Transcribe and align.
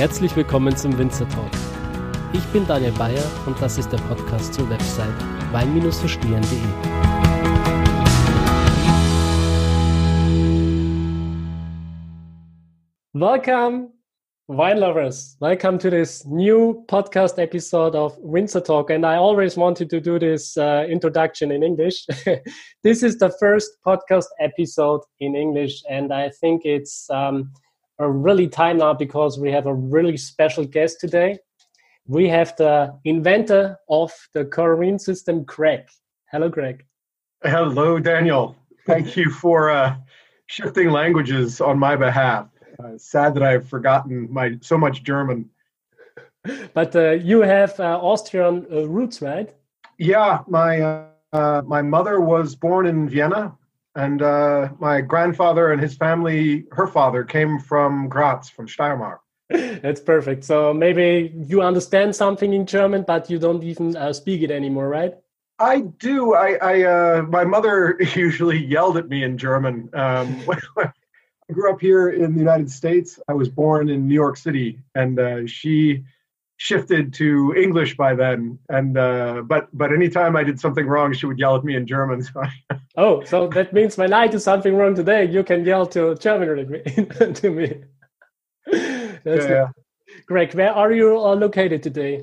Herzlich 0.00 0.34
willkommen 0.34 0.74
zum 0.74 0.96
Winzer 0.96 1.28
Talk. 1.28 1.50
Ich 2.32 2.42
bin 2.54 2.66
Daniel 2.66 2.92
Bayer 2.92 3.22
und 3.44 3.60
das 3.60 3.76
ist 3.76 3.92
der 3.92 3.98
Podcast 3.98 4.54
zur 4.54 4.66
Website 4.70 5.12
wein-verstehen.de. 5.52 6.40
Welcome, 13.12 13.90
wine 14.48 14.80
lovers. 14.80 15.36
Welcome 15.38 15.76
to 15.80 15.90
this 15.90 16.24
new 16.24 16.82
podcast 16.86 17.38
episode 17.38 17.94
of 17.94 18.16
Winzer 18.22 18.64
Talk. 18.64 18.88
And 18.88 19.04
I 19.04 19.16
always 19.16 19.58
wanted 19.58 19.90
to 19.90 20.00
do 20.00 20.18
this 20.18 20.56
uh, 20.56 20.86
introduction 20.88 21.50
in 21.50 21.62
English. 21.62 22.06
this 22.82 23.02
is 23.02 23.18
the 23.18 23.30
first 23.38 23.72
podcast 23.86 24.28
episode 24.40 25.02
in 25.18 25.36
English, 25.36 25.82
and 25.90 26.10
I 26.10 26.30
think 26.30 26.62
it's 26.64 27.06
um, 27.10 27.52
a 28.00 28.10
really 28.10 28.48
time 28.48 28.78
now 28.78 28.94
because 28.94 29.38
we 29.38 29.52
have 29.52 29.66
a 29.66 29.74
really 29.74 30.16
special 30.16 30.64
guest 30.64 30.98
today. 31.00 31.38
We 32.06 32.28
have 32.28 32.56
the 32.56 32.98
inventor 33.04 33.76
of 33.88 34.10
the 34.32 34.46
Coravin 34.46 34.98
system, 34.98 35.44
Greg. 35.44 35.82
Hello, 36.32 36.48
Greg. 36.48 36.84
Hello, 37.44 37.98
Daniel. 37.98 38.56
Thank 38.86 39.16
you 39.16 39.30
for 39.30 39.70
uh, 39.70 39.96
shifting 40.46 40.90
languages 40.90 41.60
on 41.60 41.78
my 41.78 41.94
behalf. 41.94 42.48
Uh, 42.82 42.96
sad 42.96 43.34
that 43.34 43.42
I've 43.42 43.68
forgotten 43.68 44.28
my 44.32 44.56
so 44.62 44.78
much 44.78 45.02
German. 45.02 45.50
But 46.72 46.96
uh, 46.96 47.10
you 47.10 47.42
have 47.42 47.78
uh, 47.78 47.98
Austrian 48.00 48.66
uh, 48.72 48.88
roots, 48.88 49.20
right? 49.20 49.54
Yeah, 49.98 50.38
my 50.48 51.04
uh, 51.34 51.62
my 51.66 51.82
mother 51.82 52.20
was 52.20 52.56
born 52.56 52.86
in 52.86 53.10
Vienna, 53.10 53.54
and 53.94 54.22
uh, 54.22 54.68
my 54.78 55.00
grandfather 55.00 55.72
and 55.72 55.80
his 55.80 55.96
family, 55.96 56.64
her 56.72 56.86
father, 56.86 57.24
came 57.24 57.58
from 57.58 58.08
Graz, 58.08 58.48
from 58.48 58.66
Steiermark. 58.66 59.18
That's 59.50 60.00
perfect. 60.00 60.44
So 60.44 60.72
maybe 60.72 61.32
you 61.34 61.62
understand 61.62 62.14
something 62.14 62.52
in 62.52 62.66
German, 62.66 63.04
but 63.06 63.28
you 63.28 63.38
don't 63.38 63.64
even 63.64 63.96
uh, 63.96 64.12
speak 64.12 64.42
it 64.42 64.50
anymore, 64.50 64.88
right? 64.88 65.14
I 65.58 65.80
do. 65.80 66.34
I, 66.34 66.58
I 66.62 66.82
uh, 66.82 67.22
my 67.22 67.44
mother 67.44 67.98
usually 68.14 68.64
yelled 68.64 68.96
at 68.96 69.08
me 69.08 69.24
in 69.24 69.36
German. 69.36 69.90
Um, 69.92 70.42
I 70.78 71.52
grew 71.52 71.72
up 71.72 71.80
here 71.80 72.10
in 72.10 72.32
the 72.34 72.38
United 72.38 72.70
States. 72.70 73.18
I 73.28 73.34
was 73.34 73.48
born 73.48 73.88
in 73.88 74.06
New 74.06 74.14
York 74.14 74.36
City, 74.36 74.78
and 74.94 75.18
uh, 75.18 75.46
she 75.46 76.04
shifted 76.60 77.14
to 77.14 77.54
English 77.56 77.96
by 77.96 78.14
then. 78.14 78.58
And 78.68 78.96
uh, 78.98 79.42
but 79.46 79.68
but 79.72 79.92
anytime 79.92 80.36
I 80.36 80.44
did 80.44 80.60
something 80.60 80.86
wrong, 80.86 81.14
she 81.14 81.24
would 81.24 81.38
yell 81.38 81.56
at 81.56 81.64
me 81.64 81.74
in 81.74 81.86
German. 81.86 82.22
So 82.32 82.42
oh, 82.96 83.24
so 83.24 83.48
that 83.48 83.72
means 83.72 83.96
when 83.96 84.12
I 84.12 84.26
do 84.26 84.38
something 84.38 84.74
wrong 84.76 84.94
today, 84.94 85.24
you 85.24 85.42
can 85.42 85.64
yell 85.64 85.86
to 85.86 86.14
German 86.16 86.82
to 87.40 87.50
me. 87.50 87.68
That's 89.24 89.46
yeah, 89.46 89.48
yeah. 89.48 89.68
Greg, 90.26 90.54
where 90.54 90.72
are 90.72 90.92
you 90.92 91.16
uh, 91.18 91.34
located 91.34 91.82
today? 91.82 92.22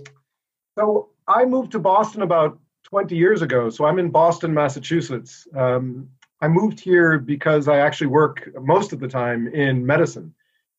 So 0.77 1.09
I 1.27 1.45
moved 1.45 1.71
to 1.71 1.80
Boston 1.80 2.21
about 2.21 2.59
20 2.83 3.15
years 3.15 3.41
ago. 3.41 3.71
So 3.71 3.85
I'm 3.85 3.97
in 3.97 4.11
Boston, 4.11 4.53
Massachusetts. 4.53 5.47
Um, 5.55 6.09
I 6.41 6.47
moved 6.47 6.80
here 6.80 7.17
because 7.17 7.67
I 7.67 7.77
actually 7.80 8.08
work 8.08 8.49
most 8.61 8.93
of 8.93 8.99
the 8.99 9.08
time 9.08 9.47
in 9.47 9.83
medicine 9.83 10.33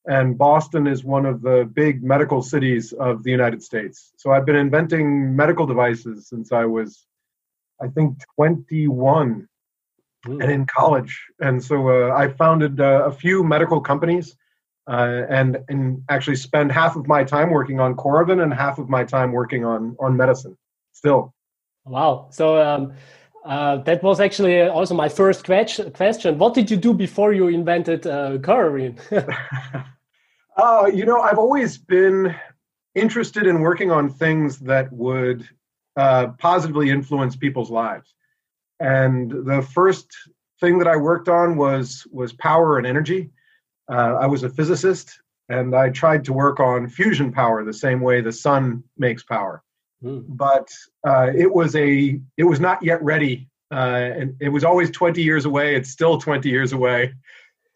and 0.09 0.39
Boston 0.39 0.87
is 0.87 1.05
one 1.05 1.27
of 1.27 1.43
the 1.43 1.71
big 1.75 2.03
medical 2.03 2.41
cities 2.41 2.95
of 2.95 3.23
the 3.23 3.31
United 3.31 3.63
States. 3.63 4.11
So 4.17 4.33
I've 4.33 4.47
been 4.47 4.57
inventing 4.57 5.37
medical 5.37 5.67
devices 5.67 6.29
since 6.29 6.51
I 6.51 6.65
was, 6.65 7.07
I 7.79 7.89
think, 7.89 8.17
21 8.37 9.47
mm. 10.27 10.43
and 10.43 10.51
in 10.51 10.67
college. 10.67 11.23
And 11.41 11.63
so 11.63 11.91
uh, 11.91 12.15
I 12.17 12.29
founded 12.29 12.81
uh, 12.81 13.03
a 13.05 13.13
few 13.13 13.45
medical 13.45 13.83
companies 13.83 14.35
uh, 14.91 15.25
and, 15.29 15.59
and 15.69 16.03
actually 16.09 16.37
spend 16.37 16.73
half 16.73 16.97
of 16.97 17.07
my 17.07 17.23
time 17.23 17.51
working 17.51 17.79
on 17.79 17.95
Coravin 17.95 18.43
and 18.43 18.53
half 18.55 18.79
of 18.79 18.89
my 18.89 19.05
time 19.05 19.33
working 19.33 19.67
on, 19.67 19.95
on 20.01 20.17
medicine 20.17 20.57
still. 20.93 21.35
Wow. 21.85 22.29
So, 22.31 22.61
um, 22.63 22.95
uh, 23.45 23.77
that 23.79 24.03
was 24.03 24.21
actually 24.21 24.61
also 24.63 24.95
my 24.95 25.09
first 25.09 25.45
question. 25.45 26.39
What 26.39 26.55
did 26.55 26.71
you 26.71 26.77
do 26.77 26.93
before 26.93 27.33
you 27.33 27.49
invented 27.49 28.07
uh, 28.07 28.39
Coravin? 28.39 28.99
Uh, 30.59 30.91
you 30.93 31.07
know, 31.07 31.21
I've 31.21 31.39
always 31.39 31.79
been 31.79 32.35
interested 32.97 33.47
in 33.47 33.61
working 33.61 33.93
on 33.93 34.11
things 34.11 34.59
that 34.59 34.93
would 34.93 35.49
uh, 35.97 36.29
positively 36.39 36.91
influence 36.91 37.37
people's 37.37 37.71
lives. 37.71 38.15
And 38.81 39.31
the 39.47 39.63
first 39.63 40.13
thing 40.61 40.79
that 40.79 40.89
I 40.89 40.97
worked 40.97 41.29
on 41.29 41.57
was 41.57 42.07
was 42.11 42.33
power 42.33 42.79
and 42.79 42.87
energy. 42.87 43.31
Uh, 43.89 44.17
I 44.21 44.27
was 44.27 44.43
a 44.43 44.51
physicist, 44.51 45.21
and 45.49 45.75
I 45.75 45.91
tried 45.91 46.25
to 46.25 46.33
work 46.33 46.59
on 46.59 46.89
fusion 46.89 47.33
power 47.33 47.65
the 47.65 47.73
same 47.73 48.01
way 48.01 48.21
the 48.21 48.33
sun 48.33 48.83
makes 48.97 49.23
power. 49.23 49.63
Mm. 50.03 50.25
But 50.29 50.69
uh, 51.07 51.31
it 51.37 51.53
was 51.53 51.77
a 51.77 52.21
it 52.37 52.45
was 52.45 52.59
not 52.59 52.83
yet 52.83 53.03
ready, 53.03 53.49
uh, 53.73 54.11
and 54.19 54.37
it 54.41 54.49
was 54.49 54.65
always 54.65 54.91
20 54.91 55.23
years 55.23 55.45
away. 55.45 55.77
It's 55.77 55.91
still 55.91 56.19
20 56.19 56.49
years 56.49 56.73
away. 56.73 57.15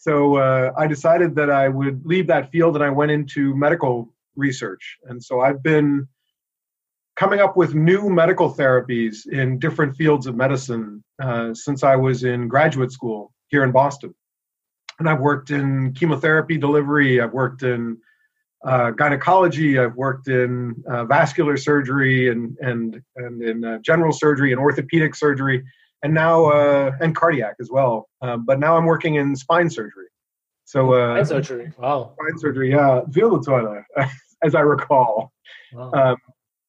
So 0.03 0.37
uh, 0.37 0.73
I 0.77 0.89
decided 0.89 1.37
that 1.37 1.49
I 1.49 1.69
would 1.69 2.05
leave 2.05 2.27
that 2.27 2.51
field 2.51 2.75
and 2.75 2.85
I 2.85 2.91
went 2.91 3.13
into 3.13 3.55
medical 3.55 4.13
research. 4.35 4.99
And 5.05 5.23
so 5.23 5.43
I've 5.43 5.63
been 5.63 6.09
coming 7.15 7.39
up 7.39 7.57
with 7.57 7.77
new 7.77 8.11
medical 8.11 8.53
therapies 8.53 9.29
in 9.29 9.61
different 9.61 9.97
fields 9.97 10.27
of 10.27 10.35
medicine 10.35 11.05
uh, 11.23 11.55
since 11.55 11.85
I 11.85 11.95
was 11.95 12.25
in 12.25 12.49
graduate 12.49 12.91
school 12.91 13.33
here 13.47 13.63
in 13.63 13.71
Boston. 13.71 14.13
And 14.99 15.09
I've 15.09 15.21
worked 15.21 15.51
in 15.51 15.93
chemotherapy 15.93 16.59
delivery, 16.59 17.21
I've 17.21 17.33
worked 17.33 17.63
in 17.63 17.97
uh, 18.65 18.91
gynecology, 18.91 19.79
I've 19.79 19.95
worked 19.95 20.27
in 20.27 20.83
uh, 20.91 21.05
vascular 21.05 21.57
surgery 21.57 22.29
and, 22.29 22.59
and, 22.59 23.01
and 23.15 23.41
in 23.41 23.65
uh, 23.65 23.79
general 23.85 24.13
surgery 24.13 24.51
and 24.51 24.61
orthopedic 24.61 25.15
surgery 25.15 25.63
and 26.03 26.13
now 26.13 26.47
uh, 26.47 26.93
and 27.01 27.15
cardiac 27.15 27.57
as 27.61 27.71
well. 27.71 28.09
Um, 28.21 28.45
but 28.45 28.59
now 28.59 28.77
I'm 28.77 28.87
working 28.87 29.17
in 29.17 29.37
spine 29.37 29.71
surgery. 29.71 30.07
So 30.65 30.95
uh, 30.95 31.25
spine 31.25 31.27
surgery. 31.27 31.73
Wow. 31.79 32.15
Spine 32.15 32.39
surgery. 32.39 32.71
Yeah, 32.71 33.03
toilet, 33.15 33.85
as 34.43 34.55
I 34.55 34.61
recall. 34.61 35.33
Wow. 35.73 35.93
Um, 35.93 36.17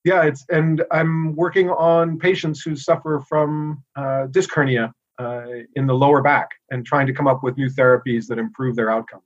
yeah, 0.03 0.23
it's 0.23 0.45
and 0.49 0.83
I'm 0.91 1.35
working 1.35 1.69
on 1.69 2.19
patients 2.19 2.61
who 2.61 2.75
suffer 2.75 3.23
from 3.27 3.83
uh, 3.95 4.27
disc 4.27 4.53
hernia 4.53 4.93
uh, 5.19 5.45
in 5.75 5.87
the 5.87 5.93
lower 5.93 6.21
back 6.21 6.49
and 6.71 6.85
trying 6.85 7.07
to 7.07 7.13
come 7.13 7.27
up 7.27 7.43
with 7.43 7.57
new 7.57 7.69
therapies 7.69 8.27
that 8.27 8.37
improve 8.37 8.75
their 8.75 8.91
outcome. 8.91 9.21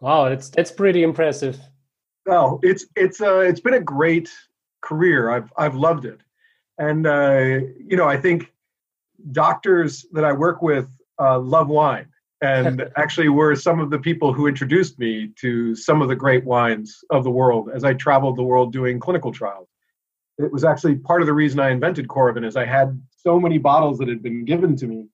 Wow, 0.00 0.26
it's 0.26 0.48
that's 0.48 0.70
pretty 0.70 1.02
impressive. 1.02 1.60
Oh, 2.28 2.58
it's 2.62 2.86
it's 2.96 3.20
uh, 3.20 3.40
it's 3.40 3.60
been 3.60 3.74
a 3.74 3.80
great 3.80 4.30
career. 4.80 5.30
I've 5.30 5.52
I've 5.58 5.74
loved 5.74 6.06
it, 6.06 6.20
and 6.78 7.06
uh, 7.06 7.60
you 7.78 7.96
know 7.96 8.08
I 8.08 8.16
think 8.16 8.53
doctors 9.32 10.06
that 10.12 10.24
I 10.24 10.32
work 10.32 10.62
with 10.62 10.88
uh, 11.20 11.38
love 11.38 11.68
wine 11.68 12.08
and 12.40 12.90
actually 12.96 13.28
were 13.28 13.54
some 13.54 13.80
of 13.80 13.90
the 13.90 13.98
people 13.98 14.32
who 14.32 14.46
introduced 14.46 14.98
me 14.98 15.30
to 15.40 15.74
some 15.74 16.02
of 16.02 16.08
the 16.08 16.16
great 16.16 16.44
wines 16.44 17.00
of 17.10 17.24
the 17.24 17.30
world 17.30 17.70
as 17.74 17.84
I 17.84 17.94
traveled 17.94 18.36
the 18.36 18.42
world 18.42 18.72
doing 18.72 19.00
clinical 19.00 19.32
trials. 19.32 19.68
It 20.38 20.52
was 20.52 20.64
actually 20.64 20.96
part 20.96 21.20
of 21.20 21.26
the 21.26 21.32
reason 21.32 21.60
I 21.60 21.70
invented 21.70 22.08
Coravin 22.08 22.44
is 22.44 22.56
I 22.56 22.64
had 22.64 23.00
so 23.16 23.38
many 23.38 23.58
bottles 23.58 23.98
that 23.98 24.08
had 24.08 24.22
been 24.22 24.44
given 24.44 24.76
to 24.76 24.86
me 24.86 25.06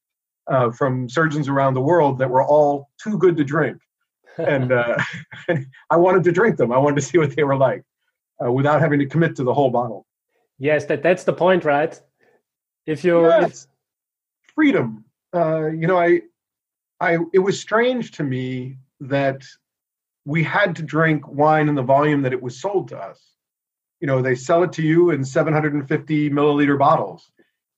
uh, 0.51 0.71
from 0.71 1.09
surgeons 1.09 1.49
around 1.49 1.75
the 1.75 1.81
world 1.81 2.19
that 2.19 2.31
were 2.31 2.45
all 2.45 2.89
too 3.01 3.19
good 3.19 3.37
to 3.37 3.45
drink. 3.45 3.79
And 4.39 4.73
uh, 4.73 4.97
I 5.91 5.97
wanted 5.97 6.25
to 6.25 6.33
drink 6.33 6.57
them. 6.57 6.73
I 6.73 6.79
wanted 6.79 6.97
to 6.97 7.03
see 7.03 7.19
what 7.19 7.37
they 7.37 7.45
were 7.45 7.57
like 7.57 7.83
uh, 8.45 8.51
without 8.51 8.81
having 8.81 8.99
to 8.99 9.07
commit 9.07 9.37
to 9.37 9.45
the 9.45 9.53
whole 9.53 9.71
bottle. 9.71 10.07
Yes, 10.59 10.87
that, 10.87 11.03
that's 11.03 11.25
the 11.25 11.33
point, 11.33 11.65
right? 11.65 12.01
If 12.87 13.05
you 13.05 13.27
yes 13.27 13.67
freedom. 14.61 15.03
Uh, 15.35 15.69
you 15.69 15.87
know, 15.87 15.99
I, 15.99 16.21
I, 17.01 17.17
it 17.33 17.39
was 17.39 17.59
strange 17.59 18.11
to 18.13 18.23
me 18.23 18.77
that 19.01 19.43
we 20.27 20.43
had 20.43 20.77
to 20.77 20.83
drink 20.83 21.27
wine 21.27 21.71
in 21.71 21.75
the 21.75 21.83
volume 21.83 22.21
that 22.21 22.35
it 22.35 22.43
was 22.43 22.61
sold 22.61 22.89
to 22.89 22.99
us. 22.99 23.19
You 24.01 24.07
know, 24.07 24.21
they 24.21 24.35
sell 24.35 24.63
it 24.63 24.71
to 24.73 24.83
you 24.83 25.13
in 25.13 25.25
750 25.25 26.29
milliliter 26.29 26.79
bottles, 26.79 27.33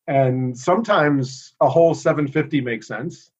and 0.08 0.58
sometimes 0.58 1.54
a 1.60 1.68
whole 1.68 1.94
750 1.94 2.60
makes 2.60 2.88
sense 2.88 3.30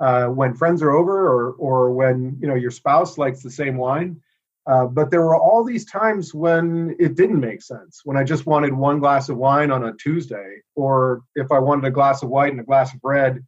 uh, 0.00 0.28
when 0.28 0.54
friends 0.54 0.80
are 0.80 0.92
over, 0.92 1.28
or 1.28 1.52
or 1.58 1.90
when 1.90 2.38
you 2.40 2.48
know 2.48 2.54
your 2.54 2.70
spouse 2.70 3.18
likes 3.18 3.42
the 3.42 3.50
same 3.50 3.76
wine. 3.76 4.22
Uh, 4.66 4.86
but 4.86 5.10
there 5.10 5.22
were 5.22 5.36
all 5.36 5.62
these 5.62 5.84
times 5.84 6.34
when 6.34 6.96
it 6.98 7.14
didn't 7.14 7.38
make 7.38 7.62
sense. 7.62 8.00
When 8.04 8.16
I 8.16 8.24
just 8.24 8.46
wanted 8.46 8.72
one 8.72 8.98
glass 8.98 9.28
of 9.28 9.36
wine 9.36 9.70
on 9.70 9.84
a 9.84 9.92
Tuesday, 9.94 10.60
or 10.74 11.22
if 11.36 11.52
I 11.52 11.60
wanted 11.60 11.84
a 11.84 11.90
glass 11.92 12.22
of 12.22 12.30
white 12.30 12.50
and 12.50 12.60
a 12.60 12.64
glass 12.64 12.92
of 12.92 13.00
red 13.04 13.44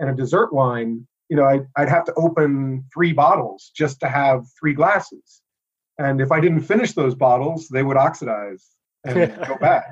and 0.00 0.10
a 0.10 0.14
dessert 0.14 0.52
wine, 0.52 1.06
you 1.28 1.36
know, 1.36 1.44
I'd, 1.44 1.66
I'd 1.76 1.88
have 1.88 2.04
to 2.06 2.14
open 2.14 2.84
three 2.92 3.12
bottles 3.12 3.70
just 3.76 4.00
to 4.00 4.08
have 4.08 4.46
three 4.58 4.74
glasses. 4.74 5.42
And 5.98 6.20
if 6.20 6.32
I 6.32 6.40
didn't 6.40 6.62
finish 6.62 6.92
those 6.92 7.14
bottles, 7.14 7.68
they 7.68 7.82
would 7.82 7.96
oxidize 7.96 8.66
and 9.04 9.36
go 9.46 9.56
bad. 9.58 9.84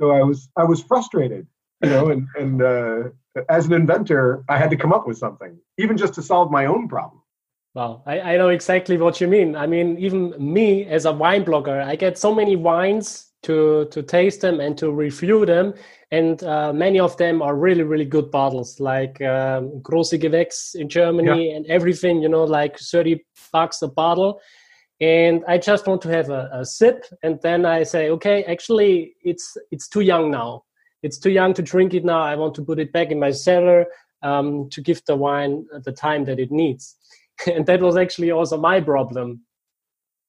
So 0.00 0.10
I 0.10 0.22
was 0.22 0.48
I 0.56 0.64
was 0.64 0.82
frustrated, 0.82 1.46
you 1.82 1.90
know, 1.90 2.08
and 2.10 2.28
and 2.36 2.62
uh, 2.62 3.02
as 3.48 3.66
an 3.66 3.72
inventor, 3.72 4.44
I 4.48 4.58
had 4.58 4.70
to 4.70 4.76
come 4.76 4.92
up 4.92 5.06
with 5.06 5.18
something, 5.18 5.58
even 5.78 5.96
just 5.96 6.14
to 6.14 6.22
solve 6.22 6.50
my 6.50 6.66
own 6.66 6.88
problem. 6.88 7.22
Wow, 7.76 8.02
I, 8.06 8.20
I 8.20 8.36
know 8.38 8.48
exactly 8.48 8.96
what 8.96 9.20
you 9.20 9.28
mean. 9.28 9.54
I 9.54 9.66
mean, 9.66 9.98
even 9.98 10.32
me 10.38 10.86
as 10.86 11.04
a 11.04 11.12
wine 11.12 11.44
blogger, 11.44 11.84
I 11.84 11.94
get 11.94 12.16
so 12.16 12.34
many 12.34 12.56
wines 12.56 13.32
to 13.42 13.86
to 13.90 14.02
taste 14.02 14.40
them 14.40 14.60
and 14.60 14.78
to 14.78 14.90
review 14.90 15.44
them, 15.44 15.74
and 16.10 16.42
uh, 16.42 16.72
many 16.72 16.98
of 16.98 17.18
them 17.18 17.42
are 17.42 17.54
really 17.54 17.82
really 17.82 18.06
good 18.06 18.30
bottles, 18.30 18.80
like 18.80 19.20
um, 19.20 19.82
Große 19.82 20.18
Gewächs 20.18 20.74
in 20.74 20.88
Germany 20.88 21.50
yeah. 21.50 21.56
and 21.56 21.66
everything. 21.66 22.22
You 22.22 22.30
know, 22.30 22.44
like 22.44 22.78
thirty 22.78 23.26
bucks 23.52 23.82
a 23.82 23.88
bottle, 23.88 24.40
and 25.02 25.44
I 25.46 25.58
just 25.58 25.86
want 25.86 26.00
to 26.02 26.08
have 26.08 26.30
a, 26.30 26.48
a 26.54 26.64
sip, 26.64 27.04
and 27.22 27.38
then 27.42 27.66
I 27.66 27.82
say, 27.82 28.08
okay, 28.08 28.42
actually, 28.44 29.16
it's 29.22 29.54
it's 29.70 29.86
too 29.86 30.00
young 30.00 30.30
now. 30.30 30.64
It's 31.02 31.18
too 31.18 31.30
young 31.30 31.52
to 31.52 31.62
drink 31.62 31.92
it 31.92 32.06
now. 32.06 32.22
I 32.22 32.36
want 32.36 32.54
to 32.54 32.62
put 32.62 32.78
it 32.78 32.90
back 32.90 33.10
in 33.10 33.20
my 33.20 33.32
cellar 33.32 33.84
um, 34.22 34.70
to 34.70 34.80
give 34.80 35.02
the 35.04 35.14
wine 35.14 35.66
the 35.84 35.92
time 35.92 36.24
that 36.24 36.40
it 36.40 36.50
needs 36.50 36.96
and 37.46 37.66
that 37.66 37.80
was 37.80 37.96
actually 37.96 38.30
also 38.30 38.56
my 38.56 38.80
problem 38.80 39.40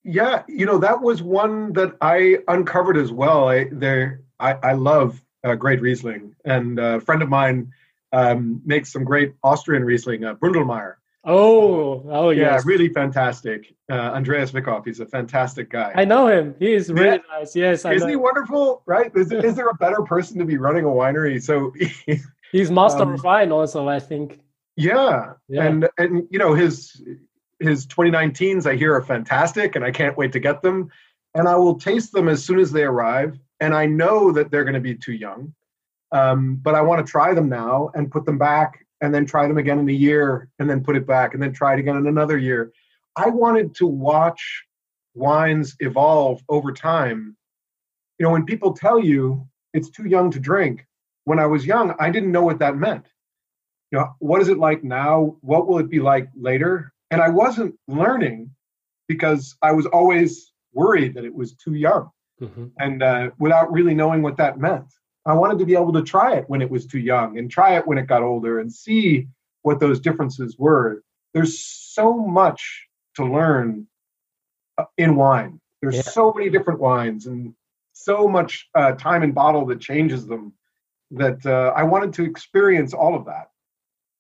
yeah 0.04 0.44
you 0.48 0.66
know 0.66 0.78
that 0.78 1.02
was 1.02 1.22
one 1.22 1.74
that 1.74 1.96
i 2.02 2.38
uncovered 2.48 2.98
as 2.98 3.12
well 3.12 3.50
i 3.50 3.68
there 3.72 4.22
i, 4.40 4.54
I 4.54 4.74
love 4.74 5.22
uh, 5.44 5.56
great 5.56 5.82
riesling 5.82 6.36
and 6.46 6.80
a 6.80 7.00
friend 7.02 7.22
of 7.22 7.30
mine 7.30 7.72
um, 8.14 8.62
makes 8.66 8.92
some 8.92 9.04
great 9.04 9.34
austrian 9.44 9.84
riesling 9.84 10.24
uh, 10.24 10.36
Bründlmayer 10.36 10.96
Oh, 11.30 12.04
oh 12.10 12.30
yeah, 12.30 12.54
yes. 12.54 12.66
really 12.66 12.88
fantastic. 12.88 13.76
Uh, 13.92 13.96
Andreas 13.96 14.54
Wickhoff, 14.54 14.86
he's 14.86 15.02
a 15.02 15.06
fantastic 15.06 15.70
guy. 15.70 15.92
I 15.94 16.06
know 16.06 16.28
him. 16.28 16.56
He 16.58 16.74
is 16.74 16.90
really 16.90 17.18
yeah. 17.18 17.40
nice. 17.40 17.54
Yes, 17.54 17.84
I 17.84 17.94
isn't 17.96 18.08
he 18.08 18.16
wonderful? 18.16 18.82
Right? 18.86 19.12
Is, 19.14 19.30
is, 19.34 19.54
there 19.54 19.68
a 19.68 19.76
better 19.76 20.02
person 20.04 20.40
to 20.40 20.46
be 20.46 20.58
running 20.58 20.86
a 20.86 20.88
winery? 20.88 21.44
So 21.44 21.74
he's 22.54 22.72
master 22.72 23.04
um, 23.04 23.16
of 23.16 23.24
wine, 23.26 23.52
also. 23.52 23.90
I 23.90 24.00
think. 24.00 24.40
Yeah. 24.78 25.34
yeah. 25.50 25.66
And 25.66 25.90
and 25.98 26.28
you 26.30 26.40
know 26.40 26.54
his 26.54 27.02
his 27.60 27.88
2019s 27.88 28.70
I 28.70 28.76
hear 28.76 28.96
are 28.96 29.02
fantastic 29.02 29.76
and 29.76 29.84
I 29.84 29.92
can't 29.92 30.16
wait 30.16 30.32
to 30.34 30.40
get 30.40 30.62
them 30.62 30.90
and 31.34 31.48
I 31.48 31.56
will 31.56 31.78
taste 31.78 32.12
them 32.12 32.30
as 32.30 32.46
soon 32.46 32.60
as 32.60 32.72
they 32.72 32.84
arrive 32.84 33.38
and 33.60 33.74
I 33.74 33.88
know 33.88 34.32
that 34.32 34.52
they're 34.52 34.64
going 34.64 34.76
to 34.76 34.80
be 34.80 34.96
too 34.96 35.14
young. 35.14 35.54
Um, 36.12 36.58
but 36.62 36.76
I 36.76 36.82
want 36.82 37.06
to 37.06 37.12
try 37.12 37.34
them 37.34 37.50
now 37.50 37.90
and 37.96 38.12
put 38.12 38.26
them 38.26 38.38
back 38.38 38.86
and 39.02 39.14
then 39.14 39.26
try 39.26 39.48
them 39.48 39.58
again 39.58 39.80
in 39.80 39.90
a 39.90 39.94
year 39.94 40.50
and 40.60 40.70
then 40.70 40.84
put 40.84 40.96
it 40.96 41.06
back 41.08 41.34
and 41.34 41.42
then 41.42 41.52
try 41.52 41.74
it 41.74 41.80
again 41.80 41.98
in 41.98 42.08
another 42.08 42.38
year. 42.38 42.72
I 43.16 43.30
wanted 43.30 43.76
to 43.76 43.88
watch 43.88 44.64
wines 45.16 45.76
evolve 45.80 46.42
over 46.48 46.72
time. 46.72 47.36
You 48.20 48.26
know, 48.26 48.32
when 48.32 48.46
people 48.46 48.74
tell 48.74 49.00
you 49.00 49.48
it's 49.74 49.90
too 49.90 50.08
young 50.08 50.32
to 50.32 50.40
drink, 50.40 50.86
when 51.26 51.40
I 51.40 51.48
was 51.48 51.66
young, 51.66 51.94
I 52.00 52.10
didn't 52.10 52.32
know 52.32 52.44
what 52.44 52.60
that 52.60 52.78
meant 52.78 53.08
you 53.92 53.98
know 53.98 54.14
what 54.20 54.42
is 54.42 54.50
it 54.50 54.58
like 54.58 54.84
now? 54.84 55.38
What 55.42 55.68
will 55.68 55.80
it 55.80 55.90
be 55.90 56.00
like 56.00 56.30
later? 56.36 56.94
And 57.10 57.22
i 57.22 57.30
wasn't 57.30 57.74
learning 57.88 58.52
because 59.08 59.56
i 59.62 59.72
was 59.72 59.86
always 59.86 60.52
worried 60.74 61.14
that 61.14 61.24
it 61.24 61.34
was 61.34 61.54
too 61.54 61.74
young 61.74 62.10
mm-hmm. 62.42 62.66
and 62.80 63.02
uh, 63.02 63.30
without 63.40 63.72
really 63.72 63.94
knowing 63.94 64.22
what 64.22 64.38
that 64.38 64.60
meant. 64.60 64.94
I 65.26 65.34
wanted 65.34 65.60
to 65.60 65.66
be 65.66 65.74
able 65.74 65.94
to 65.94 66.04
try 66.04 66.36
it 66.36 66.46
when 66.48 66.62
it 66.62 66.70
was 66.70 66.86
too 66.86 67.00
young 67.00 67.38
and 67.38 67.52
try 67.52 67.76
it 67.78 67.86
when 67.88 67.98
it 67.98 68.08
got 68.08 68.24
older 68.24 68.60
and 68.60 68.72
see 68.72 69.28
what 69.64 69.80
those 69.80 70.00
differences 70.00 70.58
were. 70.58 71.04
There's 71.34 71.60
so 71.60 72.14
much 72.14 72.88
to 73.16 73.26
learn 73.26 73.88
uh, 74.78 74.86
in 74.98 75.16
wine. 75.16 75.60
There's 75.82 75.96
yeah. 75.96 76.02
so 76.04 76.34
many 76.34 76.50
different 76.50 76.80
wines 76.80 77.26
and 77.26 77.54
so 77.98 78.28
much 78.28 78.70
uh, 78.76 78.94
time 78.94 79.24
and 79.24 79.34
bottle 79.34 79.66
that 79.66 79.82
changes 79.82 80.28
them 80.28 80.54
that 81.12 81.46
uh, 81.46 81.74
i 81.76 81.84
wanted 81.84 82.14
to 82.14 82.24
experience 82.24 82.94
all 82.94 83.16
of 83.16 83.26
that 83.26 83.48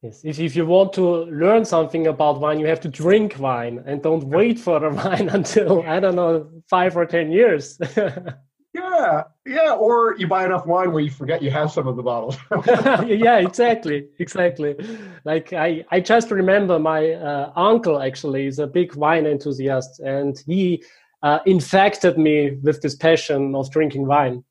Yes, 0.03 0.21
if, 0.23 0.39
if 0.39 0.55
you 0.55 0.65
want 0.65 0.93
to 0.93 1.25
learn 1.25 1.65
something 1.65 2.05
about 2.07 2.39
wine, 2.39 2.59
you 2.59 2.67
have 2.67 2.79
to 2.81 2.87
drink 2.89 3.39
wine 3.39 3.83
and 3.85 4.01
don't 4.03 4.23
wait 4.25 4.59
for 4.59 4.79
the 4.79 4.89
wine 5.03 5.29
until, 5.29 5.83
I 5.87 5.99
don't 5.99 6.15
know, 6.15 6.49
five 6.69 6.95
or 6.95 7.05
10 7.05 7.31
years. 7.31 7.79
yeah, 8.73 9.23
yeah. 9.45 9.73
Or 9.73 10.15
you 10.17 10.27
buy 10.27 10.45
enough 10.45 10.67
wine 10.67 10.91
where 10.91 11.01
you 11.03 11.09
forget 11.09 11.41
you 11.41 11.49
have 11.49 11.71
some 11.71 11.87
of 11.87 11.95
the 11.95 12.03
bottles. 12.03 12.37
yeah, 13.07 13.39
exactly, 13.39 14.07
exactly. 14.19 14.75
Like 15.25 15.53
I, 15.53 15.83
I 15.89 15.99
just 15.99 16.29
remember 16.29 16.77
my 16.77 17.13
uh, 17.13 17.51
uncle 17.55 17.99
actually 17.99 18.45
is 18.45 18.59
a 18.59 18.67
big 18.67 18.95
wine 18.95 19.25
enthusiast 19.25 19.99
and 20.01 20.37
he 20.45 20.83
uh, 21.23 21.39
infected 21.47 22.19
me 22.19 22.51
with 22.61 22.81
this 22.83 22.95
passion 22.95 23.55
of 23.55 23.71
drinking 23.71 24.05
wine 24.05 24.43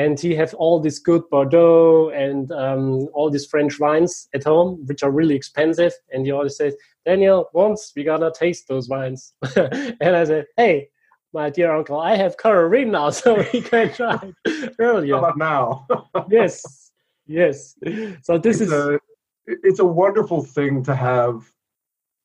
and 0.00 0.18
he 0.18 0.34
have 0.34 0.54
all 0.54 0.80
this 0.80 0.98
good 0.98 1.22
Bordeaux 1.30 2.08
and 2.10 2.50
um, 2.52 3.08
all 3.12 3.28
these 3.30 3.44
French 3.44 3.78
wines 3.78 4.28
at 4.32 4.44
home, 4.44 4.82
which 4.86 5.02
are 5.02 5.10
really 5.10 5.34
expensive. 5.34 5.92
And 6.10 6.24
he 6.24 6.32
always 6.32 6.56
says, 6.56 6.74
Daniel, 7.04 7.50
once 7.52 7.92
we're 7.94 8.06
gonna 8.06 8.32
taste 8.32 8.66
those 8.66 8.88
wines. 8.88 9.34
and 9.56 10.16
I 10.16 10.24
said, 10.24 10.46
hey, 10.56 10.88
my 11.34 11.50
dear 11.50 11.74
uncle, 11.76 12.00
I 12.00 12.16
have 12.16 12.38
Carolina 12.38 12.90
now, 12.90 13.10
so 13.20 13.44
we 13.52 13.60
can 13.60 13.92
try 13.92 14.32
earlier. 14.78 15.16
How 15.16 15.24
about 15.24 15.38
now? 15.38 15.86
yes, 16.30 16.90
yes. 17.26 17.74
So 18.22 18.38
this 18.38 18.62
it's 18.62 18.72
is 18.72 18.72
a, 18.72 18.98
it's 19.46 19.80
a 19.80 19.84
wonderful 19.84 20.42
thing 20.42 20.82
to 20.84 20.94
have 20.94 21.52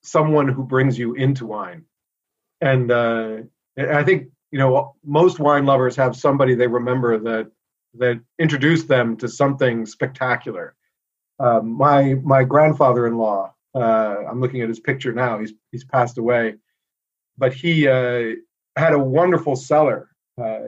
someone 0.02 0.48
who 0.48 0.64
brings 0.64 0.98
you 0.98 1.14
into 1.16 1.46
wine, 1.46 1.84
and 2.62 2.90
uh, 2.92 3.38
I 3.78 4.04
think 4.04 4.30
you 4.52 4.60
know 4.60 4.96
most 5.04 5.40
wine 5.40 5.66
lovers 5.66 5.96
have 5.98 6.16
somebody 6.16 6.56
they 6.56 6.68
remember 6.68 7.20
that 7.20 7.52
that 8.00 8.20
introduced 8.40 8.88
them 8.88 9.18
to 9.18 9.28
something 9.28 9.86
spectacular. 9.86 10.76
Um, 11.40 11.72
my 11.72 12.16
my 12.16 12.44
grandfather-in-law, 12.44 13.54
uh, 13.76 14.16
I'm 14.30 14.40
looking 14.40 14.62
at 14.62 14.70
his 14.70 14.80
picture 14.80 15.14
now. 15.14 15.40
He's 15.40 15.54
he's 15.72 15.84
passed 15.84 16.18
away, 16.18 16.56
but 17.38 17.54
he 17.54 17.88
uh, 17.88 18.36
had 18.76 18.94
a 18.94 19.00
wonderful 19.00 19.56
cellar 19.56 20.10
uh, 20.42 20.60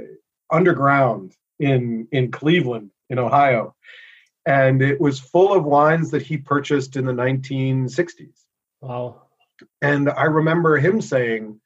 underground 0.52 1.34
in 1.60 2.08
in 2.12 2.32
Cleveland, 2.32 2.92
in 3.10 3.20
Ohio, 3.20 3.76
and 4.46 4.82
it 4.82 5.00
was 5.00 5.20
full 5.20 5.54
of 5.54 5.64
wines 5.64 6.12
that 6.12 6.22
he 6.22 6.38
purchased 6.38 6.96
in 6.98 7.06
the 7.06 7.14
1960s. 7.14 8.44
Wow! 8.82 9.22
And 9.82 10.10
I 10.10 10.24
remember 10.24 10.78
him 10.78 11.02
saying, 11.02 11.60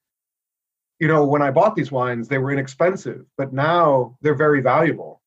you 0.99 1.07
know, 1.07 1.25
when 1.25 1.41
I 1.41 1.49
bought 1.49 1.75
these 1.75 1.91
wines, 1.91 2.27
they 2.27 2.37
were 2.37 2.51
inexpensive, 2.51 3.25
but 3.35 3.51
now 3.51 4.17
they're 4.21 4.35
very 4.35 4.61
valuable 4.61 5.20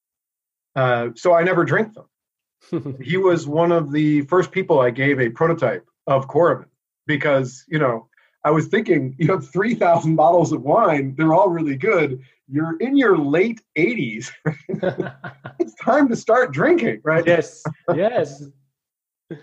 uh, 0.76 1.10
so 1.14 1.34
I 1.34 1.42
never 1.42 1.64
drink 1.64 1.94
them. 1.94 2.96
he 3.02 3.16
was 3.16 3.46
one 3.46 3.72
of 3.72 3.92
the 3.92 4.22
first 4.22 4.50
people 4.50 4.80
I 4.80 4.90
gave 4.90 5.20
a 5.20 5.28
prototype 5.30 5.86
of 6.06 6.28
Coravin 6.28 6.68
because, 7.06 7.64
you 7.68 7.78
know, 7.78 8.08
I 8.44 8.50
was 8.50 8.66
thinking, 8.66 9.14
you 9.18 9.28
have 9.32 9.48
3,000 9.52 10.16
bottles 10.16 10.52
of 10.52 10.62
wine. 10.62 11.14
They're 11.16 11.34
all 11.34 11.48
really 11.48 11.76
good. 11.76 12.20
You're 12.48 12.76
in 12.78 12.96
your 12.96 13.16
late 13.16 13.60
80s. 13.76 14.30
it's 15.58 15.74
time 15.76 16.08
to 16.08 16.16
start 16.16 16.52
drinking, 16.52 17.00
right? 17.02 17.26
Yes, 17.26 17.62
yes. 17.94 18.44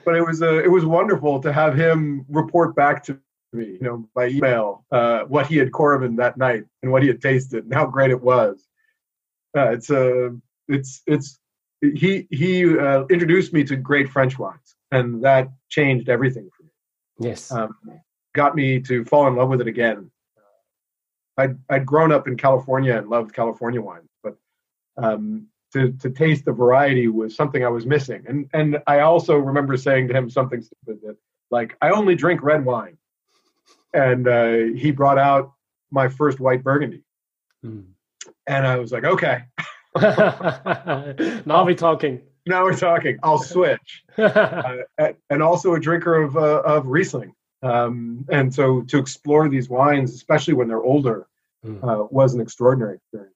but 0.06 0.16
it 0.16 0.22
was 0.22 0.44
uh, 0.44 0.62
it 0.64 0.70
was 0.70 0.86
wonderful 0.86 1.42
to 1.42 1.52
have 1.52 1.76
him 1.76 2.26
report 2.30 2.76
back 2.76 3.04
to 3.06 3.20
me, 3.54 3.66
you 3.66 3.80
know, 3.82 4.08
by 4.14 4.28
email, 4.28 4.86
uh, 4.92 5.22
what 5.22 5.48
he 5.48 5.58
had 5.58 5.72
Coravin 5.72 6.16
that 6.18 6.38
night 6.38 6.66
and 6.84 6.92
what 6.92 7.02
he 7.02 7.08
had 7.08 7.22
tasted 7.22 7.64
and 7.64 7.74
how 7.74 7.88
great 7.88 8.12
it 8.12 8.22
was. 8.22 8.68
Uh, 9.58 9.72
it's 9.72 9.90
a 9.90 10.36
it's 10.72 11.02
it's 11.08 11.40
he 11.82 12.28
he 12.30 12.78
uh, 12.78 13.06
introduced 13.10 13.54
me 13.54 13.64
to 13.66 13.76
great 13.76 14.10
French 14.10 14.38
wines, 14.38 14.76
and 14.92 15.24
that 15.24 15.50
changed 15.70 16.10
everything 16.10 16.50
for 16.56 16.64
me. 16.64 16.70
Yes, 17.20 17.52
um, 17.52 17.76
got 18.34 18.56
me 18.56 18.80
to 18.82 19.04
fall 19.06 19.28
in 19.28 19.36
love 19.36 19.50
with 19.50 19.62
it 19.62 19.68
again. 19.68 20.12
I'd 21.38 21.58
I'd 21.70 21.86
grown 21.86 22.12
up 22.12 22.28
in 22.28 22.38
California 22.38 22.98
and 22.98 23.10
loved 23.10 23.34
California 23.34 23.82
wines, 23.82 24.10
but 24.24 24.36
um, 24.98 25.48
to 25.74 25.92
to 25.94 26.10
taste 26.10 26.46
the 26.46 26.52
variety 26.52 27.08
was 27.08 27.36
something 27.36 27.66
I 27.66 27.70
was 27.70 27.86
missing. 27.86 28.24
And 28.28 28.50
and 28.54 28.80
I 28.88 29.00
also 29.00 29.38
remember 29.38 29.78
saying 29.78 30.08
to 30.10 30.14
him 30.14 30.30
something 30.30 30.62
stupid 30.62 31.02
that 31.04 31.18
like 31.50 31.76
I 31.82 31.90
only 31.90 32.16
drink 32.16 32.44
red 32.44 32.64
wine, 32.64 32.98
and 33.94 34.28
uh, 34.28 34.58
he 34.76 34.92
brought 34.92 35.18
out 35.18 35.54
my 35.90 36.08
first 36.08 36.40
white 36.40 36.64
Burgundy, 36.64 37.04
mm. 37.66 37.86
and 38.48 38.68
I 38.68 38.78
was 38.78 38.92
like, 38.92 39.04
okay. 39.04 39.44
now 41.46 41.66
we're 41.66 41.76
talking. 41.76 42.22
Now 42.46 42.64
we're 42.64 42.78
talking. 42.78 43.20
I'll 43.24 43.40
switch. 43.40 44.04
uh, 44.18 44.78
and 45.30 45.44
also 45.44 45.74
a 45.74 45.80
drinker 45.80 46.22
of 46.22 46.38
uh, 46.38 46.62
of 46.62 46.88
Riesling. 46.88 47.34
Um, 47.64 48.26
and 48.30 48.54
so 48.54 48.82
to 48.84 48.98
explore 48.98 49.48
these 49.50 49.70
wines, 49.70 50.14
especially 50.14 50.56
when 50.56 50.68
they're 50.68 50.82
older, 50.82 51.28
mm. 51.64 51.84
uh, 51.84 52.08
was 52.10 52.34
an 52.34 52.42
extraordinary 52.42 52.96
experience. 52.96 53.36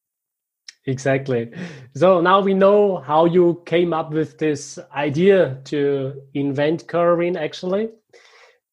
Exactly. 0.88 1.52
So 1.96 2.22
now 2.22 2.42
we 2.42 2.54
know 2.54 2.98
how 2.98 3.26
you 3.26 3.62
came 3.66 3.92
up 3.92 4.12
with 4.12 4.38
this 4.38 4.78
idea 4.96 5.60
to 5.66 6.22
invent 6.34 6.88
Coravin, 6.88 7.38
actually. 7.38 7.90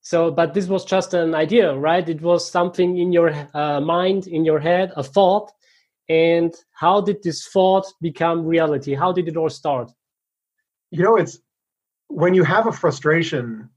So, 0.03 0.31
but 0.31 0.53
this 0.53 0.67
was 0.67 0.85
just 0.85 1.15
an 1.15 1.35
idea, 1.35 1.75
right? 1.75 2.07
It 2.07 2.21
was 2.21 2.51
something 2.51 2.99
in 2.99 3.13
your 3.13 3.33
uh, 3.55 3.81
mind, 3.81 4.27
in 4.27 4.45
your 4.45 4.59
head, 4.59 4.93
a 4.97 5.03
thought 5.03 5.53
and 6.09 6.55
how 6.73 7.01
did 7.01 7.23
this 7.23 7.47
thought 7.49 7.87
become 8.01 8.45
reality 8.45 8.95
how 8.95 9.13
did 9.13 9.29
it 9.29 9.37
all 9.37 9.51
start 9.51 9.91
you 10.91 11.03
know 11.03 11.17
it's 11.17 11.39
when 12.09 12.35
you 12.35 12.45
have 12.45 12.67
a 12.67 12.73
frustration 12.73 13.69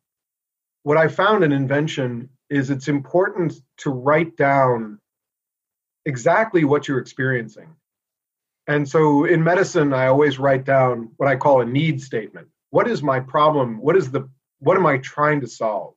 what 0.84 0.98
i 0.98 1.08
found 1.08 1.44
in 1.44 1.52
invention 1.52 2.30
is 2.50 2.70
it's 2.70 2.88
important 2.88 3.54
to 3.78 3.90
write 3.90 4.36
down 4.38 5.00
exactly 6.06 6.64
what 6.64 6.88
you're 6.88 7.00
experiencing. 7.00 7.76
And 8.68 8.88
so 8.88 9.26
in 9.26 9.44
medicine, 9.44 9.94
I 9.94 10.08
always 10.08 10.40
write 10.40 10.66
down 10.66 11.12
what 11.18 11.30
I 11.30 11.36
call 11.36 11.62
a 11.62 11.66
need 11.66 12.02
statement. 12.02 12.48
What 12.70 12.88
is 12.88 13.04
my 13.04 13.20
problem? 13.20 13.80
What 13.80 13.96
is 13.96 14.12
the 14.12 14.30
what 14.60 14.78
am 14.78 14.86
I 14.86 14.98
trying 15.00 15.42
to 15.42 15.48
solve? 15.48 15.94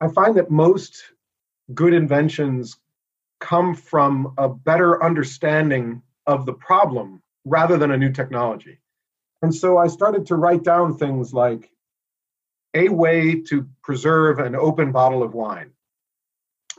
I 0.00 0.08
find 0.08 0.36
that 0.36 0.50
most 0.50 1.02
good 1.74 1.92
inventions 1.92 2.78
come 3.40 3.74
from 3.74 4.34
a 4.38 4.48
better 4.48 5.02
understanding 5.02 6.02
of 6.26 6.46
the 6.46 6.52
problem 6.52 7.22
rather 7.44 7.76
than 7.78 7.90
a 7.90 7.96
new 7.96 8.12
technology. 8.12 8.78
And 9.42 9.54
so 9.54 9.78
I 9.78 9.86
started 9.86 10.26
to 10.26 10.36
write 10.36 10.64
down 10.64 10.96
things 10.96 11.32
like 11.32 11.70
a 12.74 12.88
way 12.88 13.40
to 13.42 13.66
preserve 13.82 14.38
an 14.38 14.54
open 14.54 14.92
bottle 14.92 15.22
of 15.22 15.34
wine. 15.34 15.70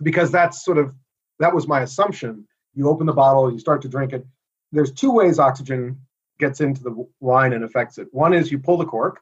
Because 0.01 0.31
that's 0.31 0.63
sort 0.63 0.77
of 0.77 0.95
that 1.39 1.53
was 1.53 1.67
my 1.67 1.81
assumption. 1.81 2.47
You 2.75 2.89
open 2.89 3.05
the 3.05 3.13
bottle, 3.13 3.51
you 3.51 3.59
start 3.59 3.81
to 3.83 3.89
drink 3.89 4.13
it. 4.13 4.25
There's 4.71 4.91
two 4.91 5.11
ways 5.11 5.39
oxygen 5.39 5.99
gets 6.39 6.61
into 6.61 6.83
the 6.83 7.07
wine 7.19 7.53
and 7.53 7.63
affects 7.63 7.97
it. 7.97 8.07
One 8.11 8.33
is 8.33 8.51
you 8.51 8.59
pull 8.59 8.77
the 8.77 8.85
cork, 8.85 9.21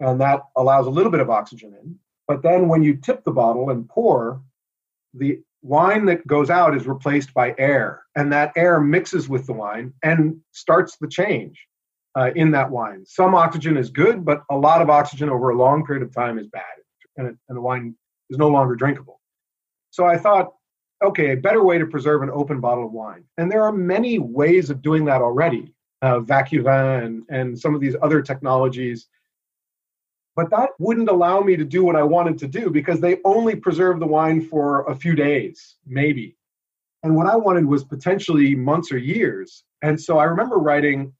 and 0.00 0.20
that 0.20 0.40
allows 0.56 0.86
a 0.86 0.90
little 0.90 1.10
bit 1.10 1.20
of 1.20 1.30
oxygen 1.30 1.74
in. 1.80 1.98
But 2.26 2.42
then 2.42 2.68
when 2.68 2.82
you 2.82 2.96
tip 2.96 3.24
the 3.24 3.30
bottle 3.30 3.70
and 3.70 3.88
pour, 3.88 4.42
the 5.14 5.40
wine 5.64 6.04
that 6.04 6.26
goes 6.26 6.50
out 6.50 6.76
is 6.76 6.86
replaced 6.86 7.32
by 7.32 7.54
air, 7.58 8.04
and 8.14 8.32
that 8.32 8.52
air 8.54 8.80
mixes 8.80 9.28
with 9.28 9.46
the 9.46 9.52
wine 9.52 9.92
and 10.02 10.36
starts 10.52 10.96
the 10.98 11.08
change 11.08 11.66
uh, 12.14 12.30
in 12.36 12.50
that 12.52 12.70
wine. 12.70 13.04
Some 13.06 13.34
oxygen 13.34 13.76
is 13.76 13.88
good, 13.90 14.24
but 14.24 14.42
a 14.50 14.56
lot 14.56 14.82
of 14.82 14.90
oxygen 14.90 15.30
over 15.30 15.50
a 15.50 15.56
long 15.56 15.84
period 15.84 16.02
of 16.02 16.14
time 16.14 16.38
is 16.38 16.46
bad, 16.48 16.62
and, 17.16 17.28
it, 17.28 17.36
and 17.48 17.56
the 17.56 17.62
wine 17.62 17.96
is 18.28 18.36
no 18.36 18.48
longer 18.48 18.76
drinkable. 18.76 19.20
So 19.90 20.04
I 20.04 20.18
thought, 20.18 20.52
okay, 21.02 21.32
a 21.32 21.36
better 21.36 21.64
way 21.64 21.78
to 21.78 21.86
preserve 21.86 22.22
an 22.22 22.30
open 22.30 22.60
bottle 22.60 22.86
of 22.86 22.92
wine. 22.92 23.24
And 23.38 23.50
there 23.50 23.62
are 23.62 23.72
many 23.72 24.18
ways 24.18 24.68
of 24.68 24.82
doing 24.82 25.06
that 25.06 25.22
already, 25.22 25.72
uh, 26.02 26.20
Vacuvin 26.20 27.04
and, 27.04 27.22
and 27.30 27.58
some 27.58 27.74
of 27.74 27.80
these 27.80 27.96
other 28.02 28.20
technologies. 28.20 29.08
But 30.36 30.50
that 30.50 30.70
wouldn't 30.78 31.08
allow 31.08 31.40
me 31.40 31.56
to 31.56 31.64
do 31.64 31.84
what 31.84 31.96
I 31.96 32.02
wanted 32.02 32.38
to 32.38 32.48
do 32.48 32.70
because 32.70 33.00
they 33.00 33.18
only 33.24 33.54
preserve 33.54 34.00
the 34.00 34.06
wine 34.06 34.40
for 34.40 34.84
a 34.90 34.94
few 34.94 35.14
days, 35.14 35.76
maybe. 35.86 36.36
And 37.04 37.14
what 37.14 37.26
I 37.26 37.36
wanted 37.36 37.66
was 37.66 37.84
potentially 37.84 38.54
months 38.54 38.90
or 38.90 38.98
years. 38.98 39.64
And 39.82 40.00
so 40.00 40.18
I 40.18 40.24
remember 40.24 40.56
writing 40.56 41.12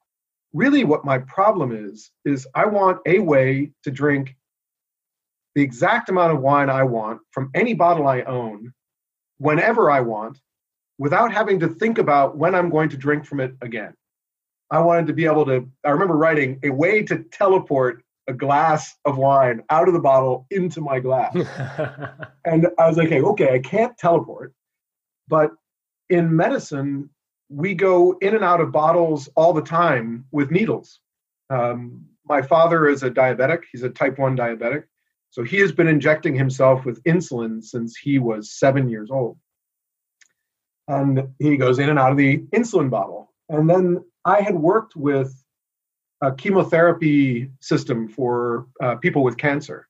really 0.55 0.85
what 0.85 1.05
my 1.05 1.19
problem 1.19 1.73
is 1.73 2.11
is 2.25 2.47
i 2.55 2.65
want 2.65 2.99
a 3.07 3.19
way 3.19 3.71
to 3.83 3.91
drink 3.91 4.37
the 5.55 5.63
exact 5.63 6.09
amount 6.09 6.33
of 6.33 6.41
wine 6.41 6.71
i 6.71 6.83
want 6.83 7.21
from 7.33 7.51
any 7.55 7.75
bottle 7.75 8.07
i 8.07 8.23
own 8.23 8.73
whenever 9.39 9.91
i 9.91 10.01
want 10.01 10.41
without 10.97 11.33
having 11.33 11.59
to 11.59 11.69
think 11.69 11.99
about 11.99 12.39
when 12.39 12.55
i'm 12.55 12.71
going 12.71 12.89
to 12.89 12.97
drink 12.97 13.27
from 13.27 13.41
it 13.41 13.53
again 13.61 13.93
i 14.71 14.79
wanted 14.79 15.07
to 15.09 15.13
be 15.13 15.27
able 15.27 15.45
to 15.45 15.69
i 15.85 15.91
remember 15.91 16.17
writing 16.17 16.59
a 16.63 16.71
way 16.71 17.03
to 17.03 17.25
teleport 17.33 18.04
a 18.27 18.33
glass 18.33 18.95
of 19.05 19.19
wine 19.19 19.63
out 19.71 19.89
of 19.89 19.95
the 19.95 20.01
bottle 20.01 20.47
into 20.51 20.81
my 20.81 20.99
glass 20.99 21.35
and 22.45 22.67
i 22.79 22.89
was 22.89 22.97
like 22.97 23.09
okay 23.09 23.21
okay 23.21 23.55
i 23.55 23.59
can't 23.59 23.97
teleport 23.99 24.55
but 25.29 25.53
in 26.11 26.35
medicine 26.35 27.09
we 27.49 27.75
go 27.75 28.17
in 28.21 28.35
and 28.35 28.45
out 28.45 28.61
of 28.61 28.73
bottles 28.73 29.29
all 29.37 29.53
the 29.53 29.63
time 29.63 30.25
with 30.33 30.51
needles. 30.51 31.01
Um, 31.51 32.05
my 32.27 32.43
father 32.43 32.89
is 32.89 33.03
a 33.03 33.11
diabetic, 33.11 33.63
he's 33.71 33.83
a 33.83 33.91
type 33.91 34.19
1 34.19 34.37
diabetic. 34.37 34.85
So 35.31 35.43
he 35.43 35.59
has 35.59 35.73
been 35.73 35.89
injecting 35.89 36.35
himself 36.35 36.85
with 36.85 37.03
insulin 37.05 37.63
since 37.63 37.97
he 37.97 38.19
was 38.19 38.53
seven 38.53 38.89
years 38.89 39.11
old. 39.11 39.37
And 40.89 41.29
he 41.39 41.57
goes 41.57 41.79
in 41.79 41.91
and 41.91 41.99
out 41.99 42.13
of 42.13 42.17
the 42.17 42.39
insulin 42.55 42.89
bottle. 42.89 43.33
And 43.49 43.69
then 43.69 44.05
I 44.25 44.41
had 44.41 44.55
worked 44.55 44.97
with 44.97 45.44
a 46.25 46.35
chemotherapy 46.35 47.51
system 47.61 48.09
for 48.09 48.67
uh, 48.83 48.97
people 48.97 49.23
with 49.23 49.37
cancer. 49.37 49.89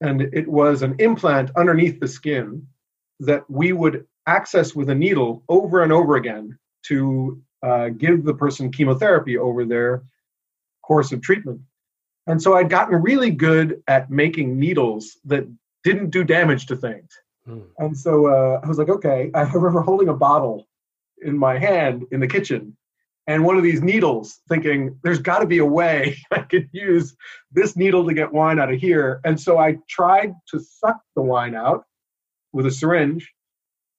And 0.00 0.22
it 0.22 0.48
was 0.48 0.82
an 0.82 0.96
implant 0.98 1.50
underneath 1.56 2.00
the 2.00 2.08
skin 2.08 2.66
that 3.20 3.48
we 3.50 3.72
would 3.72 4.06
access 4.26 4.74
with 4.74 4.88
a 4.88 4.94
needle 4.94 5.42
over 5.48 5.82
and 5.82 5.92
over 5.92 6.16
again 6.16 6.58
to 6.86 7.42
uh, 7.62 7.90
give 7.90 8.24
the 8.24 8.32
person 8.32 8.72
chemotherapy 8.72 9.36
over 9.36 9.66
their 9.66 10.02
course 10.82 11.12
of 11.12 11.20
treatment. 11.20 11.60
And 12.26 12.42
so 12.42 12.56
I'd 12.56 12.70
gotten 12.70 13.02
really 13.02 13.30
good 13.30 13.82
at 13.86 14.10
making 14.10 14.58
needles 14.58 15.18
that 15.26 15.46
didn't 15.84 16.10
do 16.10 16.24
damage 16.24 16.66
to 16.66 16.76
things. 16.76 17.10
Hmm. 17.44 17.60
And 17.78 17.96
so 17.96 18.26
uh, 18.26 18.60
I 18.62 18.66
was 18.66 18.78
like, 18.78 18.88
okay, 18.88 19.30
I 19.34 19.42
remember 19.54 19.82
holding 19.82 20.08
a 20.08 20.14
bottle 20.14 20.66
in 21.22 21.36
my 21.36 21.58
hand 21.58 22.06
in 22.12 22.20
the 22.20 22.26
kitchen 22.26 22.76
and 23.26 23.44
one 23.44 23.56
of 23.56 23.62
these 23.62 23.82
needles, 23.82 24.40
thinking 24.48 24.98
there's 25.02 25.20
got 25.20 25.38
to 25.38 25.46
be 25.46 25.58
a 25.58 25.64
way 25.64 26.16
I 26.30 26.40
could 26.40 26.68
use 26.72 27.16
this 27.52 27.76
needle 27.76 28.06
to 28.06 28.14
get 28.14 28.32
wine 28.32 28.58
out 28.58 28.72
of 28.72 28.80
here. 28.80 29.20
And 29.24 29.40
so 29.40 29.58
I 29.58 29.78
tried 29.88 30.34
to 30.48 30.60
suck 30.60 31.00
the 31.14 31.22
wine 31.22 31.54
out 31.54 31.84
with 32.52 32.66
a 32.66 32.70
syringe 32.70 33.32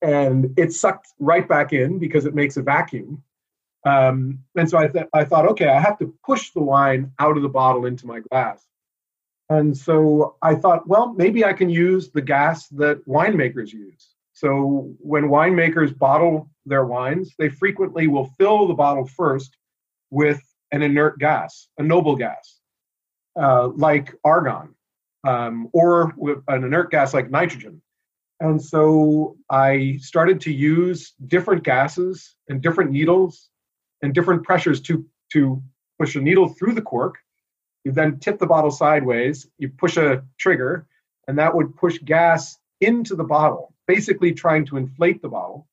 and 0.01 0.53
it 0.57 0.73
sucked 0.73 1.07
right 1.19 1.47
back 1.47 1.73
in 1.73 1.99
because 1.99 2.25
it 2.25 2.35
makes 2.35 2.57
a 2.57 2.61
vacuum. 2.61 3.23
Um, 3.85 4.39
and 4.55 4.69
so 4.69 4.77
I, 4.77 4.87
th- 4.87 5.07
I 5.13 5.23
thought, 5.23 5.47
okay, 5.49 5.67
I 5.67 5.79
have 5.79 5.97
to 5.99 6.13
push 6.25 6.51
the 6.51 6.61
wine 6.61 7.11
out 7.19 7.37
of 7.37 7.43
the 7.43 7.49
bottle 7.49 7.85
into 7.85 8.05
my 8.05 8.19
glass. 8.19 8.65
And 9.49 9.77
so 9.77 10.35
I 10.41 10.55
thought, 10.55 10.87
well, 10.87 11.13
maybe 11.13 11.43
I 11.43 11.53
can 11.53 11.69
use 11.69 12.11
the 12.11 12.21
gas 12.21 12.67
that 12.69 13.05
winemakers 13.07 13.73
use. 13.73 14.09
So 14.33 14.93
when 14.99 15.25
winemakers 15.25 15.97
bottle 15.97 16.49
their 16.65 16.85
wines, 16.85 17.33
they 17.37 17.49
frequently 17.49 18.07
will 18.07 18.27
fill 18.37 18.67
the 18.67 18.73
bottle 18.73 19.05
first 19.05 19.55
with 20.09 20.41
an 20.71 20.81
inert 20.81 21.19
gas, 21.19 21.67
a 21.77 21.83
noble 21.83 22.15
gas, 22.15 22.59
uh, 23.39 23.67
like 23.69 24.13
argon, 24.23 24.75
um, 25.23 25.69
or 25.73 26.13
an 26.47 26.63
inert 26.63 26.91
gas 26.91 27.13
like 27.13 27.29
nitrogen. 27.29 27.81
And 28.39 28.61
so 28.61 29.37
I 29.49 29.99
started 30.01 30.41
to 30.41 30.51
use 30.51 31.13
different 31.27 31.63
gases 31.63 32.35
and 32.49 32.61
different 32.61 32.91
needles 32.91 33.49
and 34.01 34.13
different 34.13 34.43
pressures 34.43 34.81
to, 34.81 35.05
to 35.33 35.61
push 35.99 36.15
a 36.15 36.21
needle 36.21 36.49
through 36.49 36.73
the 36.73 36.81
cork. 36.81 37.17
You 37.83 37.91
then 37.91 38.19
tip 38.19 38.39
the 38.39 38.47
bottle 38.47 38.71
sideways, 38.71 39.47
you 39.57 39.69
push 39.69 39.97
a 39.97 40.23
trigger, 40.39 40.87
and 41.27 41.37
that 41.37 41.55
would 41.55 41.75
push 41.75 41.99
gas 41.99 42.57
into 42.79 43.15
the 43.15 43.23
bottle, 43.23 43.73
basically 43.87 44.33
trying 44.33 44.65
to 44.65 44.77
inflate 44.77 45.21
the 45.21 45.29
bottle. 45.29 45.67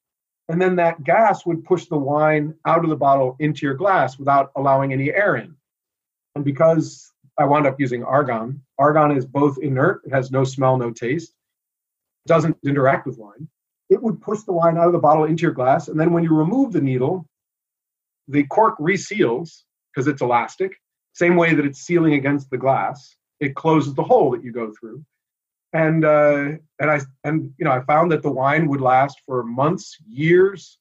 And 0.49 0.61
then 0.61 0.77
that 0.77 1.05
gas 1.05 1.45
would 1.45 1.65
push 1.65 1.87
the 1.87 1.99
wine 1.99 2.55
out 2.65 2.85
of 2.85 2.91
the 2.91 2.97
bottle 2.97 3.37
into 3.39 3.67
your 3.67 3.75
glass 3.75 4.19
without 4.19 4.51
allowing 4.57 4.93
any 4.93 5.11
air 5.11 5.37
in. 5.37 5.55
And 6.35 6.45
because 6.45 7.13
I 7.39 7.45
wound 7.45 7.67
up 7.67 7.79
using 7.79 8.03
argon, 8.03 8.63
argon 8.79 9.17
is 9.17 9.27
both 9.27 9.59
inert, 9.61 10.03
it 10.05 10.13
has 10.13 10.31
no 10.31 10.45
smell, 10.45 10.77
no 10.79 10.91
taste 10.91 11.35
doesn't 12.29 12.57
interact 12.65 13.07
with 13.07 13.19
wine, 13.19 13.49
it 13.91 14.01
would 14.01 14.21
push 14.21 14.43
the 14.43 14.53
wine 14.53 14.77
out 14.77 14.87
of 14.87 14.93
the 14.93 14.99
bottle 14.99 15.25
into 15.25 15.43
your 15.43 15.53
glass. 15.53 15.89
And 15.89 15.99
then 15.99 16.13
when 16.13 16.23
you 16.23 16.33
remove 16.33 16.73
the 16.73 16.81
needle, 16.81 17.27
the 18.29 18.45
cork 18.45 18.79
reseals 18.79 19.63
because 19.93 20.07
it's 20.07 20.23
elastic, 20.23 20.77
same 21.15 21.35
way 21.35 21.55
that 21.55 21.65
it's 21.65 21.81
sealing 21.81 22.15
against 22.15 22.51
the 22.51 22.59
glass. 22.59 23.17
It 23.41 23.57
closes 23.57 23.95
the 23.95 24.05
hole 24.05 24.31
that 24.33 24.45
you 24.45 24.53
go 24.53 24.73
through. 24.79 25.05
And 25.73 26.05
uh, 26.05 26.53
and 26.81 26.91
I 26.91 27.01
and 27.25 27.53
you 27.59 27.65
know 27.65 27.73
I 27.73 27.81
found 27.85 28.11
that 28.13 28.23
the 28.23 28.31
wine 28.31 28.69
would 28.69 28.81
last 28.81 29.21
for 29.27 29.43
months, 29.43 29.97
years. 30.09 30.79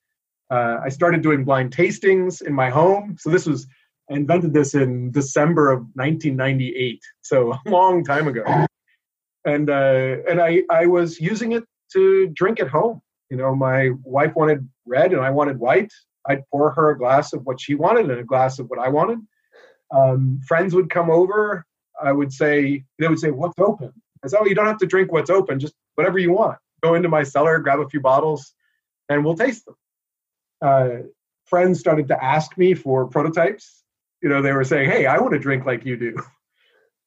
Uh, 0.50 0.78
I 0.84 0.90
started 0.90 1.22
doing 1.22 1.44
blind 1.44 1.76
tastings 1.76 2.42
in 2.42 2.54
my 2.54 2.70
home. 2.70 3.18
So 3.20 3.30
this 3.30 3.46
was 3.46 3.68
I 4.10 4.16
invented 4.16 4.54
this 4.54 4.76
in 4.76 5.12
December 5.12 5.72
of 5.72 5.80
1998, 5.96 7.02
so 7.22 7.52
a 7.66 7.70
long 7.70 8.04
time 8.06 8.28
ago 8.30 8.68
and 9.48 9.70
uh, 9.70 10.18
and 10.30 10.40
I 10.42 10.64
I 10.70 10.86
was 10.86 11.20
using 11.20 11.54
it 11.54 11.64
to 11.94 12.28
drink 12.34 12.60
at 12.60 12.68
home. 12.68 13.02
You 13.32 13.38
know, 13.38 13.56
my 13.56 13.92
wife 14.04 14.34
wanted 14.36 14.68
red 14.86 15.14
and 15.14 15.22
I 15.22 15.32
wanted 15.32 15.58
white. 15.58 15.92
I'd 16.28 16.44
pour 16.52 16.72
her 16.72 16.92
a 16.92 16.98
glass 16.98 17.34
of 17.34 17.44
what 17.46 17.60
she 17.60 17.74
wanted 17.74 18.12
and 18.12 18.20
a 18.20 18.24
glass 18.24 18.60
of 18.60 18.68
what 18.70 18.80
I 18.80 18.90
wanted. 18.90 19.20
Um, 19.92 20.42
friends 20.46 20.76
would 20.76 20.90
come 20.90 21.10
over. 21.10 21.66
I 22.02 22.12
would 22.12 22.32
say 22.32 22.84
they 23.00 23.08
would 23.08 23.20
say, 23.20 23.32
"What's 23.32 23.58
open?" 23.58 23.94
I 24.24 24.28
said, 24.28 24.40
"Oh, 24.42 24.46
you 24.46 24.56
don't 24.56 24.68
have 24.68 24.80
to 24.80 24.86
drink 24.86 25.12
what's 25.12 25.30
open. 25.30 25.60
Just 25.60 25.76
whatever 25.96 26.20
you 26.20 26.32
want. 26.32 26.58
Go 26.84 26.94
into 26.94 27.10
my 27.10 27.24
cellar, 27.24 27.60
grab 27.60 27.80
a 27.80 27.90
few 27.90 28.00
bottles, 28.00 28.54
and 29.10 29.24
we'll 29.24 29.36
taste 29.36 29.66
them." 29.66 29.76
Uh, 30.62 30.90
friends 31.46 31.80
started 31.80 32.08
to 32.10 32.24
ask 32.24 32.58
me 32.58 32.74
for 32.74 33.08
prototypes. 33.08 33.84
You 34.22 34.30
know, 34.30 34.42
they 34.42 34.52
were 34.52 34.64
saying, 34.64 34.90
"Hey, 34.90 35.06
I 35.06 35.18
want 35.20 35.34
to 35.34 35.40
drink 35.40 35.66
like 35.66 35.86
you 35.86 35.98
do." 35.98 36.16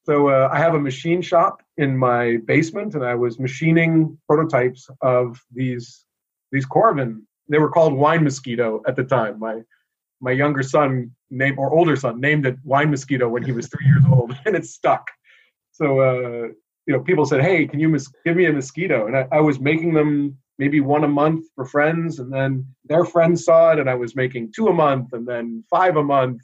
So 0.06 0.28
uh, 0.28 0.48
I 0.50 0.58
have 0.58 0.74
a 0.74 0.80
machine 0.80 1.20
shop 1.20 1.62
in 1.76 1.96
my 1.96 2.38
basement, 2.46 2.94
and 2.94 3.04
I 3.04 3.14
was 3.14 3.38
machining 3.38 4.18
prototypes 4.26 4.88
of 5.02 5.40
these 5.52 6.06
these 6.52 6.66
Coravin. 6.66 7.22
They 7.48 7.58
were 7.58 7.70
called 7.70 7.92
Wine 7.92 8.24
Mosquito 8.24 8.82
at 8.88 8.96
the 8.96 9.04
time. 9.04 9.38
My 9.38 9.62
my 10.20 10.30
younger 10.30 10.62
son 10.62 11.14
named 11.30 11.58
or 11.58 11.72
older 11.72 11.96
son 11.96 12.20
named 12.20 12.46
it 12.46 12.56
Wine 12.64 12.90
Mosquito 12.90 13.28
when 13.28 13.42
he 13.42 13.52
was 13.52 13.68
three 13.68 13.86
years 13.86 14.04
old, 14.10 14.36
and 14.46 14.56
it 14.56 14.64
stuck. 14.64 15.10
So 15.72 16.00
uh, 16.00 16.48
you 16.90 16.96
know, 16.96 17.04
people 17.04 17.24
said, 17.24 17.40
"Hey, 17.40 17.68
can 17.68 17.78
you 17.78 17.88
mis- 17.88 18.12
give 18.26 18.36
me 18.36 18.46
a 18.46 18.52
mosquito?" 18.52 19.06
And 19.06 19.16
I, 19.16 19.28
I 19.30 19.40
was 19.40 19.60
making 19.60 19.94
them 19.94 20.36
maybe 20.58 20.80
one 20.80 21.04
a 21.04 21.08
month 21.08 21.46
for 21.54 21.64
friends, 21.64 22.18
and 22.18 22.32
then 22.32 22.66
their 22.84 23.04
friends 23.04 23.44
saw 23.44 23.70
it, 23.70 23.78
and 23.78 23.88
I 23.88 23.94
was 23.94 24.16
making 24.16 24.52
two 24.56 24.66
a 24.66 24.72
month, 24.72 25.12
and 25.12 25.24
then 25.24 25.62
five 25.70 25.94
a 25.96 26.02
month, 26.02 26.42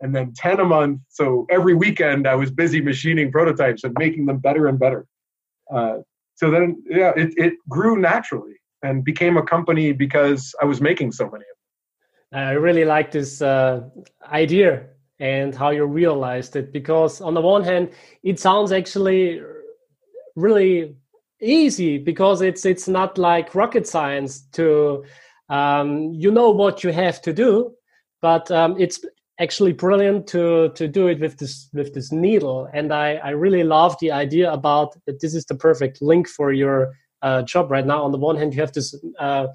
and 0.00 0.12
then 0.12 0.32
ten 0.34 0.58
a 0.58 0.64
month. 0.64 1.02
So 1.08 1.46
every 1.52 1.74
weekend, 1.74 2.26
I 2.26 2.34
was 2.34 2.50
busy 2.50 2.80
machining 2.80 3.30
prototypes 3.30 3.84
and 3.84 3.94
making 3.96 4.26
them 4.26 4.38
better 4.38 4.66
and 4.66 4.76
better. 4.76 5.06
Uh, 5.72 5.98
so 6.34 6.50
then, 6.50 6.82
yeah, 6.90 7.12
it 7.16 7.32
it 7.36 7.52
grew 7.68 7.96
naturally 7.96 8.56
and 8.82 9.04
became 9.04 9.36
a 9.36 9.42
company 9.54 9.92
because 9.92 10.52
I 10.60 10.64
was 10.64 10.80
making 10.80 11.12
so 11.12 11.26
many 11.26 11.44
of 11.52 11.56
them. 12.32 12.48
I 12.48 12.52
really 12.54 12.84
like 12.84 13.12
this 13.12 13.40
uh, 13.40 13.88
idea 14.32 14.86
and 15.20 15.54
how 15.54 15.70
you 15.70 15.84
realized 15.84 16.56
it 16.56 16.72
because 16.72 17.20
on 17.20 17.34
the 17.34 17.40
one 17.40 17.62
hand, 17.62 17.90
it 18.24 18.40
sounds 18.40 18.72
actually 18.72 19.40
really 20.36 20.94
easy 21.40 21.98
because 21.98 22.40
it's 22.40 22.64
it's 22.64 22.88
not 22.88 23.18
like 23.18 23.54
rocket 23.54 23.86
science 23.86 24.42
to 24.52 25.04
um, 25.48 26.12
you 26.14 26.30
know 26.30 26.50
what 26.50 26.84
you 26.84 26.92
have 26.92 27.20
to 27.22 27.32
do 27.32 27.72
but 28.22 28.50
um, 28.50 28.76
it's 28.78 29.04
actually 29.38 29.72
brilliant 29.72 30.26
to 30.26 30.70
to 30.70 30.88
do 30.88 31.08
it 31.08 31.20
with 31.20 31.36
this 31.38 31.68
with 31.72 31.92
this 31.94 32.10
needle. 32.12 32.68
And 32.72 32.92
i 32.92 33.14
i 33.16 33.30
really 33.30 33.64
love 33.64 33.96
the 34.00 34.12
idea 34.12 34.52
about 34.52 34.96
that 35.06 35.20
this 35.20 35.34
is 35.34 35.44
the 35.44 35.54
perfect 35.54 36.00
link 36.00 36.28
for 36.28 36.52
your 36.52 36.94
uh, 37.22 37.42
job 37.42 37.70
right 37.70 37.86
now. 37.86 38.02
On 38.02 38.12
the 38.12 38.18
one 38.18 38.36
hand 38.36 38.54
you 38.54 38.60
have 38.60 38.72
this 38.72 38.94
uh, 39.18 39.48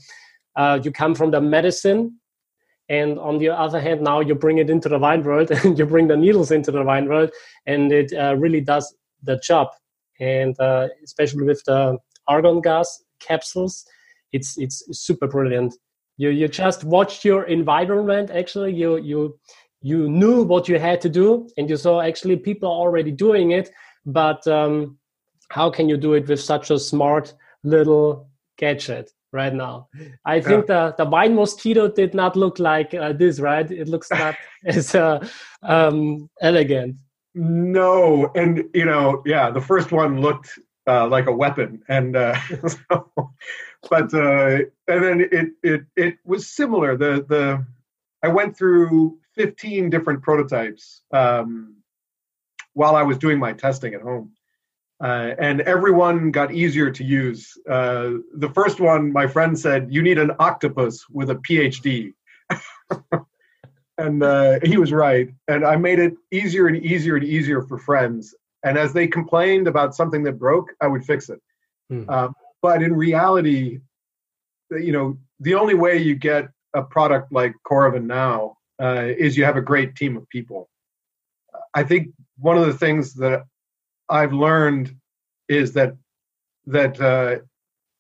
uh, 0.56 0.80
you 0.84 0.92
come 0.92 1.16
from 1.16 1.32
the 1.32 1.42
medicine 1.42 2.20
and 2.90 3.18
on 3.20 3.38
the 3.38 3.50
other 3.50 3.80
hand 3.80 4.02
now 4.02 4.20
you 4.20 4.36
bring 4.36 4.58
it 4.58 4.70
into 4.70 4.90
the 4.90 5.00
wine 5.00 5.24
world 5.24 5.50
and 5.64 5.80
you 5.80 5.86
bring 5.86 6.08
the 6.08 6.18
needles 6.18 6.52
into 6.52 6.72
the 6.72 6.84
wine 6.84 7.08
world 7.08 7.32
and 7.66 7.92
it 7.92 8.14
uh, 8.14 8.36
really 8.38 8.62
does 8.62 8.96
the 9.24 9.40
job 9.40 9.68
and 10.22 10.58
uh, 10.60 10.88
especially 11.04 11.44
with 11.44 11.62
the 11.66 11.98
argon 12.28 12.62
gas 12.62 13.04
capsules, 13.20 13.84
it's 14.32 14.58
it's 14.58 14.84
super 14.92 15.28
brilliant. 15.28 15.76
You 16.18 16.30
you 16.30 16.48
just 16.48 16.84
watched 16.86 17.26
your 17.26 17.44
environment. 17.44 18.30
Actually, 18.32 18.74
you 18.74 18.98
you 18.98 19.38
you 19.82 20.08
knew 20.08 20.44
what 20.44 20.70
you 20.70 20.80
had 20.80 21.02
to 21.02 21.10
do, 21.10 21.50
and 21.58 21.70
you 21.70 21.76
saw 21.76 22.02
actually 22.02 22.38
people 22.38 22.70
are 22.70 22.80
already 22.88 23.12
doing 23.12 23.52
it. 23.52 23.72
But 24.06 24.48
um, 24.48 24.98
how 25.50 25.70
can 25.70 25.90
you 25.90 25.98
do 25.98 26.14
it 26.14 26.28
with 26.28 26.40
such 26.40 26.72
a 26.72 26.80
smart 26.80 27.34
little 27.64 28.30
gadget? 28.58 29.12
right 29.34 29.54
now. 29.54 29.88
I 30.26 30.42
think 30.42 30.66
yeah. 30.68 30.92
the, 30.98 31.04
the 31.04 31.10
wine 31.10 31.36
mosquito 31.36 31.88
did 31.88 32.14
not 32.14 32.36
look 32.36 32.60
like 32.60 32.94
uh, 32.94 33.14
this, 33.14 33.40
right? 33.40 33.70
It 33.70 33.88
looks 33.88 34.10
not 34.12 34.36
as 34.66 34.94
uh, 34.94 35.26
um, 35.64 36.30
elegant. 36.42 36.98
No, 37.34 38.32
and 38.36 38.66
you 38.74 38.86
know, 38.86 39.24
yeah, 39.26 39.50
the 39.52 39.62
first 39.62 39.92
one 39.92 40.20
looked 40.20 40.50
uh, 40.88 41.08
like 41.08 41.28
a 41.28 41.32
weapon, 41.32 41.82
and 41.88 42.16
uh, 42.16 42.38
so, 42.68 43.10
but 43.90 44.14
uh, 44.14 44.60
and 44.88 45.04
then 45.04 45.22
it 45.32 45.50
it 45.64 45.82
it 45.96 46.18
was 46.26 46.50
similar. 46.50 46.98
The 46.98 47.26
the 47.28 47.66
I 48.24 48.28
went 48.28 48.58
through 48.58 49.18
15 49.36 49.90
different 49.90 50.22
prototypes 50.22 51.02
um, 51.14 51.78
while 52.74 52.96
I 52.96 53.04
was 53.04 53.18
doing 53.18 53.40
my 53.40 53.54
testing 53.54 53.94
at 53.94 54.02
home. 54.02 54.34
Uh, 55.04 55.34
and 55.40 55.62
everyone 55.62 56.30
got 56.30 56.54
easier 56.54 56.92
to 56.92 57.04
use. 57.04 57.58
Uh, 57.68 58.12
the 58.36 58.52
first 58.54 58.80
one, 58.80 59.12
my 59.12 59.26
friend 59.26 59.58
said, 59.58 59.88
"You 59.92 60.04
need 60.04 60.20
an 60.20 60.32
octopus 60.38 61.06
with 61.10 61.32
a 61.32 61.36
PhD," 61.36 62.14
and 64.02 64.24
uh, 64.24 64.60
he 64.64 64.78
was 64.78 64.92
right. 64.92 65.30
And 65.48 65.66
I 65.66 65.76
made 65.76 66.00
it 66.00 66.14
easier 66.32 66.68
and 66.68 66.78
easier 66.84 67.16
and 67.16 67.26
easier 67.26 67.62
for 67.62 67.78
friends. 67.78 68.34
And 68.64 68.78
as 68.78 68.94
they 68.94 69.08
complained 69.08 69.68
about 69.68 69.96
something 69.96 70.24
that 70.24 70.40
broke, 70.40 70.70
I 70.82 70.88
would 70.88 71.06
fix 71.06 71.30
it. 71.30 71.40
Hmm. 71.90 72.04
Uh, 72.08 72.30
but 72.62 72.84
in 72.84 72.94
reality, 72.94 73.80
you 74.72 74.92
know, 74.92 75.18
the 75.40 75.56
only 75.56 75.76
way 75.76 75.98
you 75.98 76.16
get 76.16 76.50
a 76.74 76.82
product 76.82 77.32
like 77.32 77.54
Coravin 77.66 78.06
now 78.06 78.58
uh, 78.82 79.08
is 79.18 79.38
you 79.38 79.44
have 79.44 79.58
a 79.58 79.62
great 79.62 79.96
team 79.96 80.16
of 80.18 80.28
people. 80.30 80.70
I 81.74 81.84
think 81.84 82.10
one 82.38 82.58
of 82.58 82.66
the 82.66 82.78
things 82.78 83.14
that 83.16 83.44
I've 84.10 84.34
learned 84.34 84.96
is 85.50 85.74
that 85.74 85.96
that 86.68 87.02
uh, 87.02 87.40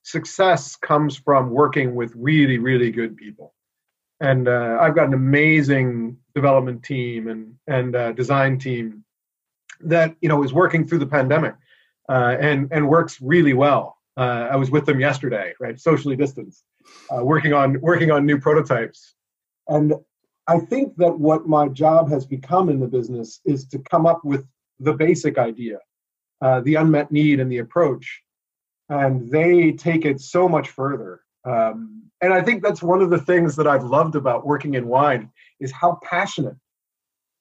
success 0.04 0.76
comes 0.76 1.18
from 1.18 1.50
working 1.50 1.96
with 1.96 2.14
really, 2.16 2.60
really 2.60 2.92
good 2.92 3.18
people 3.18 3.54
and 4.22 4.48
uh, 4.48 4.78
I've 4.80 4.96
got 4.96 5.08
an 5.08 5.14
amazing 5.14 6.18
development 6.34 6.84
team 6.84 7.28
and 7.28 7.56
and 7.68 7.96
uh, 7.96 8.12
design 8.14 8.58
team 8.60 9.04
that 9.82 10.16
you 10.22 10.30
know 10.30 10.44
is 10.44 10.54
working 10.54 10.88
through 10.88 11.00
the 11.00 11.08
pandemic 11.08 11.56
uh, 12.08 12.38
and 12.40 12.70
and 12.72 12.88
works 12.88 13.20
really 13.20 13.54
well. 13.54 13.98
Uh, 14.16 14.48
I 14.52 14.56
was 14.56 14.70
with 14.70 14.86
them 14.86 15.00
yesterday, 15.00 15.54
right, 15.60 15.80
socially 15.80 16.16
distanced, 16.16 16.64
uh, 17.10 17.24
working 17.26 17.54
on 17.54 17.82
working 17.82 18.12
on 18.12 18.26
new 18.26 18.40
prototypes, 18.40 19.16
and 19.68 19.94
I 20.48 20.60
think 20.60 20.96
that 20.98 21.18
what 21.18 21.48
my 21.48 21.68
job 21.68 22.10
has 22.12 22.26
become 22.26 22.70
in 22.70 22.80
the 22.80 22.88
business 22.88 23.40
is 23.46 23.66
to 23.70 23.80
come 23.80 24.06
up 24.06 24.24
with 24.24 24.46
the 24.80 24.94
basic 24.94 25.38
idea, 25.38 25.80
uh, 26.42 26.62
the 26.62 26.76
unmet 26.76 27.12
need, 27.12 27.40
and 27.40 27.52
the 27.52 27.60
approach, 27.60 28.22
and 28.90 29.32
they 29.32 29.72
take 29.72 30.06
it 30.06 30.22
so 30.22 30.48
much 30.48 30.70
further. 30.70 31.22
Um, 31.44 32.11
and 32.22 32.34
I 32.34 32.42
think 32.42 32.62
that's 32.62 32.84
one 32.84 33.02
of 33.02 33.10
the 33.10 33.20
things 33.20 33.56
that 33.56 33.68
I've 33.68 33.84
loved 33.84 34.16
about 34.16 34.46
working 34.46 34.76
in 34.76 34.88
wine 34.88 35.32
is 35.60 35.72
how 35.72 36.00
passionate 36.04 36.56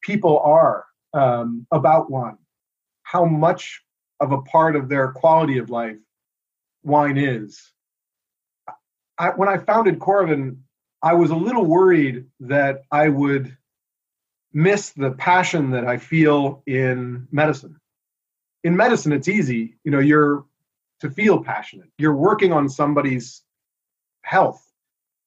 people 0.02 0.38
are 0.38 0.86
um, 1.12 1.66
about 1.70 2.10
wine, 2.10 2.38
how 3.02 3.26
much 3.26 3.82
of 4.20 4.32
a 4.32 4.40
part 4.42 4.76
of 4.76 4.88
their 4.88 5.12
quality 5.12 5.58
of 5.58 5.68
life 5.68 5.96
wine 6.82 7.18
is. 7.18 7.72
I, 9.18 9.30
when 9.30 9.50
I 9.50 9.58
founded 9.58 9.98
Coravin, 9.98 10.56
I 11.02 11.12
was 11.12 11.30
a 11.30 11.36
little 11.36 11.66
worried 11.66 12.24
that 12.40 12.82
I 12.90 13.08
would 13.08 13.54
miss 14.52 14.90
the 14.90 15.12
passion 15.12 15.70
that 15.70 15.84
I 15.84 15.98
feel 15.98 16.62
in 16.66 17.28
medicine. 17.30 17.76
In 18.64 18.76
medicine, 18.76 19.12
it's 19.12 19.28
easy, 19.28 19.76
you 19.84 19.90
know, 19.90 20.00
you're 20.00 20.44
to 21.00 21.10
feel 21.10 21.42
passionate. 21.42 21.88
You're 21.98 22.14
working 22.14 22.52
on 22.52 22.68
somebody's 22.68 23.42
health 24.22 24.69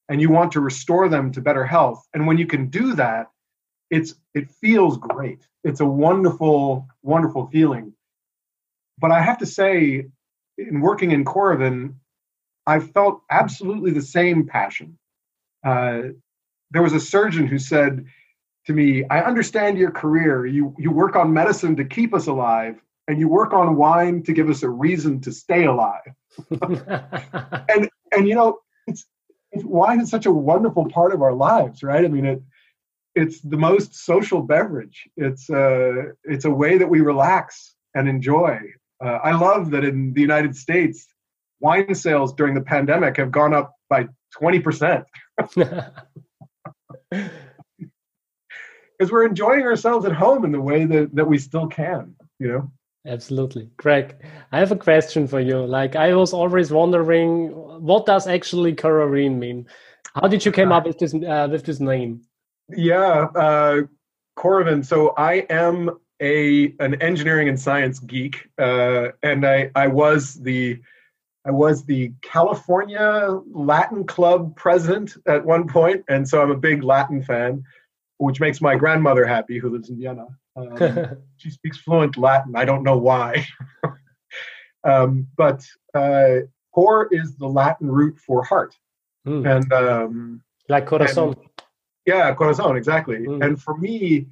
and 0.10 0.22
you 0.22 0.30
want 0.30 0.52
to 0.52 0.60
restore 0.60 1.08
them 1.10 1.32
to 1.32 1.42
better 1.42 1.66
health. 1.66 2.06
And 2.14 2.28
when 2.28 2.38
you 2.38 2.46
can 2.46 2.70
do 2.70 2.94
that 2.96 3.28
it's 3.94 4.16
it 4.34 4.50
feels 4.50 4.98
great. 4.98 5.48
It's 5.64 5.80
a 5.80 5.86
wonderful 5.86 6.88
wonderful 7.04 7.48
feeling. 7.48 7.94
But 8.98 9.12
i 9.12 9.22
have 9.22 9.38
to 9.40 9.46
say 9.46 10.06
in 10.58 10.82
working 10.82 11.12
in 11.12 11.24
coravin 11.24 11.96
i 12.66 12.80
felt 12.80 13.22
absolutely 13.30 13.92
the 13.92 14.02
same 14.02 14.48
passion. 14.48 14.98
Uh, 15.66 16.02
there 16.72 16.82
was 16.82 16.94
a 16.94 17.00
surgeon 17.00 17.46
who 17.46 17.60
said 17.60 18.06
to 18.66 18.74
me 18.74 19.04
i 19.12 19.22
understand 19.22 19.78
your 19.78 19.92
career. 19.92 20.46
You 20.46 20.76
you 20.80 20.90
work 20.92 21.16
on 21.16 21.32
medicine 21.32 21.76
to 21.76 21.86
keep 21.86 22.16
us 22.16 22.26
alive 22.26 22.82
and 23.08 23.20
you 23.20 23.28
work 23.28 23.54
on 23.54 23.76
wine 23.76 24.24
to 24.24 24.34
give 24.34 24.50
us 24.50 24.64
a 24.64 24.70
reason 24.70 25.22
to 25.22 25.32
stay 25.32 25.66
alive. 25.66 26.14
And 27.70 27.90
and 28.12 28.28
you 28.28 28.36
know 28.36 28.63
wine 29.56 30.02
is 30.02 30.10
such 30.10 30.26
a 30.26 30.32
wonderful 30.32 30.90
part 30.90 31.14
of 31.14 31.22
our 31.22 31.34
lives, 31.34 31.84
right? 31.84 32.04
I 32.04 32.08
mean, 32.08 32.26
it 32.26 32.42
it's 33.16 33.42
the 33.42 33.58
most 33.58 33.94
social 33.96 34.42
beverage. 34.42 35.08
It's 35.18 35.50
uh, 35.50 36.14
it's 36.24 36.46
a 36.46 36.52
way 36.52 36.78
that 36.78 36.90
we 36.90 37.02
relax 37.02 37.76
and 37.94 38.10
enjoy. 38.10 38.60
Uh, 39.04 39.20
I 39.24 39.34
love 39.34 39.72
that 39.72 39.84
in 39.84 40.14
the 40.14 40.22
United 40.22 40.56
States, 40.56 41.06
wine 41.60 41.94
sales 41.94 42.34
during 42.34 42.56
the 42.56 42.62
pandemic 42.62 43.18
have 43.18 43.32
gone 43.32 43.54
up 43.54 43.76
by 43.90 44.08
twenty 44.32 44.60
percent. 44.60 45.06
Because 48.98 49.12
we're 49.12 49.26
enjoying 49.26 49.64
ourselves 49.64 50.06
at 50.06 50.14
home 50.14 50.46
in 50.46 50.52
the 50.52 50.62
way 50.62 50.86
that, 50.86 51.14
that 51.16 51.28
we 51.28 51.38
still 51.38 51.68
can, 51.68 52.16
you 52.40 52.48
know. 52.48 52.72
Absolutely. 53.06 53.70
Greg, 53.78 54.16
I 54.52 54.60
have 54.60 54.72
a 54.72 54.78
question 54.78 55.28
for 55.28 55.40
you. 55.40 55.66
Like 55.66 55.96
I 55.96 56.14
was 56.16 56.34
always 56.34 56.72
wondering 56.72 57.50
what 57.50 58.06
does 58.06 58.28
actually 58.28 58.74
Coravin 58.74 59.38
mean? 59.40 59.68
How 60.16 60.28
did 60.28 60.46
you 60.46 60.52
came 60.52 60.72
up 60.72 60.86
with 60.86 61.00
this 61.00 61.14
uh, 61.14 61.48
with 61.52 61.66
this 61.66 61.80
name? 61.80 62.22
Yeah, 62.70 63.28
uh 63.36 63.82
Coravin. 64.38 64.86
So 64.86 65.14
I 65.18 65.46
am 65.50 65.92
a 66.22 66.74
an 66.80 67.02
engineering 67.02 67.50
and 67.50 67.60
science 67.60 68.00
geek 68.00 68.48
uh 68.58 69.10
and 69.22 69.46
I 69.46 69.70
I 69.76 69.88
was 69.88 70.36
the 70.36 70.80
I 71.46 71.52
was 71.52 71.84
the 71.84 72.14
California 72.22 73.38
Latin 73.52 74.06
Club 74.06 74.56
president 74.56 75.18
at 75.28 75.44
one 75.44 75.68
point, 75.68 76.06
and 76.08 76.28
so 76.28 76.42
I'm 76.42 76.52
a 76.52 76.56
big 76.58 76.84
Latin 76.84 77.22
fan, 77.22 77.64
which 78.18 78.40
makes 78.40 78.62
my 78.62 78.76
grandmother 78.76 79.26
happy, 79.26 79.60
who 79.60 79.70
lives 79.70 79.90
in 79.90 79.98
Vienna. 79.98 80.28
Um, 80.56 81.18
she 81.38 81.50
speaks 81.50 81.78
fluent 81.78 82.18
Latin. 82.18 82.56
I 82.56 82.66
don't 82.66 82.84
know 82.84 82.98
why. 82.98 83.46
um, 84.84 85.28
but 85.38 85.66
uh, 85.94 86.46
cor 86.74 87.08
is 87.12 87.36
the 87.36 87.48
Latin 87.48 87.90
root 87.90 88.18
for 88.20 88.44
heart. 88.44 88.76
Mm. 89.28 89.58
And 89.58 89.74
um, 89.74 90.42
like 90.70 90.86
corazon. 90.86 91.30
And, 91.30 91.38
yeah, 92.06 92.34
corazon, 92.34 92.76
exactly. 92.76 93.20
Mm. 93.20 93.46
And 93.46 93.62
for 93.62 93.78
me, 93.78 94.28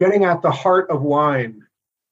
getting 0.00 0.24
at 0.24 0.42
the 0.42 0.50
heart 0.50 0.90
of 0.90 1.02
wine 1.02 1.64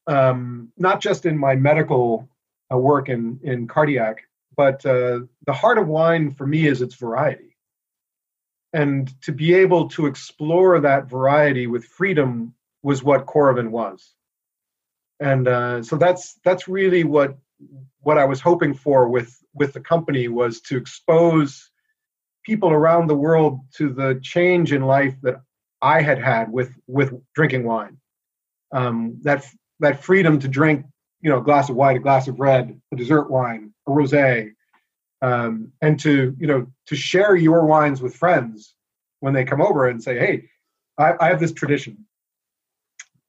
um, 0.06 0.72
not 0.76 1.00
just 1.00 1.26
in 1.26 1.36
my 1.36 1.54
medical 1.54 2.28
uh, 2.72 2.78
work 2.78 3.08
in 3.08 3.40
in 3.42 3.66
cardiac, 3.66 4.22
but 4.56 4.84
uh, 4.86 5.20
the 5.46 5.52
heart 5.52 5.78
of 5.78 5.88
wine 5.88 6.32
for 6.32 6.46
me 6.46 6.66
is 6.66 6.82
its 6.82 6.94
variety, 6.94 7.56
and 8.72 9.10
to 9.22 9.32
be 9.32 9.54
able 9.54 9.88
to 9.90 10.06
explore 10.06 10.80
that 10.80 11.08
variety 11.08 11.66
with 11.66 11.84
freedom 11.84 12.54
was 12.86 13.02
what 13.02 13.26
Coravin 13.26 13.70
was, 13.70 14.14
and 15.18 15.48
uh, 15.48 15.82
so 15.82 15.96
that's 15.96 16.38
that's 16.44 16.68
really 16.68 17.02
what 17.02 17.36
what 17.98 18.16
I 18.16 18.24
was 18.24 18.40
hoping 18.40 18.74
for 18.74 19.08
with 19.08 19.36
with 19.54 19.72
the 19.72 19.80
company 19.80 20.28
was 20.28 20.60
to 20.68 20.76
expose 20.76 21.68
people 22.44 22.70
around 22.70 23.08
the 23.08 23.16
world 23.16 23.58
to 23.78 23.92
the 23.92 24.20
change 24.22 24.72
in 24.72 24.82
life 24.82 25.16
that 25.22 25.40
I 25.82 26.00
had 26.00 26.20
had 26.22 26.52
with 26.52 26.70
with 26.86 27.12
drinking 27.34 27.64
wine. 27.64 27.98
Um, 28.72 29.18
that 29.22 29.44
that 29.80 30.04
freedom 30.04 30.38
to 30.38 30.46
drink, 30.46 30.86
you 31.20 31.28
know, 31.28 31.38
a 31.38 31.42
glass 31.42 31.68
of 31.68 31.74
wine, 31.74 31.96
a 31.96 32.06
glass 32.06 32.28
of 32.28 32.38
red, 32.38 32.80
a 32.92 32.96
dessert 32.96 33.28
wine, 33.28 33.74
a 33.88 33.90
rosé, 33.90 34.52
um, 35.22 35.72
and 35.82 35.98
to 36.00 36.36
you 36.38 36.46
know 36.46 36.68
to 36.86 36.94
share 36.94 37.34
your 37.34 37.66
wines 37.66 38.00
with 38.00 38.14
friends 38.14 38.76
when 39.18 39.34
they 39.34 39.44
come 39.44 39.60
over 39.60 39.88
and 39.88 40.00
say, 40.00 40.16
"Hey, 40.16 40.50
I, 40.96 41.14
I 41.20 41.28
have 41.30 41.40
this 41.40 41.52
tradition 41.52 42.05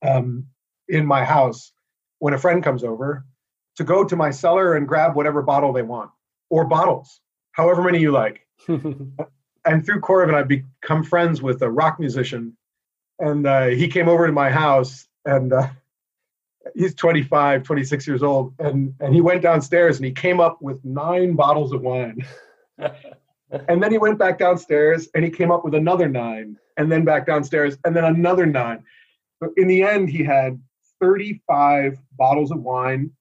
um, 0.02 0.46
in 0.88 1.06
my 1.06 1.24
house 1.24 1.72
when 2.20 2.34
a 2.34 2.38
friend 2.38 2.64
comes 2.64 2.84
over 2.84 3.26
to 3.76 3.84
go 3.84 4.04
to 4.04 4.16
my 4.16 4.32
cellar 4.32 4.76
and 4.76 4.88
grab 4.88 5.16
whatever 5.16 5.42
bottle 5.42 5.72
they 5.72 5.84
want 5.84 6.10
or 6.50 6.66
bottles, 6.66 7.22
however 7.52 7.84
many 7.84 8.00
you 8.00 8.12
like." 8.12 8.42
and 8.68 9.86
through 9.86 10.02
Coravin, 10.02 10.34
I've 10.34 10.48
become 10.48 11.04
friends 11.04 11.42
with 11.42 11.62
a 11.62 11.70
rock 11.70 12.00
musician, 12.00 12.58
and 13.20 13.46
uh, 13.46 13.68
he 13.68 13.88
came 13.88 14.10
over 14.10 14.26
to 14.26 14.34
my 14.34 14.50
house, 14.50 15.08
and 15.26 15.54
uh, 15.54 15.68
he's 16.76 16.96
25, 16.96 17.64
26 17.64 18.08
years 18.08 18.24
old, 18.24 18.54
and 18.60 18.94
and 19.00 19.14
he 19.14 19.22
went 19.22 19.42
downstairs 19.42 19.98
and 19.98 20.06
he 20.06 20.12
came 20.12 20.40
up 20.40 20.62
with 20.62 20.84
nine 20.84 21.34
bottles 21.36 21.72
of 21.72 21.82
wine, 21.82 22.26
and 22.78 23.84
then 23.84 23.92
he 23.92 23.98
went 23.98 24.18
back 24.18 24.38
downstairs 24.38 25.08
and 25.14 25.24
he 25.24 25.30
came 25.30 25.52
up 25.52 25.64
with 25.64 25.76
another 25.76 26.08
nine, 26.08 26.58
and 26.78 26.92
then 26.92 27.04
back 27.06 27.26
downstairs 27.26 27.78
and 27.86 27.96
then 27.96 28.06
another 28.06 28.46
nine. 28.46 28.84
In 29.56 29.68
the 29.68 29.84
end, 29.84 30.10
he 30.10 30.24
had 30.24 30.62
35 31.00 31.98
bottles 32.18 32.52
of 32.52 32.62
wine. 32.62 33.12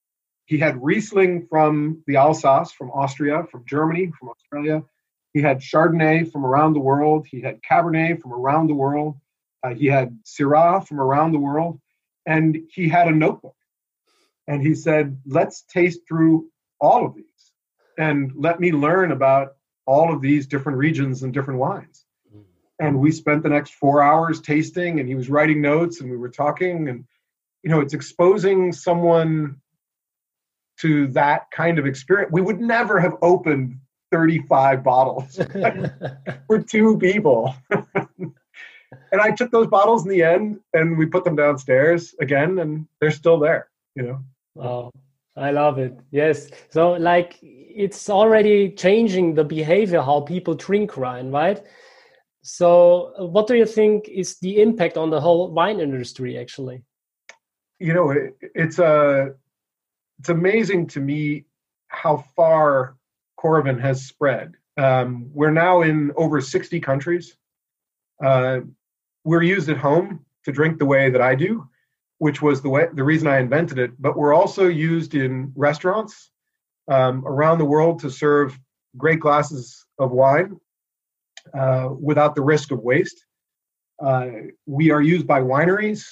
He 0.46 0.58
had 0.58 0.82
Riesling 0.82 1.46
from 1.48 2.02
the 2.06 2.16
Alsace, 2.16 2.72
from 2.72 2.90
Austria, 2.90 3.44
from 3.50 3.64
Germany, 3.66 4.12
from 4.18 4.30
Australia 4.30 4.82
he 5.36 5.42
had 5.42 5.58
Chardonnay 5.58 6.32
from 6.32 6.46
around 6.46 6.72
the 6.72 6.80
world. 6.80 7.26
He 7.26 7.42
had 7.42 7.60
Cabernet 7.60 8.22
from 8.22 8.32
around 8.32 8.68
the 8.68 8.74
world. 8.74 9.16
Uh, 9.62 9.74
he 9.74 9.84
had 9.84 10.18
Syrah 10.24 10.88
from 10.88 10.98
around 10.98 11.32
the 11.32 11.38
world. 11.38 11.78
And 12.24 12.56
he 12.70 12.88
had 12.88 13.06
a 13.06 13.10
notebook. 13.10 13.54
And 14.48 14.62
he 14.62 14.74
said, 14.74 15.20
let's 15.26 15.60
taste 15.60 16.00
through 16.08 16.48
all 16.80 17.04
of 17.04 17.14
these 17.14 17.52
and 17.98 18.32
let 18.34 18.60
me 18.60 18.72
learn 18.72 19.12
about 19.12 19.56
all 19.84 20.10
of 20.10 20.22
these 20.22 20.46
different 20.46 20.78
regions 20.78 21.22
and 21.22 21.34
different 21.34 21.60
wines. 21.60 22.05
And 22.78 23.00
we 23.00 23.10
spent 23.10 23.42
the 23.42 23.48
next 23.48 23.74
four 23.74 24.02
hours 24.02 24.40
tasting, 24.40 25.00
and 25.00 25.08
he 25.08 25.14
was 25.14 25.30
writing 25.30 25.62
notes, 25.62 26.00
and 26.00 26.10
we 26.10 26.16
were 26.16 26.28
talking. 26.28 26.88
And, 26.88 27.04
you 27.62 27.70
know, 27.70 27.80
it's 27.80 27.94
exposing 27.94 28.72
someone 28.72 29.56
to 30.80 31.06
that 31.08 31.50
kind 31.50 31.78
of 31.78 31.86
experience. 31.86 32.30
We 32.32 32.42
would 32.42 32.60
never 32.60 33.00
have 33.00 33.16
opened 33.22 33.78
35 34.12 34.84
bottles 34.84 35.36
for 36.46 36.62
two 36.62 36.98
people. 36.98 37.54
and 37.70 39.20
I 39.20 39.30
took 39.30 39.50
those 39.50 39.66
bottles 39.66 40.04
in 40.04 40.10
the 40.10 40.22
end 40.22 40.60
and 40.74 40.96
we 40.96 41.06
put 41.06 41.24
them 41.24 41.36
downstairs 41.36 42.14
again 42.20 42.58
and 42.58 42.86
they're 43.00 43.10
still 43.10 43.38
there, 43.38 43.68
you 43.94 44.02
know. 44.02 44.20
Oh, 44.62 44.92
I 45.36 45.50
love 45.50 45.78
it. 45.78 45.98
Yes. 46.10 46.48
So 46.70 46.92
like 46.92 47.38
it's 47.42 48.08
already 48.08 48.70
changing 48.70 49.34
the 49.34 49.44
behavior 49.44 50.00
how 50.00 50.20
people 50.20 50.54
drink 50.54 50.96
wine, 50.96 51.30
right? 51.30 51.62
So 52.46 53.12
what 53.18 53.48
do 53.48 53.56
you 53.56 53.66
think 53.66 54.08
is 54.08 54.38
the 54.38 54.62
impact 54.62 54.96
on 54.96 55.10
the 55.10 55.20
whole 55.20 55.50
wine 55.50 55.80
industry 55.80 56.38
actually? 56.38 56.84
You 57.80 57.92
know, 57.92 58.10
it, 58.12 58.36
it's 58.54 58.78
a 58.78 58.86
uh, 58.86 59.26
it's 60.20 60.28
amazing 60.28 60.86
to 60.88 61.00
me 61.00 61.44
how 61.88 62.24
far 62.36 62.96
Coravin 63.36 63.80
has 63.80 64.06
spread. 64.06 64.54
Um, 64.76 65.28
we're 65.34 65.50
now 65.50 65.82
in 65.82 66.12
over 66.16 66.40
60 66.40 66.78
countries. 66.80 67.36
Uh, 68.24 68.60
we're 69.24 69.42
used 69.42 69.68
at 69.68 69.76
home 69.76 70.24
to 70.44 70.52
drink 70.52 70.78
the 70.78 70.86
way 70.86 71.10
that 71.10 71.20
I 71.20 71.34
do, 71.34 71.68
which 72.18 72.40
was 72.42 72.62
the 72.62 72.68
way 72.68 72.86
the 72.94 73.04
reason 73.04 73.26
I 73.26 73.40
invented 73.40 73.78
it. 73.80 73.90
But 74.00 74.16
we're 74.16 74.34
also 74.34 74.68
used 74.68 75.16
in 75.16 75.52
restaurants 75.56 76.30
um, 76.88 77.26
around 77.26 77.58
the 77.58 77.64
world 77.64 77.98
to 78.02 78.10
serve 78.10 78.56
great 78.96 79.18
glasses 79.18 79.84
of 79.98 80.12
wine 80.12 80.60
uh, 81.54 81.88
without 81.98 82.34
the 82.34 82.42
risk 82.42 82.70
of 82.70 82.80
waste. 82.80 83.24
Uh, 84.02 84.28
we 84.66 84.90
are 84.90 85.02
used 85.02 85.26
by 85.26 85.40
wineries 85.40 86.04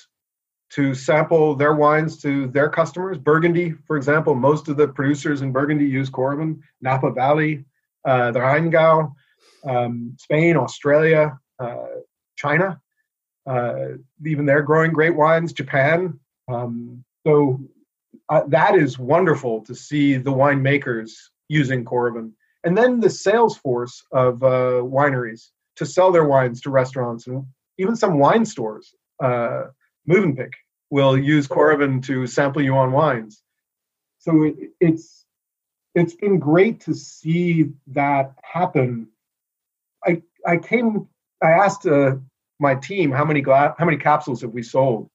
to 0.70 0.94
sample 0.94 1.54
their 1.54 1.74
wines 1.74 2.20
to 2.22 2.48
their 2.48 2.68
customers. 2.68 3.18
Burgundy, 3.18 3.72
for 3.86 3.96
example, 3.96 4.34
most 4.34 4.68
of 4.68 4.76
the 4.76 4.88
producers 4.88 5.42
in 5.42 5.52
Burgundy 5.52 5.86
use 5.86 6.10
Coravin. 6.10 6.60
Napa 6.80 7.12
Valley, 7.12 7.64
uh, 8.04 8.32
the 8.32 8.40
Rheingau, 8.40 9.12
um, 9.64 10.16
Spain, 10.18 10.56
Australia, 10.56 11.38
uh, 11.58 11.86
China. 12.36 12.80
Uh, 13.46 13.98
even 14.26 14.46
they're 14.46 14.62
growing 14.62 14.92
great 14.92 15.14
wines. 15.14 15.52
Japan. 15.52 16.18
Um, 16.48 17.04
so 17.26 17.60
that 18.48 18.74
is 18.74 18.98
wonderful 18.98 19.64
to 19.66 19.74
see 19.74 20.16
the 20.16 20.32
winemakers 20.32 21.12
using 21.48 21.84
Coravin. 21.84 22.32
And 22.64 22.76
then 22.76 23.00
the 23.00 23.10
sales 23.10 23.56
force 23.56 24.02
of 24.12 24.42
uh, 24.42 24.80
wineries 24.82 25.50
to 25.76 25.86
sell 25.86 26.10
their 26.10 26.24
wines 26.24 26.60
to 26.62 26.70
restaurants 26.70 27.26
and 27.26 27.44
even 27.78 27.94
some 27.94 28.18
wine 28.18 28.44
stores. 28.44 28.94
Uh, 29.22 29.64
Mövenpick 30.08 30.52
will 30.90 31.16
use 31.16 31.46
Coravin 31.46 32.02
to 32.04 32.26
sample 32.26 32.62
you 32.62 32.74
on 32.74 32.92
wines. 32.92 33.42
So 34.18 34.44
it, 34.44 34.54
it's 34.80 35.24
it's 35.94 36.14
been 36.14 36.38
great 36.38 36.80
to 36.80 36.94
see 36.94 37.70
that 37.88 38.34
happen. 38.42 39.08
I 40.06 40.22
I 40.46 40.56
came 40.56 41.06
I 41.42 41.50
asked 41.50 41.86
uh, 41.86 42.16
my 42.58 42.74
team 42.74 43.10
how 43.10 43.24
many 43.24 43.40
gla- 43.40 43.74
how 43.78 43.84
many 43.84 43.98
capsules 43.98 44.40
have 44.42 44.52
we 44.52 44.62
sold 44.62 45.10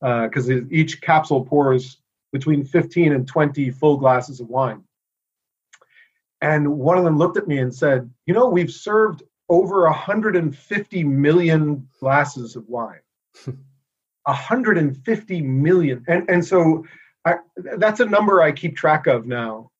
because 0.00 0.48
uh, 0.50 0.60
each 0.70 1.00
capsule 1.00 1.44
pours 1.44 1.98
between 2.32 2.64
15 2.64 3.12
and 3.12 3.26
20 3.26 3.70
full 3.70 3.96
glasses 3.96 4.40
of 4.40 4.48
wine. 4.48 4.82
And 6.40 6.78
one 6.78 6.98
of 6.98 7.04
them 7.04 7.18
looked 7.18 7.36
at 7.36 7.48
me 7.48 7.58
and 7.58 7.74
said, 7.74 8.10
"You 8.26 8.34
know, 8.34 8.48
we've 8.48 8.70
served 8.70 9.22
over 9.48 9.84
150 9.84 11.04
million 11.04 11.88
glasses 12.00 12.56
of 12.56 12.68
wine." 12.68 13.00
150 14.28 15.42
million. 15.42 16.04
And, 16.06 16.28
and 16.28 16.44
so 16.44 16.84
I, 17.24 17.36
that's 17.78 18.00
a 18.00 18.04
number 18.04 18.42
I 18.42 18.52
keep 18.52 18.76
track 18.76 19.06
of 19.06 19.26
now. 19.26 19.70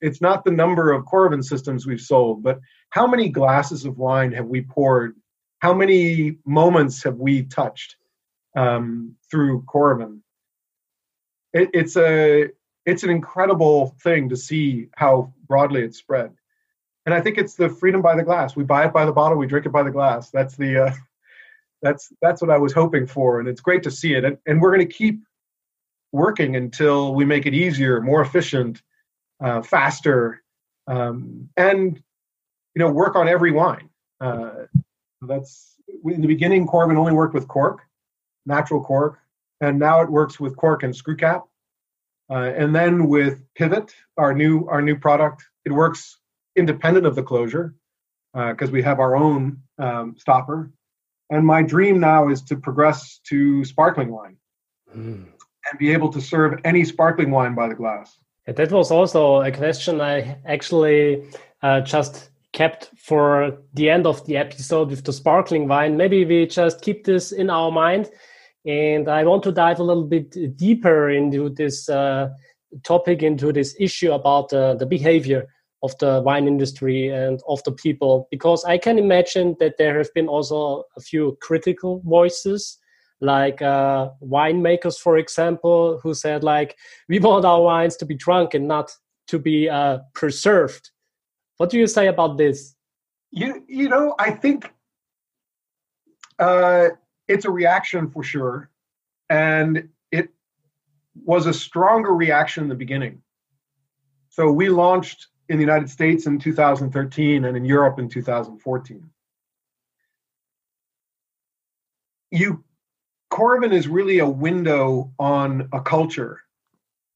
It's 0.00 0.20
not 0.20 0.44
the 0.44 0.50
number 0.50 0.92
of 0.92 1.04
Coravin 1.04 1.42
systems 1.42 1.86
we've 1.86 2.00
sold, 2.00 2.42
but 2.42 2.60
how 2.90 3.06
many 3.06 3.28
glasses 3.28 3.84
of 3.84 3.98
wine 3.98 4.32
have 4.32 4.46
we 4.46 4.62
poured? 4.62 5.16
How 5.58 5.74
many 5.74 6.36
moments 6.46 7.02
have 7.02 7.16
we 7.16 7.44
touched 7.44 7.96
um, 8.56 9.16
through 9.30 9.62
Coravin? 9.62 10.20
It, 11.52 11.70
it's 11.74 11.96
a 11.96 12.50
it's 12.86 13.02
an 13.02 13.10
incredible 13.10 13.94
thing 14.00 14.28
to 14.28 14.36
see 14.36 14.88
how 14.96 15.32
broadly 15.48 15.82
it's 15.82 15.98
spread. 15.98 16.32
And 17.06 17.14
I 17.14 17.20
think 17.20 17.38
it's 17.38 17.54
the 17.54 17.68
freedom 17.68 18.02
by 18.02 18.16
the 18.16 18.22
glass. 18.22 18.56
We 18.56 18.64
buy 18.64 18.86
it 18.86 18.92
by 18.92 19.04
the 19.04 19.12
bottle, 19.12 19.38
we 19.38 19.46
drink 19.46 19.66
it 19.66 19.72
by 19.72 19.82
the 19.82 19.90
glass. 19.90 20.30
That's 20.30 20.56
the 20.56 20.86
uh, 20.86 20.92
that's 21.82 22.12
that's 22.22 22.40
what 22.40 22.50
I 22.50 22.58
was 22.58 22.72
hoping 22.72 23.06
for, 23.06 23.40
and 23.40 23.48
it's 23.48 23.60
great 23.60 23.82
to 23.82 23.90
see 23.90 24.14
it. 24.14 24.24
And, 24.24 24.38
and 24.46 24.60
we're 24.60 24.74
going 24.74 24.86
to 24.86 24.94
keep 24.94 25.20
working 26.12 26.56
until 26.56 27.14
we 27.14 27.24
make 27.24 27.44
it 27.44 27.54
easier, 27.54 28.00
more 28.00 28.22
efficient, 28.22 28.82
uh, 29.42 29.60
faster, 29.60 30.42
um, 30.86 31.48
and 31.56 32.02
you 32.74 32.80
know, 32.80 32.90
work 32.90 33.16
on 33.16 33.28
every 33.28 33.52
wine. 33.52 33.88
Uh, 34.20 34.66
that's 35.22 35.74
in 36.04 36.20
the 36.20 36.26
beginning. 36.26 36.66
Coravin 36.66 36.96
only 36.96 37.12
worked 37.12 37.34
with 37.34 37.48
cork, 37.48 37.82
natural 38.46 38.82
cork, 38.82 39.18
and 39.60 39.78
now 39.78 40.00
it 40.00 40.10
works 40.10 40.40
with 40.40 40.56
cork 40.56 40.82
and 40.82 40.94
screw 40.94 41.16
cap. 41.16 41.44
Uh, 42.30 42.52
and 42.56 42.74
then 42.74 43.08
with 43.08 43.42
Pivot, 43.54 43.94
our 44.16 44.34
new 44.34 44.66
our 44.68 44.80
new 44.80 44.96
product, 44.96 45.44
it 45.64 45.72
works 45.72 46.18
independent 46.56 47.06
of 47.06 47.14
the 47.14 47.22
closure 47.22 47.74
because 48.32 48.70
uh, 48.70 48.72
we 48.72 48.82
have 48.82 48.98
our 49.00 49.16
own 49.16 49.60
um, 49.78 50.14
stopper 50.18 50.70
and 51.30 51.46
my 51.46 51.62
dream 51.62 52.00
now 52.00 52.28
is 52.28 52.42
to 52.42 52.56
progress 52.56 53.18
to 53.24 53.64
sparkling 53.64 54.10
wine 54.10 54.36
mm. 54.96 55.24
and 55.26 55.78
be 55.78 55.90
able 55.92 56.10
to 56.10 56.20
serve 56.20 56.60
any 56.64 56.84
sparkling 56.84 57.30
wine 57.30 57.54
by 57.54 57.68
the 57.68 57.74
glass. 57.74 58.18
That 58.46 58.70
was 58.70 58.90
also 58.90 59.40
a 59.40 59.50
question 59.50 60.00
I 60.00 60.36
actually 60.44 61.24
uh, 61.62 61.80
just 61.80 62.30
kept 62.52 62.90
for 62.96 63.58
the 63.72 63.88
end 63.88 64.06
of 64.06 64.24
the 64.26 64.36
episode 64.36 64.90
with 64.90 65.04
the 65.04 65.12
sparkling 65.12 65.66
wine. 65.66 65.96
Maybe 65.96 66.24
we 66.24 66.46
just 66.46 66.82
keep 66.82 67.04
this 67.04 67.32
in 67.32 67.48
our 67.48 67.70
mind 67.70 68.10
And 68.66 69.08
I 69.08 69.24
want 69.24 69.42
to 69.44 69.52
dive 69.52 69.78
a 69.78 69.82
little 69.82 70.04
bit 70.04 70.56
deeper 70.56 71.10
into 71.10 71.50
this 71.50 71.88
uh, 71.88 72.30
topic, 72.82 73.22
into 73.22 73.52
this 73.52 73.76
issue 73.78 74.12
about 74.12 74.52
uh, 74.52 74.74
the 74.74 74.86
behavior 74.86 75.46
of 75.82 75.96
the 75.98 76.22
wine 76.24 76.48
industry 76.48 77.08
and 77.08 77.40
of 77.46 77.62
the 77.64 77.72
people, 77.72 78.26
because 78.30 78.64
I 78.64 78.78
can 78.78 78.98
imagine 78.98 79.54
that 79.60 79.76
there 79.76 79.98
have 79.98 80.12
been 80.14 80.28
also 80.28 80.84
a 80.96 81.00
few 81.00 81.36
critical 81.42 82.00
voices 82.06 82.78
like 83.20 83.60
uh, 83.60 84.08
winemakers, 84.22 84.96
for 84.96 85.18
example, 85.18 86.00
who 86.02 86.14
said 86.14 86.42
like, 86.42 86.76
we 87.08 87.18
want 87.18 87.44
our 87.44 87.62
wines 87.62 87.96
to 87.98 88.06
be 88.06 88.14
drunk 88.14 88.54
and 88.54 88.66
not 88.66 88.92
to 89.28 89.38
be 89.38 89.68
uh, 89.68 89.98
preserved. 90.14 90.90
What 91.58 91.70
do 91.70 91.78
you 91.78 91.86
say 91.86 92.08
about 92.08 92.38
this? 92.38 92.74
You 93.30 93.62
you 93.68 93.88
know, 93.88 94.14
I 94.18 94.30
think 94.30 94.72
uh, 96.38 96.88
it's 97.28 97.44
a 97.44 97.50
reaction 97.50 98.10
for 98.10 98.22
sure, 98.22 98.70
and 99.30 99.88
it 100.10 100.30
was 101.24 101.46
a 101.46 101.54
stronger 101.54 102.14
reaction 102.14 102.64
in 102.64 102.68
the 102.68 102.74
beginning. 102.74 103.22
So 104.28 104.50
we 104.50 104.68
launched 104.68 105.28
in 105.48 105.58
the 105.58 105.62
United 105.62 105.90
States 105.90 106.26
in 106.26 106.38
2013 106.38 107.44
and 107.44 107.56
in 107.56 107.64
Europe 107.64 107.98
in 107.98 108.08
2014. 108.08 109.10
You 112.30 112.64
Coravin 113.30 113.72
is 113.72 113.88
really 113.88 114.20
a 114.20 114.28
window 114.28 115.12
on 115.18 115.68
a 115.72 115.80
culture 115.80 116.40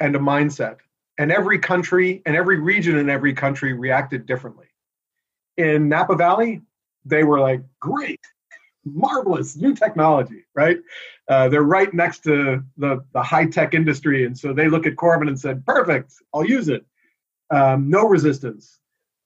and 0.01 0.17
a 0.17 0.19
mindset. 0.19 0.79
And 1.17 1.31
every 1.31 1.59
country 1.59 2.23
and 2.27 2.37
every 2.37 2.59
region 2.59 2.99
in 2.99 3.09
every 3.09 3.33
country 3.33 3.73
reacted 3.73 4.27
differently. 4.27 4.67
In 5.57 5.89
Napa 5.89 6.17
Valley, 6.17 6.63
they 7.05 7.25
were 7.25 7.41
like, 7.41 7.63
great, 7.81 8.21
marvelous, 8.95 9.57
new 9.57 9.75
technology, 9.75 10.45
right? 10.55 10.79
Uh, 11.29 11.49
they're 11.49 11.63
right 11.63 11.93
next 11.93 12.21
to 12.25 12.63
the, 12.77 13.05
the 13.13 13.23
high 13.23 13.47
tech 13.47 13.75
industry. 13.75 14.25
And 14.25 14.37
so 14.37 14.53
they 14.53 14.69
look 14.69 14.87
at 14.87 14.97
Coravin 14.97 15.29
and 15.29 15.39
said, 15.39 15.65
perfect, 15.67 16.15
I'll 16.35 16.45
use 16.45 16.69
it. 16.69 16.85
Um, 17.51 17.91
no 17.91 18.07
resistance. 18.07 18.79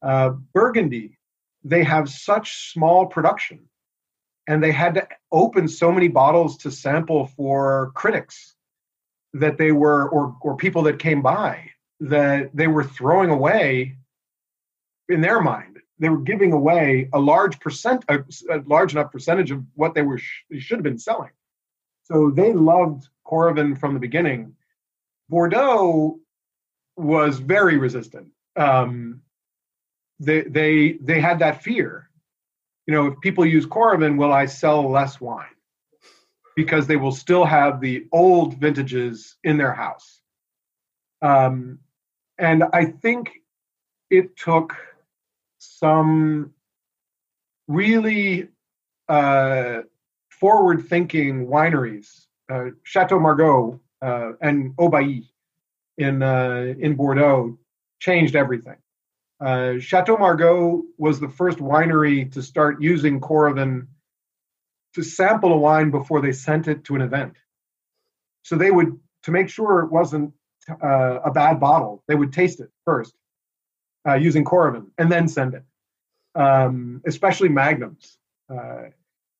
Uh, 0.03 0.31
Burgundy, 0.53 1.19
they 1.65 1.85
have 1.85 2.09
such 2.09 2.73
small 2.73 3.07
production 3.07 3.69
and 4.49 4.63
they 4.63 4.73
had 4.73 4.95
to 4.95 5.07
open 5.31 5.69
so 5.69 5.93
many 5.93 6.09
bottles 6.09 6.57
to 6.59 6.71
sample 6.71 7.27
for 7.27 7.93
critics 7.95 8.55
that 9.35 9.57
they 9.57 9.73
were 9.73 10.09
or 10.11 10.37
or 10.43 10.57
people 10.57 10.83
that 10.83 10.99
came 10.99 11.23
by 11.23 11.71
that 12.01 12.51
they 12.55 12.67
were 12.67 12.85
throwing 12.85 13.31
away 13.31 13.97
in 15.09 15.21
their 15.21 15.41
mind 15.41 15.72
they 16.03 16.09
were 16.09 16.21
giving 16.21 16.53
away 16.53 17.09
a 17.13 17.19
large 17.19 17.59
percent 17.61 18.05
a, 18.09 18.19
a 18.51 18.59
large 18.67 18.93
enough 18.93 19.11
percentage 19.11 19.51
of 19.51 19.63
what 19.75 19.95
they 19.95 20.03
were 20.03 20.19
sh- 20.19 20.43
should 20.59 20.79
have 20.79 20.85
been 20.85 20.99
selling 20.99 21.31
so 22.05 22.31
they 22.31 22.53
loved 22.53 23.09
Coravin 23.27 23.79
from 23.79 23.95
the 23.95 24.01
beginning 24.01 24.55
Bordeaux 25.29 26.19
was 26.97 27.39
very 27.39 27.79
resistant 27.79 28.29
um, 28.57 29.23
they 30.21 30.43
they 30.43 30.93
they 31.01 31.21
had 31.21 31.39
that 31.39 31.63
fear 31.63 32.11
you 32.87 32.95
know, 32.95 33.07
if 33.09 33.21
people 33.21 33.47
use 33.47 33.67
Coravin, 33.67 34.17
will 34.17 34.33
I 34.33 34.47
sell 34.47 34.91
less 34.91 35.21
wine? 35.21 35.47
Because 36.57 36.87
they 36.87 36.97
will 36.97 37.13
still 37.13 37.45
have 37.45 37.81
the 37.81 38.07
old 38.13 38.59
vintages 38.59 39.37
in 39.45 39.57
their 39.57 39.73
house. 39.73 40.21
Um, 41.23 41.79
and 42.39 42.65
I 42.73 42.87
think 42.87 43.31
it 44.11 44.37
took 44.37 44.77
some 45.63 46.53
really 47.69 48.49
uh, 49.09 49.83
forward 50.29 50.89
thinking 50.89 51.47
wineries, 51.47 52.27
uh, 52.51 52.71
Chateau 52.83 53.21
Margaux 53.21 53.81
uh, 54.01 54.33
and 54.41 54.75
Haut-Bailly 54.77 55.33
in, 55.99 56.23
uh, 56.23 56.75
in 56.79 56.97
Bordeaux, 56.97 57.59
changed 58.01 58.35
everything. 58.35 58.77
Uh, 59.41 59.79
Chateau 59.79 60.17
Margaux 60.17 60.83
was 60.99 61.21
the 61.21 61.29
first 61.29 61.59
winery 61.59 62.31
to 62.33 62.43
start 62.43 62.83
using 62.83 63.21
Coravin 63.21 63.87
to 64.95 65.03
sample 65.03 65.53
a 65.53 65.57
wine 65.57 65.91
before 65.91 66.21
they 66.21 66.33
sent 66.33 66.69
it 66.69 66.85
to 66.85 66.97
an 66.97 67.03
event. 67.03 67.37
So 68.43 68.57
they 68.57 68.71
would, 68.71 68.99
to 69.25 69.31
make 69.31 69.49
sure 69.49 69.81
it 69.81 69.93
wasn't 69.93 70.33
uh, 70.69 71.21
a 71.25 71.31
bad 71.31 71.61
bottle, 71.61 72.03
they 72.09 72.15
would 72.15 72.33
taste 72.33 72.61
it 72.61 72.71
first 72.85 73.15
uh, 74.09 74.15
using 74.15 74.45
Coravin 74.45 74.87
and 74.99 75.11
then 75.11 75.29
send 75.29 75.55
it, 75.55 75.65
um, 76.35 77.03
especially 77.07 77.49
Magnums. 77.49 78.19
Uh, 78.51 78.91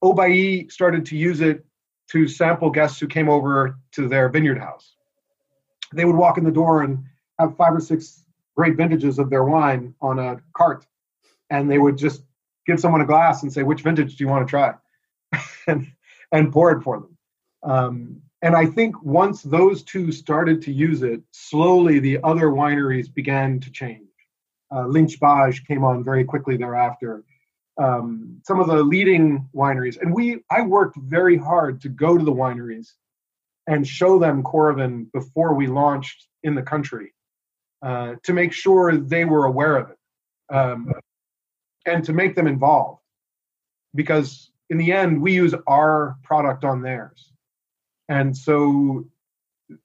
Haut-Bailly 0.01 0.69
started 0.69 1.07
to 1.07 1.17
use 1.17 1.41
it 1.41 1.65
to 2.11 2.29
sample 2.29 2.71
guests 2.71 2.99
who 2.99 3.07
came 3.07 3.29
over 3.29 3.79
to 3.93 4.09
their 4.09 4.29
vineyard 4.29 4.59
house. 4.59 4.97
They 5.95 6.05
would 6.05 6.17
walk 6.17 6.39
in 6.39 6.45
the 6.45 6.51
door 6.51 6.83
and 6.83 7.05
have 7.39 7.57
five 7.57 7.75
or 7.75 7.81
six 7.81 8.25
great 8.57 8.77
vintages 8.77 9.19
of 9.19 9.31
their 9.31 9.45
wine 9.45 9.95
on 10.01 10.19
a 10.19 10.37
cart, 10.55 10.87
and 11.51 11.71
they 11.71 11.79
would 11.79 11.97
just 11.97 12.23
give 12.67 12.81
someone 12.81 13.01
a 13.01 13.07
glass 13.07 13.43
and 13.43 13.53
say, 13.53 13.63
"Which 13.63 13.83
vintage 13.83 14.17
do 14.17 14.25
you 14.25 14.29
want 14.29 14.47
to 14.47 14.51
try?" 14.51 14.75
and 15.67 15.93
and 16.33 16.53
pour 16.53 16.73
it 16.73 16.83
for 16.83 17.01
them. 17.01 17.19
Um, 17.63 18.23
and 18.43 18.57
I 18.57 18.67
think 18.67 19.01
once 19.03 19.43
those 19.43 19.83
two 19.83 20.11
started 20.11 20.63
to 20.63 20.73
use 20.73 21.03
it, 21.03 21.23
slowly 21.31 22.01
the 22.01 22.19
other 22.25 22.49
wineries 22.49 23.13
began 23.13 23.61
to 23.61 23.71
change. 23.71 24.09
Uh, 24.75 24.87
Lynch 24.87 25.19
Bages 25.21 25.61
came 25.61 25.85
on 25.85 26.03
very 26.03 26.25
quickly 26.25 26.57
thereafter. 26.57 27.25
Um, 27.79 28.41
some 28.45 28.61
of 28.61 28.67
the 28.67 28.83
leading 28.83 29.49
wineries, 29.55 30.01
and 30.01 30.15
we 30.15 30.43
I 30.51 30.63
worked 30.63 30.97
very 30.97 31.37
hard 31.37 31.81
to 31.83 31.89
go 31.89 32.19
to 32.19 32.25
the 32.25 32.33
wineries 32.33 32.89
and 33.67 33.87
show 33.87 34.19
them 34.19 34.43
Coravin 34.43 35.11
before 35.13 35.55
we 35.55 35.67
launched 35.67 36.27
in 36.43 36.55
the 36.55 36.63
country 36.63 37.15
uh, 37.83 38.15
to 38.25 38.33
make 38.33 38.53
sure 38.53 38.97
they 38.97 39.25
were 39.25 39.47
aware 39.47 39.77
of 39.77 39.91
it 39.91 40.55
um, 40.55 40.93
and 41.87 42.05
to 42.05 42.13
make 42.13 42.35
them 42.35 42.47
involved. 42.47 43.01
Because 43.95 44.51
in 44.71 44.79
the 44.79 44.93
end, 44.93 45.21
we 45.21 45.33
use 45.33 45.55
our 45.67 46.17
product 46.23 46.65
on 46.65 46.83
theirs. 46.83 47.31
And 48.09 48.37
so 48.37 49.07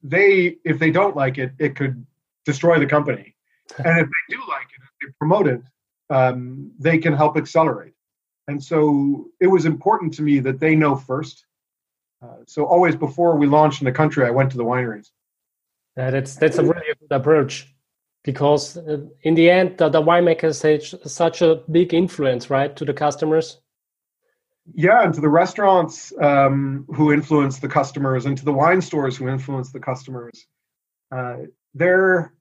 they, 0.04 0.58
if 0.64 0.80
they 0.80 0.92
don't 0.92 1.16
like 1.16 1.38
it, 1.38 1.54
it 1.60 1.76
could 1.76 2.06
destroy 2.46 2.80
the 2.80 2.86
company. 2.86 3.36
And 3.78 4.00
if 4.00 4.08
they 4.08 4.36
do 4.36 4.42
like 4.48 4.68
it, 4.76 4.77
if 5.08 5.14
they 5.14 5.18
promote 5.18 5.48
it, 5.48 5.62
um, 6.10 6.72
they 6.80 6.98
can 6.98 7.14
help 7.14 7.38
accelerate. 7.38 7.94
And 8.48 8.64
so 8.64 9.30
it 9.40 9.48
was 9.48 9.66
important 9.66 10.14
to 10.16 10.22
me 10.22 10.40
that 10.40 10.60
they 10.60 10.76
know 10.76 10.96
first. 10.96 11.46
Uh, 12.22 12.38
so 12.48 12.66
always 12.66 12.96
before 12.96 13.36
we 13.38 13.46
launched 13.46 13.82
in 13.82 13.86
the 13.86 13.92
country, 13.92 14.26
I 14.26 14.32
went 14.32 14.52
to 14.52 14.58
the 14.58 14.64
wineries. 14.64 15.10
Yeah, 15.98 16.12
that's 16.12 16.36
that's 16.36 16.58
a 16.58 16.64
really 16.64 16.94
good 17.00 17.12
approach 17.12 17.74
because 18.24 18.78
uh, 18.78 19.00
in 19.24 19.36
the 19.36 19.50
end 19.50 19.78
the, 19.78 19.90
the 19.90 20.02
winemakers 20.02 20.62
have 20.62 21.12
such 21.12 21.42
a 21.42 21.64
big 21.72 21.94
influence 21.94 22.50
right 22.50 22.76
to 22.76 22.86
the 22.86 22.94
customers 22.94 23.62
yeah 24.76 25.04
and 25.04 25.14
to 25.14 25.22
the 25.22 25.30
restaurants 25.30 26.14
um, 26.22 26.86
who 26.94 27.14
influence 27.14 27.60
the 27.60 27.70
customers 27.70 28.26
and 28.26 28.38
to 28.38 28.46
the 28.46 28.52
wine 28.52 28.82
stores 28.82 29.16
who 29.18 29.30
influence 29.30 29.72
the 29.72 29.80
customers 29.80 30.46
uh, 31.12 31.38
they're 31.74 32.34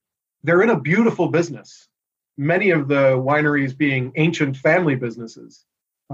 they're 0.43 0.63
in 0.63 0.71
a 0.71 0.81
beautiful 0.81 1.29
business 1.29 1.89
many 2.37 2.71
of 2.71 2.89
the 2.89 3.17
wineries 3.17 3.77
being 3.77 4.13
ancient 4.17 4.57
family 4.57 4.95
businesses 4.95 5.65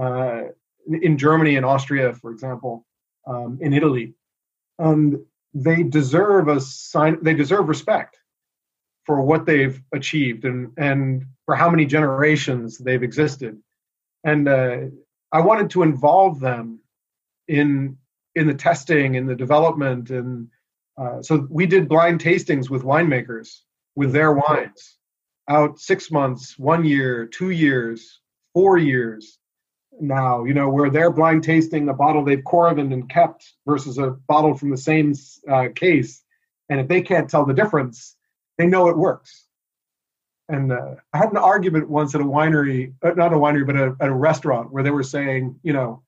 uh, 0.01 0.43
in 0.87 1.17
germany 1.17 1.55
and 1.55 1.65
austria 1.65 2.13
for 2.13 2.31
example 2.31 2.85
um, 3.27 3.57
in 3.61 3.73
italy. 3.73 4.13
And 4.79 5.19
they 5.53 5.83
deserve 5.83 6.47
a 6.47 6.59
sign 6.59 7.19
they 7.21 7.33
deserve 7.33 7.67
respect 7.67 8.17
for 9.05 9.21
what 9.21 9.45
they've 9.45 9.79
achieved 9.93 10.45
and 10.45 10.71
and 10.77 11.25
for 11.45 11.55
how 11.55 11.69
many 11.69 11.85
generations 11.85 12.77
they've 12.77 13.03
existed. 13.03 13.61
And 14.23 14.47
uh, 14.47 14.77
i 15.31 15.41
wanted 15.41 15.69
to 15.71 15.83
involve 15.83 16.39
them 16.39 16.79
in 17.47 17.97
in 18.35 18.47
the 18.47 18.53
testing 18.53 19.15
in 19.15 19.27
the 19.27 19.35
development 19.35 20.09
and 20.09 20.47
uh, 20.97 21.21
so 21.21 21.47
we 21.49 21.65
did 21.65 21.89
blind 21.89 22.19
tastings 22.19 22.69
with 22.69 22.83
winemakers 22.83 23.61
with 23.95 24.11
their 24.11 24.33
wines 24.33 24.97
out 25.49 25.79
six 25.79 26.09
months 26.11 26.57
one 26.57 26.85
year 26.85 27.25
two 27.25 27.49
years 27.49 28.21
four 28.53 28.77
years 28.77 29.39
now 29.99 30.43
you 30.43 30.53
know 30.53 30.69
where 30.69 30.89
they're 30.89 31.11
blind 31.11 31.43
tasting 31.43 31.89
a 31.89 31.93
bottle 31.93 32.23
they've 32.23 32.43
Coravin 32.43 32.93
and 32.93 33.09
kept 33.09 33.53
versus 33.67 33.97
a 33.97 34.11
bottle 34.27 34.55
from 34.55 34.69
the 34.69 34.77
same 34.77 35.13
uh, 35.49 35.67
case 35.75 36.23
and 36.69 36.79
if 36.79 36.87
they 36.87 37.01
can't 37.01 37.29
tell 37.29 37.45
the 37.45 37.53
difference 37.53 38.15
they 38.57 38.67
know 38.67 38.87
it 38.89 38.97
works. 38.97 39.45
And 40.49 40.71
uh, 40.71 40.95
I 41.13 41.17
had 41.17 41.31
an 41.31 41.37
argument 41.37 41.89
once 41.89 42.15
at 42.15 42.21
a 42.21 42.25
winery, 42.25 42.93
uh, 43.01 43.11
not 43.11 43.33
a 43.33 43.37
winery, 43.37 43.65
but 43.65 43.75
a, 43.75 43.95
at 43.99 44.09
a 44.09 44.13
restaurant 44.13 44.71
where 44.71 44.83
they 44.83 44.91
were 44.91 45.03
saying, 45.03 45.59
you 45.63 45.73
know, 45.73 46.03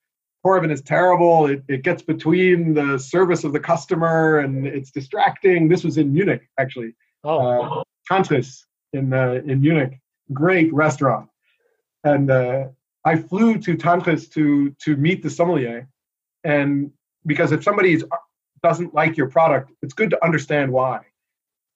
Coravin 0.45 0.71
is 0.71 0.81
terrible. 0.81 1.47
It, 1.47 1.63
it 1.67 1.81
gets 1.81 2.03
between 2.03 2.73
the 2.73 2.99
service 2.99 3.43
of 3.43 3.53
the 3.53 3.59
customer 3.59 4.39
and 4.39 4.67
it's 4.67 4.91
distracting. 4.91 5.69
This 5.69 5.83
was 5.83 5.97
in 5.97 6.13
Munich, 6.13 6.47
actually. 6.59 6.93
Oh, 7.23 7.79
uh, 7.79 7.83
in 8.95 9.13
uh, 9.13 9.41
in 9.45 9.61
Munich, 9.61 9.99
great 10.33 10.73
restaurant. 10.73 11.29
And 12.03 12.31
uh, 12.31 12.69
I 13.03 13.15
flew 13.17 13.57
to 13.59 13.75
Tantris 13.75 14.31
to 14.33 14.71
to 14.83 14.95
meet 14.95 15.21
the 15.21 15.29
sommelier, 15.29 15.87
and 16.43 16.91
because 17.25 17.51
if 17.51 17.63
somebody 17.63 18.01
doesn't 18.63 18.93
like 18.93 19.17
your 19.17 19.29
product, 19.29 19.71
it's 19.81 19.93
good 19.93 20.09
to 20.09 20.25
understand 20.25 20.71
why. 20.71 21.01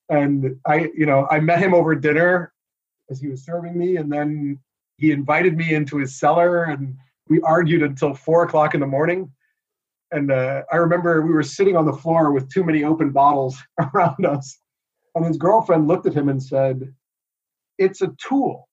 And 0.09 0.57
I, 0.65 0.89
you 0.95 1.05
know, 1.05 1.27
I 1.29 1.39
met 1.39 1.59
him 1.59 1.73
over 1.73 1.93
dinner 1.93 2.51
as 3.11 3.19
he 3.19 3.27
was 3.27 3.43
serving 3.43 3.77
me, 3.77 3.97
and 3.97 4.11
then 4.11 4.59
he 4.97 5.11
invited 5.11 5.55
me 5.55 5.73
into 5.73 5.97
his 5.97 6.19
cellar, 6.19 6.63
and 6.63 6.95
we 7.27 7.41
argued 7.41 7.83
until 7.83 8.13
four 8.13 8.43
o'clock 8.43 8.73
in 8.73 8.79
the 8.79 8.87
morning. 8.87 9.31
And 10.11 10.31
uh, 10.31 10.63
I 10.71 10.77
remember 10.77 11.21
we 11.21 11.31
were 11.31 11.43
sitting 11.43 11.77
on 11.77 11.85
the 11.85 11.93
floor 11.93 12.31
with 12.31 12.51
too 12.51 12.63
many 12.63 12.83
open 12.83 13.11
bottles 13.11 13.61
around 13.93 14.25
us, 14.25 14.57
and 15.13 15.25
his 15.25 15.37
girlfriend 15.37 15.87
looked 15.87 16.07
at 16.07 16.13
him 16.13 16.29
and 16.29 16.41
said, 16.41 16.91
"It's 17.79 18.01
a 18.01 18.11
tool. 18.27 18.69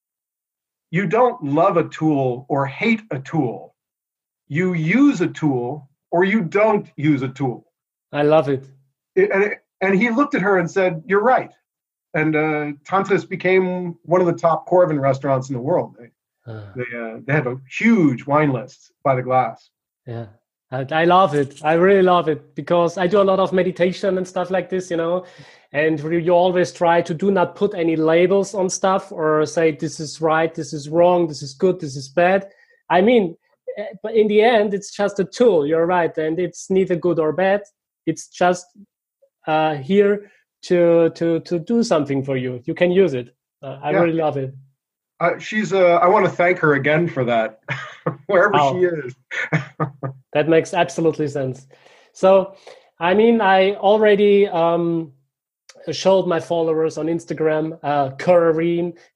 You 0.90 1.06
don't 1.06 1.42
love 1.42 1.76
a 1.76 1.88
tool 1.88 2.46
or 2.48 2.66
hate 2.66 3.02
a 3.10 3.18
tool. 3.18 3.74
You 4.48 4.74
use 4.74 5.20
a 5.20 5.28
tool 5.28 5.88
or 6.10 6.24
you 6.24 6.42
don't 6.42 6.86
use 6.96 7.22
a 7.22 7.28
tool." 7.28 7.72
I 8.12 8.22
love 8.22 8.48
it. 8.48 8.64
it 9.14 9.30
and 9.30 9.42
it, 9.44 9.58
and 9.80 9.94
he 10.00 10.10
looked 10.10 10.34
at 10.34 10.42
her 10.42 10.58
and 10.58 10.70
said, 10.70 11.02
"You're 11.06 11.22
right." 11.22 11.52
And 12.14 12.36
uh, 12.36 12.72
Tantris 12.84 13.28
became 13.28 13.96
one 14.02 14.20
of 14.20 14.26
the 14.26 14.38
top 14.46 14.66
Coravin 14.68 15.00
restaurants 15.00 15.48
in 15.50 15.54
the 15.54 15.60
world. 15.60 15.96
They 15.98 16.10
uh, 16.46 16.72
they, 16.76 16.98
uh, 16.98 17.18
they 17.24 17.32
have 17.32 17.46
a 17.46 17.56
huge 17.70 18.26
wine 18.26 18.52
list 18.52 18.92
by 19.02 19.14
the 19.14 19.22
glass. 19.22 19.70
Yeah. 20.06 20.26
I 20.70 21.04
love 21.04 21.34
it. 21.34 21.64
I 21.64 21.74
really 21.74 22.02
love 22.02 22.28
it 22.28 22.56
because 22.56 22.98
I 22.98 23.06
do 23.06 23.20
a 23.20 23.22
lot 23.22 23.38
of 23.38 23.52
meditation 23.52 24.18
and 24.18 24.26
stuff 24.26 24.50
like 24.50 24.68
this, 24.68 24.90
you 24.90 24.96
know. 24.96 25.24
And 25.72 26.00
you 26.00 26.30
always 26.30 26.72
try 26.72 27.02
to 27.02 27.12
do 27.12 27.30
not 27.30 27.56
put 27.56 27.74
any 27.74 27.96
labels 27.96 28.54
on 28.54 28.70
stuff 28.70 29.12
or 29.12 29.44
say 29.46 29.72
this 29.72 30.00
is 30.00 30.20
right, 30.20 30.54
this 30.54 30.72
is 30.72 30.88
wrong, 30.88 31.26
this 31.26 31.42
is 31.42 31.54
good, 31.54 31.80
this 31.80 31.96
is 31.96 32.08
bad. 32.08 32.48
I 32.88 33.00
mean, 33.00 33.36
eh, 33.76 33.86
but 34.02 34.14
in 34.14 34.28
the 34.28 34.42
end, 34.42 34.74
it's 34.74 34.94
just 34.94 35.18
a 35.18 35.24
tool. 35.24 35.66
You're 35.66 35.86
right, 35.86 36.16
and 36.16 36.38
it's 36.38 36.70
neither 36.70 36.96
good 36.96 37.18
or 37.18 37.32
bad. 37.32 37.62
It's 38.06 38.28
just 38.28 38.66
uh, 39.46 39.74
here 39.74 40.30
to 40.62 41.10
to 41.10 41.40
to 41.40 41.58
do 41.58 41.82
something 41.82 42.22
for 42.22 42.36
you. 42.36 42.62
You 42.64 42.74
can 42.74 42.90
use 42.90 43.14
it. 43.14 43.34
Uh, 43.62 43.78
I 43.82 43.90
yeah. 43.90 44.00
really 44.00 44.18
love 44.18 44.36
it. 44.36 44.54
Uh, 45.18 45.38
she's. 45.38 45.72
Uh, 45.72 45.96
I 45.96 46.06
want 46.08 46.26
to 46.26 46.30
thank 46.30 46.58
her 46.58 46.74
again 46.74 47.08
for 47.08 47.24
that, 47.24 47.60
wherever 48.26 48.52
wow. 48.52 48.72
she 48.72 48.84
is. 48.84 49.14
that 50.32 50.48
makes 50.48 50.74
absolutely 50.74 51.28
sense. 51.28 51.66
So, 52.12 52.56
I 52.98 53.14
mean, 53.14 53.40
I 53.40 53.74
already 53.74 54.46
um, 54.46 55.12
showed 55.92 56.26
my 56.26 56.40
followers 56.40 56.98
on 56.98 57.06
Instagram, 57.06 57.78
uh, 57.82 58.10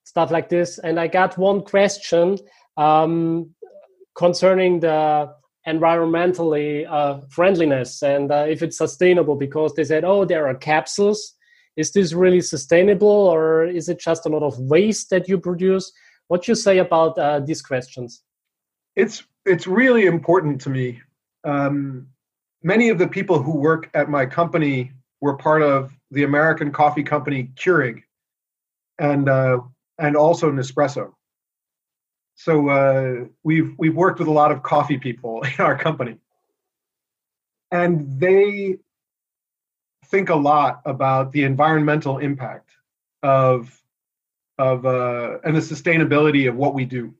stuff 0.04 0.30
like 0.30 0.48
this, 0.48 0.78
and 0.78 0.98
I 1.00 1.06
got 1.06 1.38
one 1.38 1.62
question 1.62 2.38
um, 2.76 3.50
concerning 4.14 4.80
the 4.80 5.34
environmentally 5.66 6.86
uh, 6.88 7.20
friendliness 7.28 8.02
and 8.02 8.32
uh, 8.32 8.46
if 8.48 8.62
it's 8.62 8.78
sustainable 8.78 9.36
because 9.36 9.74
they 9.74 9.84
said 9.84 10.04
oh 10.04 10.24
there 10.24 10.46
are 10.48 10.54
capsules. 10.54 11.34
Is 11.76 11.92
this 11.92 12.12
really 12.12 12.40
sustainable 12.40 13.08
or 13.08 13.64
is 13.64 13.88
it 13.88 14.00
just 14.00 14.26
a 14.26 14.28
lot 14.28 14.42
of 14.42 14.58
waste 14.58 15.10
that 15.10 15.28
you 15.28 15.38
produce? 15.38 15.92
What 16.28 16.48
you 16.48 16.54
say 16.54 16.78
about 16.78 17.18
uh, 17.18 17.40
these 17.40 17.62
questions? 17.62 18.22
It's 18.96 19.22
it's 19.46 19.66
really 19.66 20.06
important 20.06 20.60
to 20.62 20.70
me. 20.70 21.00
Um, 21.44 22.08
many 22.62 22.88
of 22.88 22.98
the 22.98 23.08
people 23.08 23.42
who 23.42 23.56
work 23.56 23.88
at 23.94 24.08
my 24.08 24.26
company 24.26 24.92
were 25.20 25.36
part 25.36 25.62
of 25.62 25.94
the 26.10 26.24
american 26.24 26.72
coffee 26.72 27.02
company 27.02 27.50
keurig 27.54 28.02
and 28.98 29.28
uh, 29.28 29.58
and 29.98 30.16
also 30.16 30.50
nespresso 30.50 31.12
so 32.40 32.70
uh, 32.70 33.26
we've 33.42 33.74
we've 33.76 33.94
worked 33.94 34.18
with 34.18 34.26
a 34.26 34.32
lot 34.32 34.50
of 34.50 34.62
coffee 34.62 34.96
people 34.96 35.42
in 35.58 35.62
our 35.62 35.76
company, 35.76 36.16
and 37.70 38.18
they 38.18 38.78
think 40.06 40.30
a 40.30 40.36
lot 40.36 40.80
about 40.86 41.32
the 41.32 41.44
environmental 41.44 42.16
impact 42.16 42.70
of 43.22 43.78
of 44.56 44.86
uh, 44.86 45.36
and 45.44 45.54
the 45.54 45.60
sustainability 45.60 46.48
of 46.48 46.56
what 46.56 46.72
we 46.72 46.86
do. 46.86 47.14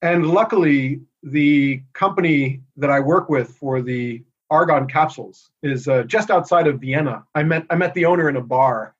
And 0.00 0.28
luckily, 0.28 1.00
the 1.24 1.82
company 1.92 2.60
that 2.76 2.90
I 2.90 3.00
work 3.00 3.28
with 3.28 3.56
for 3.56 3.82
the 3.82 4.22
argon 4.54 4.86
capsules 4.86 5.50
is 5.62 5.88
uh, 5.88 6.02
just 6.04 6.30
outside 6.30 6.66
of 6.66 6.80
Vienna. 6.80 7.24
I 7.34 7.42
met 7.42 7.64
I 7.70 7.76
met 7.76 7.94
the 7.94 8.06
owner 8.06 8.28
in 8.28 8.36
a 8.36 8.40
bar. 8.40 8.94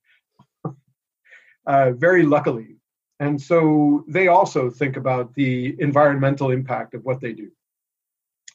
uh, 1.67 1.93
very 1.93 2.25
luckily, 2.25 2.77
and 3.21 3.41
so 3.41 4.05
they 4.09 4.27
also 4.29 4.71
think 4.71 4.97
about 4.97 5.35
the 5.35 5.77
environmental 5.79 6.51
impact 6.51 6.95
of 6.95 7.05
what 7.05 7.21
they 7.21 7.33
do. 7.33 7.51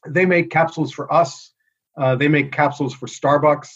They 0.07 0.25
make 0.25 0.49
capsules 0.49 0.91
for 0.91 1.11
us, 1.11 1.51
uh, 1.97 2.15
they 2.15 2.27
make 2.27 2.51
capsules 2.51 2.93
for 2.93 3.07
Starbucks, 3.07 3.69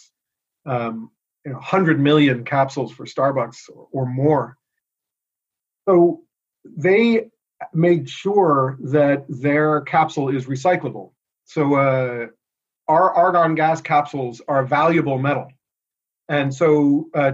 um, 0.65 1.11
you 1.45 1.51
know, 1.51 1.57
100 1.57 1.99
million 1.99 2.45
capsules 2.45 2.91
for 2.91 3.05
Starbucks 3.05 3.69
or, 3.73 3.87
or 3.91 4.05
more. 4.05 4.57
So 5.87 6.21
they 6.65 7.29
made 7.73 8.09
sure 8.09 8.77
that 8.83 9.25
their 9.27 9.81
capsule 9.81 10.29
is 10.29 10.45
recyclable. 10.45 11.11
So 11.45 11.75
uh, 11.75 12.27
our 12.87 13.13
argon 13.13 13.55
gas 13.55 13.81
capsules 13.81 14.41
are 14.47 14.65
valuable 14.65 15.17
metal. 15.17 15.49
And 16.29 16.53
so 16.53 17.09
uh, 17.13 17.33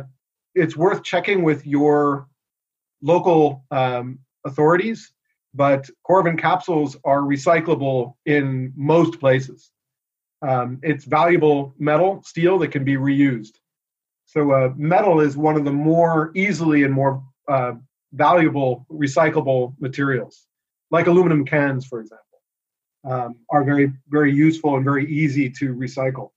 it's 0.56 0.76
worth 0.76 1.04
checking 1.04 1.44
with 1.44 1.66
your 1.66 2.28
local 3.02 3.66
um, 3.72 4.20
authorities, 4.46 5.12
but 5.54 5.90
Coravin 6.08 6.38
capsules 6.38 6.98
are 7.04 7.22
recyclable 7.22 8.16
in 8.26 8.74
most 8.76 9.20
places. 9.20 9.72
Um, 10.42 10.80
it's 10.84 11.06
valuable 11.06 11.74
metal, 11.78 12.24
steel 12.24 12.60
that 12.60 12.70
can 12.72 12.84
be 12.84 12.96
reused. 12.96 13.56
So 14.26 14.52
uh, 14.52 14.74
metal 14.78 15.20
is 15.20 15.36
one 15.36 15.56
of 15.56 15.66
the 15.66 15.72
more 15.72 16.32
easily 16.36 16.84
and 16.84 16.94
more 16.94 17.24
uh, 17.48 17.74
valuable 18.14 18.86
recyclable 18.92 19.74
materials, 19.80 20.46
like 20.92 21.08
aluminum 21.08 21.46
cans, 21.46 21.86
for 21.86 22.00
example, 22.00 22.29
um, 23.04 23.36
are 23.50 23.64
very 23.64 23.92
very 24.10 24.34
useful 24.34 24.76
and 24.76 24.84
very 24.84 25.06
easy 25.12 25.50
to 25.50 25.74
recycle. 25.76 26.32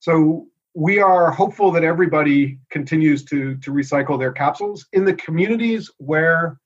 So 0.00 0.48
we 0.74 0.98
are 0.98 1.30
hopeful 1.30 1.70
that 1.70 1.84
everybody 1.84 2.58
continues 2.70 3.24
to, 3.24 3.56
to 3.58 3.70
recycle 3.70 4.18
their 4.18 4.32
capsules. 4.32 4.86
In 4.92 5.04
the 5.04 5.14
communities 5.14 5.90
where 5.98 6.58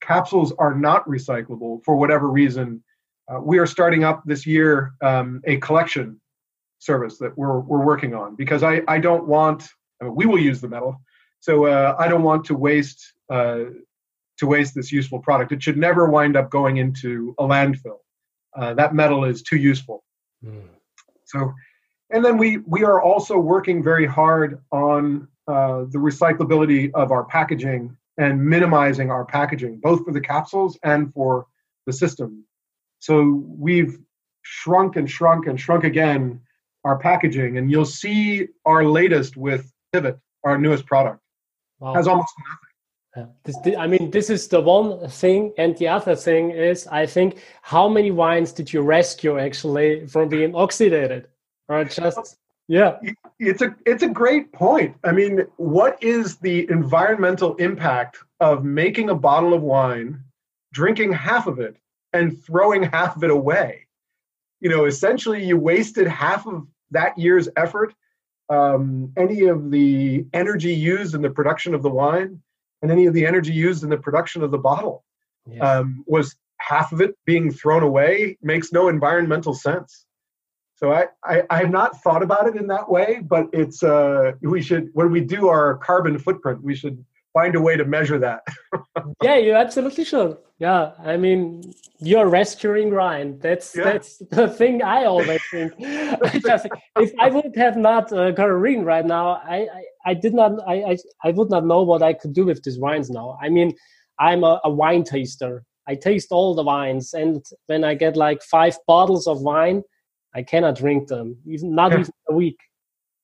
capsules 0.00 0.52
are 0.58 0.74
not 0.74 1.06
recyclable 1.06 1.84
for 1.84 1.96
whatever 1.96 2.28
reason, 2.28 2.82
uh, 3.28 3.40
we 3.40 3.58
are 3.58 3.66
starting 3.66 4.04
up 4.04 4.22
this 4.24 4.46
year 4.46 4.94
um, 5.02 5.42
a 5.46 5.56
collection 5.58 6.20
service 6.78 7.18
that 7.18 7.36
we're, 7.36 7.60
we're 7.60 7.84
working 7.84 8.14
on 8.14 8.36
because 8.36 8.62
I, 8.62 8.82
I 8.88 8.98
don't 8.98 9.26
want, 9.26 9.68
I 10.00 10.04
mean, 10.04 10.14
we 10.14 10.26
will 10.26 10.38
use 10.38 10.60
the 10.60 10.68
metal, 10.68 11.00
so 11.40 11.66
uh, 11.66 11.96
I 11.98 12.08
don't 12.08 12.22
want 12.22 12.44
to 12.46 12.54
waste 12.54 13.14
uh, 13.30 13.64
to 14.38 14.46
waste 14.46 14.74
this 14.74 14.90
useful 14.90 15.18
product. 15.18 15.52
It 15.52 15.62
should 15.62 15.76
never 15.76 16.08
wind 16.08 16.36
up 16.36 16.50
going 16.50 16.78
into 16.78 17.34
a 17.38 17.44
landfill. 17.44 17.98
Uh, 18.56 18.74
that 18.74 18.94
metal 18.94 19.24
is 19.24 19.42
too 19.42 19.56
useful. 19.56 20.04
Mm. 20.44 20.62
So 21.24 21.52
and 22.10 22.24
then 22.24 22.36
we 22.36 22.58
we 22.58 22.84
are 22.84 23.00
also 23.00 23.38
working 23.38 23.82
very 23.82 24.06
hard 24.06 24.60
on 24.72 25.28
uh, 25.46 25.84
the 25.90 25.98
recyclability 25.98 26.90
of 26.94 27.12
our 27.12 27.24
packaging 27.24 27.96
and 28.18 28.44
minimizing 28.44 29.10
our 29.10 29.24
packaging, 29.24 29.80
both 29.82 30.04
for 30.04 30.12
the 30.12 30.20
capsules 30.20 30.78
and 30.82 31.12
for 31.14 31.46
the 31.86 31.92
system. 31.92 32.44
So 32.98 33.44
we've 33.46 33.98
shrunk 34.42 34.96
and 34.96 35.10
shrunk 35.10 35.46
and 35.46 35.58
shrunk 35.58 35.84
again 35.84 36.40
our 36.84 36.98
packaging, 36.98 37.58
and 37.58 37.70
you'll 37.70 37.84
see 37.84 38.48
our 38.64 38.84
latest 38.84 39.36
with 39.36 39.70
Pivot, 39.92 40.18
our 40.44 40.58
newest 40.58 40.86
product, 40.86 41.20
wow. 41.78 41.94
has 41.94 42.06
almost 42.06 42.32
nothing. 42.38 42.69
This, 43.44 43.56
I 43.76 43.86
mean, 43.88 44.10
this 44.10 44.30
is 44.30 44.46
the 44.46 44.60
one 44.60 45.08
thing, 45.08 45.52
and 45.58 45.76
the 45.76 45.88
other 45.88 46.14
thing 46.14 46.52
is, 46.52 46.86
I 46.86 47.06
think, 47.06 47.38
how 47.62 47.88
many 47.88 48.12
wines 48.12 48.52
did 48.52 48.72
you 48.72 48.82
rescue 48.82 49.38
actually 49.38 50.06
from 50.06 50.28
being 50.28 50.52
oxidated? 50.52 51.26
or 51.70 51.84
just 51.84 52.36
yeah. 52.68 52.98
It's 53.38 53.62
a 53.62 53.74
it's 53.86 54.02
a 54.02 54.08
great 54.08 54.52
point. 54.52 54.96
I 55.04 55.12
mean 55.12 55.46
what 55.56 56.02
is 56.02 56.36
the 56.36 56.68
environmental 56.70 57.54
impact 57.56 58.18
of 58.40 58.64
making 58.64 59.08
a 59.08 59.14
bottle 59.14 59.54
of 59.54 59.62
wine 59.62 60.22
drinking 60.72 61.12
half 61.12 61.46
of 61.46 61.58
it 61.58 61.76
and 62.12 62.38
throwing 62.44 62.82
half 62.82 63.16
of 63.16 63.24
it 63.24 63.30
away? 63.30 63.86
You 64.60 64.68
know 64.68 64.84
essentially 64.84 65.42
you 65.44 65.56
wasted 65.56 66.06
half 66.08 66.46
of 66.46 66.66
that 66.90 67.16
year's 67.16 67.48
effort 67.56 67.94
um, 68.50 69.12
any 69.16 69.44
of 69.44 69.70
the 69.70 70.26
energy 70.32 70.74
used 70.74 71.14
in 71.14 71.22
the 71.22 71.30
production 71.30 71.72
of 71.72 71.82
the 71.82 71.90
wine 71.90 72.42
and 72.82 72.90
any 72.90 73.06
of 73.06 73.14
the 73.14 73.26
energy 73.26 73.52
used 73.52 73.82
in 73.84 73.90
the 73.90 73.96
production 73.96 74.42
of 74.42 74.50
the 74.50 74.58
bottle 74.58 75.04
yes. 75.46 75.62
um, 75.62 76.04
was 76.06 76.36
half 76.58 76.92
of 76.92 77.00
it 77.00 77.16
being 77.24 77.50
thrown 77.50 77.82
away 77.82 78.36
makes 78.42 78.72
no 78.72 78.88
environmental 78.88 79.54
sense 79.54 80.06
so 80.80 80.92
I, 80.94 81.08
I, 81.22 81.42
I, 81.50 81.58
have 81.58 81.70
not 81.70 82.02
thought 82.02 82.22
about 82.22 82.48
it 82.48 82.56
in 82.56 82.66
that 82.68 82.90
way, 82.90 83.20
but 83.22 83.50
it's 83.52 83.82
uh, 83.82 84.32
we 84.40 84.62
should 84.62 84.88
when 84.94 85.10
we 85.10 85.20
do 85.20 85.48
our 85.48 85.76
carbon 85.76 86.18
footprint, 86.18 86.62
we 86.62 86.74
should 86.74 87.04
find 87.34 87.54
a 87.54 87.60
way 87.60 87.76
to 87.76 87.84
measure 87.84 88.18
that. 88.18 88.40
yeah, 89.22 89.36
you 89.36 89.52
absolutely 89.52 90.04
should. 90.04 90.38
Yeah, 90.58 90.92
I 90.98 91.18
mean, 91.18 91.74
you're 91.98 92.28
rescuing 92.28 92.92
Ryan. 92.92 93.38
That's 93.40 93.76
yeah. 93.76 93.84
that's 93.84 94.22
the 94.30 94.48
thing 94.48 94.82
I 94.82 95.04
always 95.04 95.42
think. 95.50 95.74
I 95.84 96.40
just, 96.42 96.66
if 96.96 97.12
I 97.18 97.28
would 97.28 97.54
have 97.56 97.76
not 97.76 98.10
uh, 98.10 98.30
got 98.30 98.48
a 98.48 98.56
ring 98.56 98.82
right 98.82 99.04
now, 99.04 99.42
I, 99.44 99.56
I, 99.56 99.84
I 100.06 100.14
did 100.14 100.34
not, 100.34 100.52
I, 100.66 100.74
I, 100.92 100.96
I 101.24 101.30
would 101.32 101.50
not 101.50 101.66
know 101.66 101.82
what 101.82 102.02
I 102.02 102.12
could 102.14 102.32
do 102.32 102.46
with 102.46 102.62
these 102.62 102.78
wines 102.78 103.10
now. 103.10 103.38
I 103.42 103.48
mean, 103.48 103.74
I'm 104.18 104.44
a, 104.44 104.60
a 104.64 104.70
wine 104.70 105.04
taster. 105.04 105.64
I 105.88 105.94
taste 105.94 106.28
all 106.30 106.54
the 106.54 106.62
wines, 106.62 107.14
and 107.14 107.44
when 107.66 107.84
I 107.84 107.94
get 107.94 108.16
like 108.16 108.42
five 108.42 108.76
bottles 108.86 109.26
of 109.26 109.40
wine, 109.40 109.82
I 110.34 110.42
cannot 110.42 110.76
drink 110.76 111.08
them, 111.08 111.36
even 111.46 111.74
not 111.74 111.92
yeah. 111.92 112.00
even 112.00 112.12
a 112.28 112.34
week. 112.34 112.58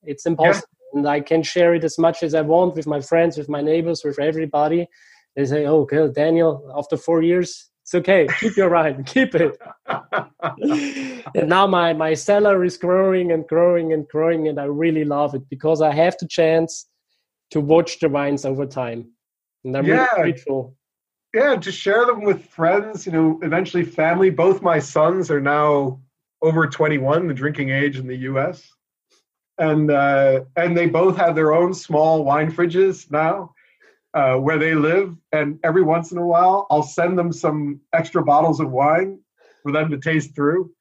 It's 0.02 0.26
impossible 0.26 0.68
and 0.96 1.06
I 1.06 1.20
can 1.20 1.42
share 1.42 1.74
it 1.74 1.84
as 1.84 1.98
much 1.98 2.22
as 2.22 2.34
I 2.34 2.40
want 2.40 2.74
with 2.74 2.86
my 2.86 3.00
friends, 3.00 3.36
with 3.36 3.48
my 3.48 3.60
neighbors, 3.60 4.02
with 4.04 4.18
everybody. 4.18 4.88
They 5.34 5.44
say, 5.44 5.66
"Oh, 5.66 5.80
okay, 5.82 6.08
Daniel, 6.12 6.72
after 6.76 6.96
four 6.96 7.22
years, 7.22 7.70
it's 7.86 7.94
okay. 7.94 8.26
Keep 8.40 8.56
your 8.56 8.68
ride, 8.68 9.06
keep 9.14 9.34
it." 9.34 9.56
and 11.34 11.48
now 11.48 11.66
my 11.66 11.92
my 11.92 12.14
cellar 12.14 12.64
is 12.64 12.76
growing 12.76 13.30
and 13.30 13.46
growing 13.46 13.92
and 13.92 14.06
growing, 14.08 14.48
and 14.48 14.58
I 14.58 14.64
really 14.64 15.04
love 15.04 15.34
it 15.34 15.48
because 15.48 15.80
I 15.80 15.94
have 15.94 16.16
the 16.18 16.26
chance 16.26 16.88
to 17.52 17.60
watch 17.60 18.00
the 18.00 18.08
vines 18.08 18.44
over 18.44 18.66
time, 18.66 19.12
and 19.64 19.76
I'm 19.76 19.86
yeah. 19.86 20.06
really 20.16 20.32
grateful. 20.32 20.76
Yeah, 21.32 21.54
to 21.56 21.70
share 21.70 22.06
them 22.06 22.24
with 22.24 22.44
friends, 22.46 23.06
you 23.06 23.12
know, 23.12 23.38
eventually 23.42 23.84
family. 23.84 24.30
Both 24.30 24.62
my 24.62 24.80
sons 24.80 25.30
are 25.30 25.40
now 25.40 26.00
over 26.42 26.66
21, 26.66 27.28
the 27.28 27.34
drinking 27.34 27.70
age 27.70 27.98
in 27.98 28.06
the 28.06 28.16
U.S 28.16 28.68
and 29.58 29.90
uh, 29.90 30.40
and 30.56 30.76
they 30.76 30.86
both 30.86 31.16
have 31.16 31.34
their 31.34 31.52
own 31.52 31.72
small 31.72 32.24
wine 32.24 32.52
fridges 32.52 33.10
now 33.10 33.54
uh, 34.16 34.36
where 34.36 34.58
they 34.58 34.74
live. 34.74 35.16
And 35.32 35.60
every 35.62 35.82
once 35.82 36.10
in 36.10 36.18
a 36.18 36.26
while, 36.26 36.66
I'll 36.70 36.82
send 36.82 37.18
them 37.18 37.32
some 37.32 37.80
extra 37.92 38.24
bottles 38.24 38.58
of 38.60 38.70
wine 38.70 39.20
for 39.62 39.70
them 39.70 39.90
to 39.90 39.98
taste 39.98 40.34
through. 40.34 40.72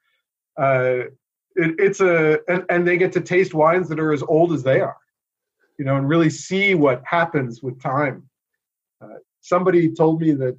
Uh, 0.57 1.09
it, 1.55 1.75
it's 1.77 2.01
a 2.01 2.39
and, 2.49 2.65
and 2.69 2.87
they 2.87 2.97
get 2.97 3.11
to 3.13 3.21
taste 3.21 3.53
wines 3.53 3.87
that 3.89 3.99
are 3.99 4.13
as 4.13 4.23
old 4.23 4.53
as 4.53 4.63
they 4.63 4.79
are, 4.79 4.97
you 5.77 5.85
know, 5.85 5.97
and 5.97 6.09
really 6.09 6.29
see 6.29 6.73
what 6.75 7.03
happens 7.05 7.61
with 7.61 7.81
time. 7.81 8.27
Uh, 9.01 9.19
somebody 9.41 9.93
told 9.93 10.21
me 10.21 10.31
that 10.31 10.57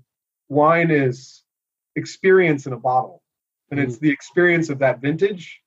wine 0.49 0.91
is 0.91 1.43
experience 1.97 2.67
in 2.67 2.73
a 2.73 2.79
bottle, 2.79 3.23
and 3.71 3.81
mm. 3.81 3.85
it's 3.85 3.99
the 3.99 4.11
experience 4.11 4.69
of 4.69 4.79
that 4.79 5.01
vintage 5.01 5.63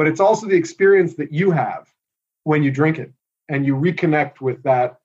but 0.00 0.06
it's 0.06 0.18
also 0.18 0.46
the 0.46 0.56
experience 0.56 1.12
that 1.16 1.30
you 1.30 1.50
have 1.50 1.86
when 2.44 2.62
you 2.62 2.70
drink 2.70 2.98
it 2.98 3.12
and 3.50 3.66
you 3.66 3.76
reconnect 3.76 4.40
with 4.40 4.62
that 4.62 4.96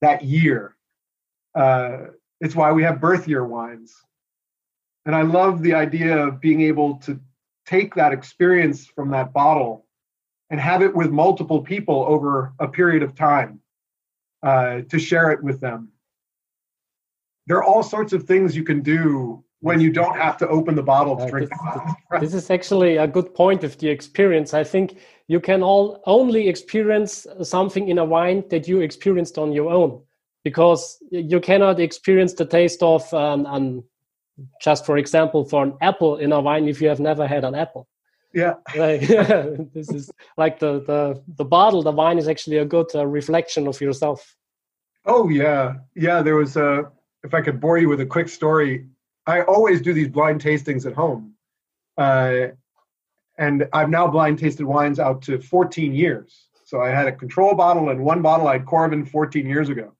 that 0.00 0.24
year. 0.24 0.76
Uh, 1.54 2.08
it's 2.40 2.54
why 2.54 2.72
we 2.72 2.82
have 2.82 3.00
birth 3.00 3.26
year 3.26 3.44
wines. 3.44 3.94
And 5.06 5.14
I 5.14 5.22
love 5.22 5.62
the 5.62 5.74
idea 5.74 6.26
of 6.26 6.40
being 6.40 6.60
able 6.62 6.96
to 6.98 7.20
take 7.64 7.94
that 7.94 8.12
experience 8.12 8.86
from 8.86 9.10
that 9.10 9.32
bottle 9.32 9.86
and 10.50 10.60
have 10.60 10.82
it 10.82 10.94
with 10.94 11.10
multiple 11.10 11.62
people 11.62 12.04
over 12.08 12.52
a 12.58 12.68
period 12.68 13.02
of 13.02 13.14
time 13.14 13.60
uh, 14.42 14.82
to 14.88 14.98
share 14.98 15.30
it 15.30 15.42
with 15.42 15.60
them. 15.60 15.88
There 17.46 17.56
are 17.56 17.64
all 17.64 17.82
sorts 17.82 18.12
of 18.12 18.24
things 18.24 18.56
you 18.56 18.64
can 18.64 18.82
do 18.82 19.44
when 19.60 19.80
you 19.80 19.90
don't 19.90 20.16
have 20.16 20.36
to 20.38 20.48
open 20.48 20.74
the 20.74 20.82
bottle 20.82 21.16
to 21.16 21.24
uh, 21.24 21.28
drink 21.28 21.50
this, 21.50 22.20
this 22.20 22.34
is 22.34 22.50
actually 22.50 22.98
a 22.98 23.06
good 23.06 23.34
point 23.34 23.64
of 23.64 23.76
the 23.78 23.88
experience. 23.88 24.52
I 24.54 24.64
think 24.64 24.98
you 25.28 25.40
can 25.40 25.62
all 25.62 26.02
only 26.06 26.48
experience 26.48 27.26
something 27.42 27.88
in 27.88 27.98
a 27.98 28.04
wine 28.04 28.44
that 28.50 28.68
you 28.68 28.80
experienced 28.80 29.38
on 29.38 29.52
your 29.52 29.72
own 29.72 30.02
because 30.44 30.98
you 31.10 31.40
cannot 31.40 31.80
experience 31.80 32.34
the 32.34 32.46
taste 32.46 32.82
of 32.82 33.12
um, 33.14 33.46
um, 33.46 33.84
just 34.60 34.84
for 34.84 34.98
example 34.98 35.44
for 35.44 35.64
an 35.64 35.74
apple 35.80 36.18
in 36.18 36.32
a 36.32 36.40
wine 36.40 36.68
if 36.68 36.80
you 36.80 36.88
have 36.88 37.00
never 37.00 37.26
had 37.26 37.44
an 37.44 37.54
apple. 37.54 37.88
Yeah. 38.34 38.54
Like, 38.76 39.00
this 39.72 39.88
is 39.90 40.10
like 40.36 40.58
the, 40.58 40.80
the 40.80 41.22
the 41.36 41.44
bottle 41.44 41.82
the 41.82 41.92
wine 41.92 42.18
is 42.18 42.28
actually 42.28 42.58
a 42.58 42.64
good 42.64 42.90
uh, 42.94 43.06
reflection 43.06 43.66
of 43.66 43.80
yourself. 43.80 44.36
Oh 45.06 45.28
yeah. 45.30 45.74
Yeah 45.94 46.22
there 46.22 46.36
was 46.36 46.56
a 46.56 46.92
if 47.24 47.34
i 47.34 47.40
could 47.40 47.58
bore 47.60 47.78
you 47.78 47.88
with 47.88 48.00
a 48.00 48.06
quick 48.06 48.28
story 48.28 48.86
I 49.26 49.42
always 49.42 49.80
do 49.82 49.92
these 49.92 50.08
blind 50.08 50.40
tastings 50.42 50.86
at 50.86 50.94
home. 50.94 51.34
Uh, 51.98 52.48
and 53.38 53.68
I've 53.72 53.90
now 53.90 54.06
blind 54.06 54.38
tasted 54.38 54.64
wines 54.64 54.98
out 54.98 55.22
to 55.22 55.40
14 55.40 55.94
years. 55.94 56.46
So 56.64 56.80
I 56.80 56.88
had 56.88 57.06
a 57.06 57.12
control 57.12 57.54
bottle 57.54 57.90
and 57.90 58.04
one 58.04 58.22
bottle 58.22 58.48
I'd 58.48 58.64
Coravin 58.64 59.08
14 59.08 59.46
years 59.46 59.68
ago. 59.68 59.92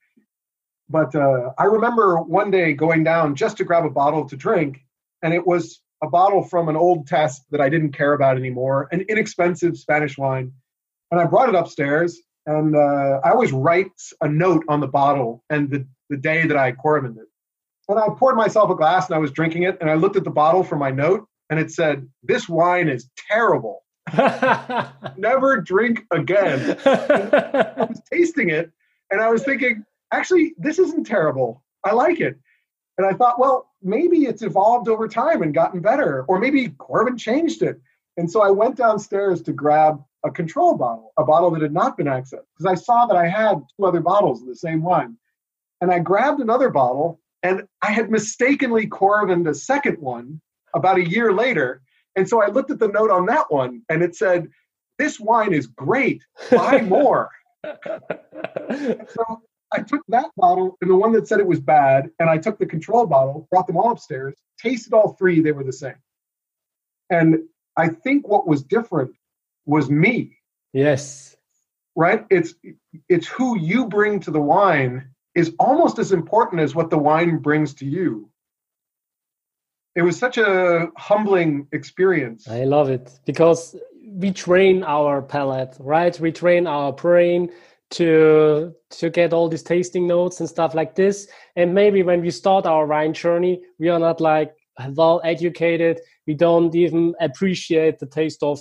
But 0.88 1.14
uh, 1.14 1.50
I 1.58 1.64
remember 1.64 2.18
one 2.18 2.50
day 2.50 2.72
going 2.72 3.04
down 3.04 3.34
just 3.34 3.56
to 3.58 3.64
grab 3.64 3.84
a 3.84 3.90
bottle 3.90 4.28
to 4.28 4.36
drink, 4.36 4.84
and 5.22 5.34
it 5.34 5.44
was 5.44 5.80
a 6.02 6.08
bottle 6.08 6.42
from 6.42 6.68
an 6.68 6.76
old 6.76 7.06
test 7.06 7.42
that 7.50 7.60
I 7.60 7.68
didn't 7.68 7.92
care 7.92 8.12
about 8.12 8.36
anymore, 8.36 8.88
an 8.92 9.00
inexpensive 9.08 9.76
Spanish 9.76 10.16
wine. 10.16 10.52
And 11.10 11.20
I 11.20 11.24
brought 11.24 11.48
it 11.48 11.54
upstairs, 11.54 12.20
and 12.46 12.76
uh, 12.76 13.20
I 13.24 13.30
always 13.30 13.52
write 13.52 13.90
a 14.20 14.28
note 14.28 14.64
on 14.68 14.80
the 14.80 14.86
bottle 14.86 15.42
and 15.50 15.70
the, 15.70 15.86
the 16.08 16.16
day 16.16 16.46
that 16.46 16.56
I 16.56 16.72
Coravin 16.72 17.16
it. 17.16 17.26
And 17.88 17.98
I 17.98 18.08
poured 18.16 18.36
myself 18.36 18.70
a 18.70 18.74
glass 18.74 19.06
and 19.06 19.14
I 19.14 19.18
was 19.18 19.30
drinking 19.30 19.62
it. 19.62 19.78
And 19.80 19.90
I 19.90 19.94
looked 19.94 20.16
at 20.16 20.24
the 20.24 20.30
bottle 20.30 20.64
for 20.64 20.76
my 20.76 20.90
note 20.90 21.26
and 21.50 21.60
it 21.60 21.70
said, 21.70 22.08
This 22.22 22.48
wine 22.48 22.88
is 22.88 23.08
terrible. 23.28 23.84
Never 25.16 25.60
drink 25.60 26.04
again. 26.10 26.78
I 26.84 27.86
was 27.88 28.00
tasting 28.12 28.50
it 28.50 28.70
and 29.10 29.20
I 29.20 29.28
was 29.28 29.44
thinking, 29.44 29.84
actually, 30.12 30.54
this 30.58 30.78
isn't 30.78 31.06
terrible. 31.06 31.62
I 31.84 31.92
like 31.92 32.20
it. 32.20 32.38
And 32.98 33.06
I 33.06 33.12
thought, 33.12 33.38
well, 33.38 33.70
maybe 33.82 34.24
it's 34.24 34.42
evolved 34.42 34.88
over 34.88 35.06
time 35.06 35.42
and 35.42 35.52
gotten 35.54 35.80
better, 35.80 36.24
or 36.28 36.38
maybe 36.38 36.70
Coravin 36.70 37.18
changed 37.18 37.62
it. 37.62 37.80
And 38.16 38.30
so 38.30 38.42
I 38.42 38.50
went 38.50 38.76
downstairs 38.76 39.42
to 39.42 39.52
grab 39.52 40.02
a 40.24 40.30
control 40.30 40.76
bottle, 40.76 41.12
a 41.18 41.24
bottle 41.24 41.50
that 41.50 41.62
had 41.62 41.74
not 41.74 41.96
been 41.96 42.06
accessed, 42.06 42.46
because 42.56 42.66
I 42.66 42.74
saw 42.74 43.06
that 43.06 43.16
I 43.16 43.28
had 43.28 43.62
two 43.76 43.84
other 43.84 44.00
bottles 44.00 44.40
of 44.40 44.48
the 44.48 44.56
same 44.56 44.82
wine. 44.82 45.16
And 45.82 45.92
I 45.92 45.98
grabbed 45.98 46.40
another 46.40 46.70
bottle 46.70 47.20
and 47.46 47.62
I 47.80 47.92
had 47.92 48.10
mistakenly 48.10 48.88
Coravin 48.88 49.44
the 49.44 49.54
second 49.54 49.98
one 50.00 50.40
about 50.74 50.98
a 50.98 51.08
year 51.08 51.32
later. 51.32 51.80
And 52.16 52.28
so 52.28 52.42
I 52.42 52.48
looked 52.48 52.72
at 52.72 52.80
the 52.80 52.88
note 52.88 53.10
on 53.10 53.26
that 53.26 53.52
one 53.52 53.82
and 53.88 54.02
it 54.02 54.16
said, 54.16 54.48
This 54.98 55.20
wine 55.20 55.52
is 55.52 55.68
great. 55.68 56.24
Buy 56.50 56.80
more. 56.96 57.30
so 57.64 59.42
I 59.72 59.82
took 59.86 60.02
that 60.08 60.30
bottle 60.36 60.76
and 60.80 60.90
the 60.90 60.96
one 60.96 61.12
that 61.12 61.28
said 61.28 61.38
it 61.38 61.46
was 61.46 61.60
bad, 61.60 62.10
and 62.18 62.28
I 62.28 62.38
took 62.38 62.58
the 62.58 62.66
control 62.66 63.06
bottle, 63.06 63.46
brought 63.50 63.68
them 63.68 63.76
all 63.76 63.92
upstairs, 63.92 64.34
tasted 64.58 64.92
all 64.92 65.12
three, 65.12 65.40
they 65.40 65.52
were 65.52 65.64
the 65.64 65.72
same. 65.72 66.00
And 67.10 67.44
I 67.76 67.88
think 67.88 68.26
what 68.26 68.48
was 68.48 68.62
different 68.62 69.12
was 69.66 69.88
me. 69.88 70.36
Yes. 70.72 71.36
Right? 71.94 72.26
It's 72.28 72.54
it's 73.08 73.28
who 73.28 73.56
you 73.56 73.86
bring 73.86 74.18
to 74.20 74.32
the 74.32 74.40
wine 74.40 75.10
is 75.36 75.52
almost 75.58 75.98
as 75.98 76.10
important 76.10 76.62
as 76.62 76.74
what 76.74 76.90
the 76.90 76.98
wine 76.98 77.36
brings 77.38 77.74
to 77.74 77.84
you. 77.84 78.30
It 79.94 80.02
was 80.02 80.18
such 80.18 80.38
a 80.38 80.88
humbling 80.96 81.68
experience. 81.72 82.48
I 82.48 82.64
love 82.64 82.90
it 82.90 83.20
because 83.26 83.76
we 84.08 84.32
train 84.32 84.82
our 84.82 85.22
palate, 85.22 85.76
right? 85.78 86.18
We 86.18 86.32
train 86.32 86.66
our 86.66 86.92
brain 86.92 87.50
to 87.90 88.74
to 88.90 89.10
get 89.10 89.32
all 89.32 89.48
these 89.48 89.62
tasting 89.62 90.06
notes 90.06 90.40
and 90.40 90.48
stuff 90.48 90.74
like 90.74 90.94
this. 90.94 91.28
And 91.54 91.74
maybe 91.74 92.02
when 92.02 92.20
we 92.22 92.30
start 92.30 92.66
our 92.66 92.86
wine 92.86 93.12
journey, 93.12 93.62
we 93.78 93.88
are 93.90 93.98
not 93.98 94.20
like 94.20 94.54
well 94.94 95.20
educated. 95.22 96.00
We 96.26 96.34
don't 96.34 96.74
even 96.74 97.14
appreciate 97.20 97.98
the 97.98 98.06
taste 98.06 98.42
of 98.42 98.58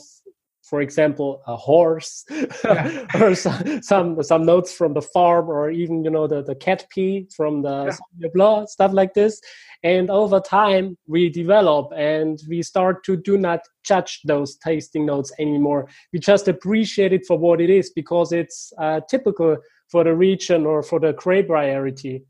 for 0.65 0.81
example, 0.81 1.43
a 1.45 1.55
horse 1.55 2.25
yeah. 2.63 3.05
or 3.21 3.35
some, 3.35 3.81
some, 3.81 4.23
some 4.23 4.45
notes 4.45 4.73
from 4.73 4.93
the 4.93 5.01
farm 5.01 5.47
or 5.47 5.69
even 5.69 6.03
you 6.03 6.09
know 6.09 6.27
the, 6.27 6.41
the 6.41 6.55
cat 6.55 6.85
pee 6.89 7.27
from 7.35 7.61
the 7.61 7.95
yeah. 8.19 8.29
blah, 8.33 8.65
stuff 8.65 8.91
like 8.91 9.13
this. 9.13 9.39
And 9.83 10.09
over 10.09 10.39
time, 10.39 10.97
we 11.07 11.29
develop 11.29 11.91
and 11.95 12.39
we 12.49 12.63
start 12.63 13.03
to 13.05 13.15
do 13.15 13.37
not 13.37 13.59
judge 13.83 14.21
those 14.25 14.57
tasting 14.57 15.05
notes 15.05 15.31
anymore. 15.37 15.87
We 16.11 16.19
just 16.19 16.47
appreciate 16.47 17.13
it 17.13 17.25
for 17.27 17.37
what 17.37 17.61
it 17.61 17.69
is 17.69 17.91
because 17.91 18.31
it's 18.31 18.73
uh, 18.79 19.01
typical 19.07 19.57
for 19.91 20.03
the 20.03 20.15
region 20.15 20.65
or 20.65 20.81
for 20.81 20.99
the 20.99 21.13
grape 21.13 21.47
variety. 21.47 22.23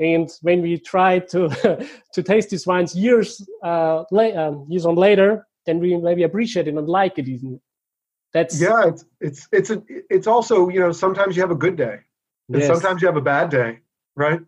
And 0.00 0.28
when 0.42 0.60
we 0.60 0.78
try 0.78 1.20
to 1.20 1.48
to 2.14 2.22
taste 2.22 2.50
these 2.50 2.66
wines 2.66 2.96
years 2.96 3.40
uh, 3.62 4.02
la- 4.10 4.48
um, 4.48 4.66
years 4.68 4.84
on 4.84 4.96
later, 4.96 5.46
then 5.66 5.78
we 5.78 5.96
maybe 5.96 6.24
appreciate 6.24 6.66
it 6.66 6.74
and 6.74 6.88
like 6.88 7.18
it 7.18 7.28
even 7.28 7.60
that's 8.36 8.60
yeah. 8.60 8.88
It's 8.88 9.04
it's 9.18 9.48
it's 9.50 9.70
a, 9.70 9.82
it's 9.88 10.26
also 10.26 10.68
you 10.68 10.78
know 10.78 10.92
sometimes 10.92 11.36
you 11.36 11.42
have 11.42 11.50
a 11.50 11.62
good 11.66 11.74
day, 11.74 12.00
and 12.52 12.60
yes. 12.60 12.66
sometimes 12.66 13.00
you 13.00 13.08
have 13.08 13.16
a 13.16 13.22
bad 13.22 13.48
day, 13.48 13.78
right? 14.14 14.40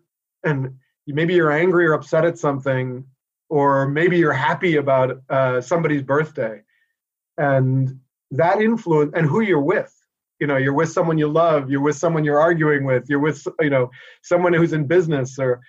And 0.45 0.75
maybe 1.07 1.33
you're 1.33 1.51
angry 1.51 1.87
or 1.87 1.95
upset 1.95 2.27
at 2.27 2.39
something, 2.39 3.07
or 3.49 3.89
maybe 3.89 4.19
you're 4.19 4.35
happy 4.35 4.77
about 4.77 5.23
uh, 5.31 5.63
somebody's 5.63 6.03
birthday, 6.03 6.61
and 7.39 7.99
that 8.31 8.61
influence 8.61 9.13
and 9.15 9.27
who 9.27 9.41
you're 9.41 9.69
with. 9.75 9.95
you 10.39 10.47
know 10.47 10.59
you're 10.59 10.75
with 10.75 10.93
someone 10.93 11.17
you 11.17 11.29
love 11.45 11.71
you're 11.71 11.87
with 11.89 11.97
someone 11.97 12.25
you're 12.27 12.41
arguing 12.49 12.85
with 12.85 13.05
you're 13.09 13.25
with 13.29 13.41
you 13.61 13.71
know 13.71 13.91
someone 14.23 14.53
who's 14.53 14.75
in 14.75 14.87
business 14.87 15.39
or 15.39 15.61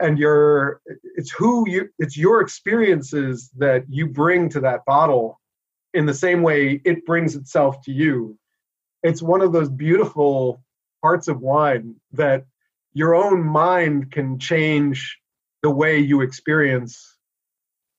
and 0.00 0.18
you're 0.18 0.80
it's 1.18 1.30
who 1.30 1.52
you 1.68 1.88
it's 1.98 2.16
your 2.16 2.40
experiences 2.40 3.50
that 3.56 3.84
you 3.88 4.04
bring 4.08 4.48
to 4.48 4.60
that 4.60 4.84
bottle 4.84 5.40
in 5.94 6.06
the 6.06 6.14
same 6.14 6.42
way 6.42 6.80
it 6.84 7.04
brings 7.06 7.36
itself 7.36 7.80
to 7.82 7.92
you 7.92 8.38
it's 9.02 9.22
one 9.22 9.40
of 9.40 9.52
those 9.52 9.68
beautiful 9.68 10.62
parts 11.02 11.28
of 11.28 11.40
wine 11.40 11.94
that 12.12 12.44
your 12.94 13.14
own 13.14 13.42
mind 13.42 14.12
can 14.12 14.38
change 14.38 15.18
the 15.62 15.70
way 15.70 15.98
you 15.98 16.20
experience 16.20 17.16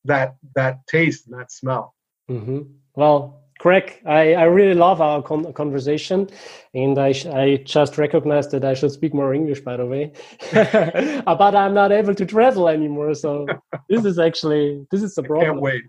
that 0.05 0.35
that 0.55 0.85
taste 0.87 1.27
and 1.27 1.39
that 1.39 1.51
smell 1.51 1.95
mm-hmm. 2.29 2.61
well 2.95 3.43
Greg, 3.63 4.01
I, 4.05 4.33
I 4.33 4.43
really 4.43 4.73
love 4.73 4.99
our 4.99 5.21
con- 5.21 5.53
conversation, 5.53 6.29
and 6.73 6.97
I, 6.97 7.13
sh- 7.13 7.27
I 7.27 7.57
just 7.63 7.97
recognized 7.97 8.51
that 8.51 8.65
I 8.65 8.73
should 8.73 8.91
speak 8.91 9.13
more 9.13 9.33
English, 9.33 9.61
by 9.61 9.77
the 9.77 9.85
way. 9.85 10.11
but 10.51 11.55
I'm 11.55 11.73
not 11.73 11.93
able 11.93 12.13
to 12.13 12.25
travel 12.25 12.67
anymore, 12.67 13.13
so 13.13 13.47
this 13.87 14.03
is 14.03 14.19
actually 14.19 14.85
this 14.91 15.01
is 15.01 15.17
a 15.17 15.23
problem. 15.23 15.45
I 15.45 15.53
can't 15.53 15.61
wait. 15.61 15.83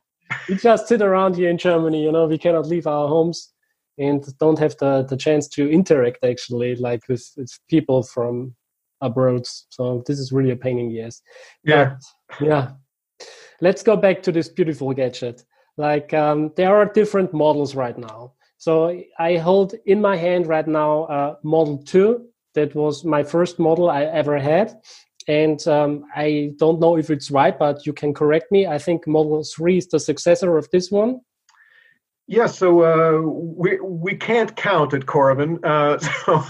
We 0.49 0.57
just 0.57 0.89
sit 0.89 1.03
around 1.03 1.37
here 1.37 1.51
in 1.51 1.59
Germany, 1.59 2.03
you 2.03 2.13
know. 2.13 2.27
We 2.27 2.39
cannot 2.39 2.67
leave 2.67 2.87
our 2.87 3.09
homes 3.09 3.53
and 3.99 4.25
don't 4.39 4.59
have 4.59 4.77
the, 4.79 5.07
the 5.09 5.17
chance 5.17 5.49
to 5.49 5.71
interact 5.71 6.25
actually, 6.25 6.77
like 6.77 7.09
with, 7.09 7.29
with 7.37 7.59
people 7.69 8.03
from 8.03 8.55
abroad. 9.01 9.47
So 9.69 10.03
this 10.07 10.19
is 10.19 10.33
really 10.33 10.51
a 10.51 10.57
pain 10.57 10.79
in 10.79 10.89
the 10.89 11.03
ass. 11.03 11.23
Yeah, 11.65 11.97
but, 12.29 12.47
yeah. 12.47 12.71
Let's 13.61 13.83
go 13.83 13.97
back 13.97 14.23
to 14.25 14.33
this 14.33 14.49
beautiful 14.49 14.93
gadget 14.93 15.45
like 15.77 16.15
um, 16.15 16.53
there 16.57 16.75
are 16.75 16.87
different 16.87 17.33
models 17.33 17.75
right 17.75 17.99
now 17.99 18.33
so 18.59 19.01
i 19.19 19.37
hold 19.37 19.75
in 19.87 20.01
my 20.01 20.17
hand 20.17 20.47
right 20.47 20.69
now 20.69 21.05
uh, 21.05 21.37
model 21.43 21.79
2 21.79 22.25
that 22.55 22.75
was 22.75 23.05
my 23.05 23.23
first 23.23 23.59
model 23.59 23.91
i 23.91 24.05
ever 24.05 24.39
had 24.39 24.81
and 25.29 25.67
um, 25.69 26.05
i 26.15 26.53
don't 26.57 26.81
know 26.81 26.97
if 26.97 27.11
it's 27.11 27.31
right 27.31 27.59
but 27.59 27.87
you 27.87 27.93
can 27.93 28.13
correct 28.13 28.51
me 28.53 28.67
i 28.67 28.79
think 28.79 29.07
model 29.07 29.43
3 29.45 29.79
is 29.79 29.89
the 29.89 30.01
successor 30.01 30.57
of 30.57 30.69
this 30.71 30.91
one 30.91 31.21
yeah, 32.27 32.47
so 32.47 32.81
uh, 32.83 33.21
we 33.21 33.79
we 33.81 34.17
can't 34.17 34.57
count 34.57 34.95
at 34.95 35.03
Coravin, 35.03 35.63
uh, 35.63 35.99
so 36.25 36.43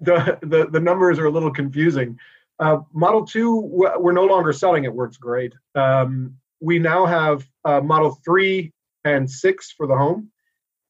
the, 0.00 0.38
the 0.40 0.68
the 0.70 0.80
numbers 0.80 1.18
are 1.18 1.26
a 1.26 1.30
little 1.30 1.52
confusing. 1.52 2.18
Uh, 2.58 2.78
Model 2.94 3.26
Two, 3.26 3.60
we're 3.60 4.12
no 4.12 4.24
longer 4.24 4.54
selling; 4.54 4.84
it 4.84 4.94
works 4.94 5.18
great. 5.18 5.52
Um, 5.74 6.38
we 6.60 6.78
now 6.78 7.06
have 7.06 7.48
uh, 7.64 7.80
Model 7.80 8.18
3 8.24 8.72
and 9.04 9.30
6 9.30 9.72
for 9.72 9.86
the 9.86 9.96
home. 9.96 10.30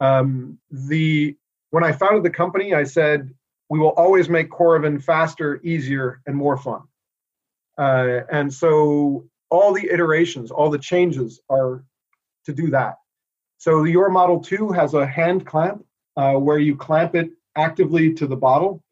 Um, 0.01 0.59
the 0.71 1.37
When 1.71 1.85
I 1.85 1.93
founded 1.93 2.23
the 2.23 2.31
company, 2.31 2.75
I 2.75 2.85
said, 2.85 3.31
we 3.69 3.79
will 3.79 3.91
always 3.91 4.29
make 4.29 4.51
Coravin 4.51 5.03
faster, 5.03 5.61
easier, 5.63 6.23
and 6.27 6.35
more 6.35 6.57
fun. 6.57 6.83
Uh, 7.79 8.21
and 8.31 8.53
so 8.53 9.25
all 9.51 9.73
the 9.73 9.89
iterations, 9.91 10.51
all 10.51 10.69
the 10.69 10.79
changes 10.79 11.41
are 11.49 11.85
to 12.45 12.53
do 12.53 12.71
that. 12.71 12.97
So 13.59 13.85
your 13.85 14.11
Model 14.11 14.41
2 14.41 14.73
has 14.73 14.95
a 14.95 15.07
hand 15.07 15.47
clamp 15.47 15.85
uh, 16.17 16.35
where 16.35 16.59
you 16.59 16.77
clamp 16.77 17.15
it 17.15 17.31
actively 17.57 18.13
to 18.15 18.27
the 18.27 18.37
bottle. 18.37 18.83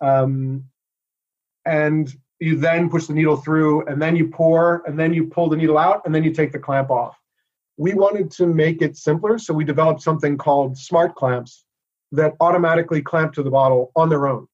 Um, 0.00 0.64
and 1.64 2.14
you 2.38 2.56
then 2.56 2.90
push 2.90 3.06
the 3.06 3.14
needle 3.14 3.36
through 3.36 3.86
and 3.86 4.00
then 4.00 4.14
you 4.14 4.28
pour 4.28 4.82
and 4.86 4.98
then 4.98 5.12
you 5.12 5.26
pull 5.26 5.48
the 5.48 5.56
needle 5.56 5.78
out 5.78 6.02
and 6.04 6.14
then 6.14 6.22
you 6.22 6.32
take 6.32 6.52
the 6.52 6.58
clamp 6.58 6.90
off 6.90 7.16
we 7.78 7.94
wanted 7.94 8.30
to 8.30 8.46
make 8.46 8.82
it 8.82 8.96
simpler 8.96 9.38
so 9.38 9.52
we 9.52 9.64
developed 9.64 10.02
something 10.02 10.36
called 10.36 10.76
smart 10.76 11.14
clamps 11.14 11.64
that 12.12 12.34
automatically 12.40 13.02
clamp 13.02 13.32
to 13.32 13.42
the 13.42 13.50
bottle 13.50 13.90
on 13.96 14.08
their 14.08 14.26
own 14.26 14.46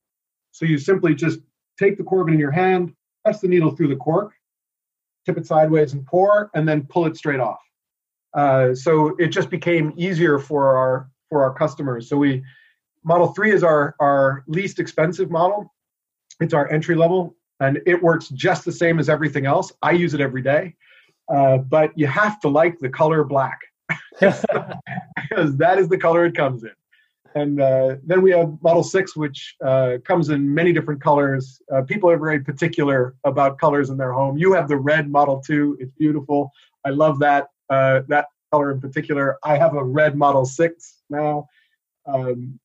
so 0.53 0.65
you 0.65 0.79
simply 0.79 1.15
just 1.15 1.41
take 1.79 1.97
the 1.97 2.05
Coravin 2.05 2.35
in 2.35 2.39
your 2.39 2.51
hand 2.51 2.95
press 3.25 3.41
the 3.41 3.49
needle 3.49 3.71
through 3.71 3.89
the 3.89 3.97
cork 3.97 4.33
tip 5.25 5.37
it 5.37 5.47
sideways 5.47 5.93
and 5.93 6.07
pour 6.07 6.51
and 6.55 6.69
then 6.69 6.87
pull 6.89 7.07
it 7.07 7.17
straight 7.17 7.41
off 7.41 7.61
uh, 8.35 8.75
so 8.75 9.15
it 9.19 9.29
just 9.29 9.51
became 9.51 9.93
easier 9.97 10.39
for 10.39 10.77
our 10.77 11.11
for 11.29 11.43
our 11.43 11.53
customers 11.53 12.09
so 12.09 12.17
we 12.17 12.43
model 13.05 13.29
3 13.29 13.53
is 13.53 13.63
our 13.63 13.95
our 14.01 14.45
least 14.47 14.79
expensive 14.79 15.31
model 15.31 15.73
it's 16.41 16.55
our 16.55 16.71
entry 16.73 16.95
level 16.95 17.37
and 17.63 17.81
it 17.87 18.03
works 18.03 18.29
just 18.29 18.65
the 18.65 18.73
same 18.73 18.99
as 18.99 19.09
everything 19.09 19.47
else. 19.47 19.73
I 19.83 19.93
use 19.93 20.15
it 20.15 20.21
every 20.21 20.43
day, 20.43 20.75
uh, 21.33 21.59
but 21.59 21.97
you 21.97 22.09
have 22.09 22.41
to 22.41 22.49
like 22.49 22.79
the 22.81 22.89
color 22.89 23.23
black 23.23 23.61
because 24.21 25.57
that 25.59 25.79
is 25.79 25.89
the 25.89 25.99
color 25.99 26.27
it 26.27 26.35
comes 26.35 26.65
in. 26.65 26.73
And 27.35 27.61
uh, 27.61 27.97
then 28.05 28.23
we 28.23 28.31
have 28.33 28.61
Model 28.63 28.83
6, 28.83 29.17
which 29.17 29.57
uh, 29.65 29.99
comes 30.05 30.29
in 30.29 30.53
many 30.53 30.73
different 30.73 31.03
colors. 31.03 31.61
Uh, 31.73 31.83
people 31.83 32.11
are 32.11 32.19
very 32.19 32.41
particular 32.41 33.15
about 33.25 33.59
colors 33.59 33.91
in 33.91 33.97
their 33.97 34.13
home. 34.13 34.37
You 34.37 34.53
have 34.53 34.69
the 34.69 34.77
red 34.77 35.11
Model 35.11 35.41
2, 35.41 35.79
it's 35.81 35.93
beautiful. 35.93 36.51
I 36.85 36.91
love 36.91 37.19
that, 37.21 37.49
uh, 37.71 38.03
that 38.09 38.27
color 38.51 38.73
in 38.73 38.81
particular. 38.81 39.39
I 39.43 39.57
have 39.57 39.75
a 39.75 39.83
red 39.85 40.17
Model 40.17 40.45
6 40.45 41.03
now. 41.11 41.47
Um, 42.07 42.59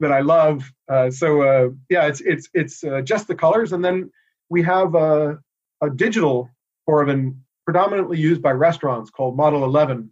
that 0.00 0.12
I 0.12 0.20
love. 0.20 0.72
Uh, 0.88 1.10
so 1.10 1.42
uh, 1.42 1.70
yeah, 1.90 2.06
it's 2.06 2.20
it's 2.20 2.48
it's 2.54 2.84
just 3.02 3.26
the 3.26 3.34
colors, 3.34 3.72
and 3.72 3.84
then 3.84 4.12
we 4.48 4.62
have 4.62 4.94
a, 4.94 5.40
a 5.82 5.90
digital 5.90 6.48
Coravin 6.88 7.36
predominantly 7.64 8.18
used 8.18 8.40
by 8.40 8.52
restaurants 8.52 9.10
called 9.10 9.36
Model 9.36 9.64
11. 9.64 10.10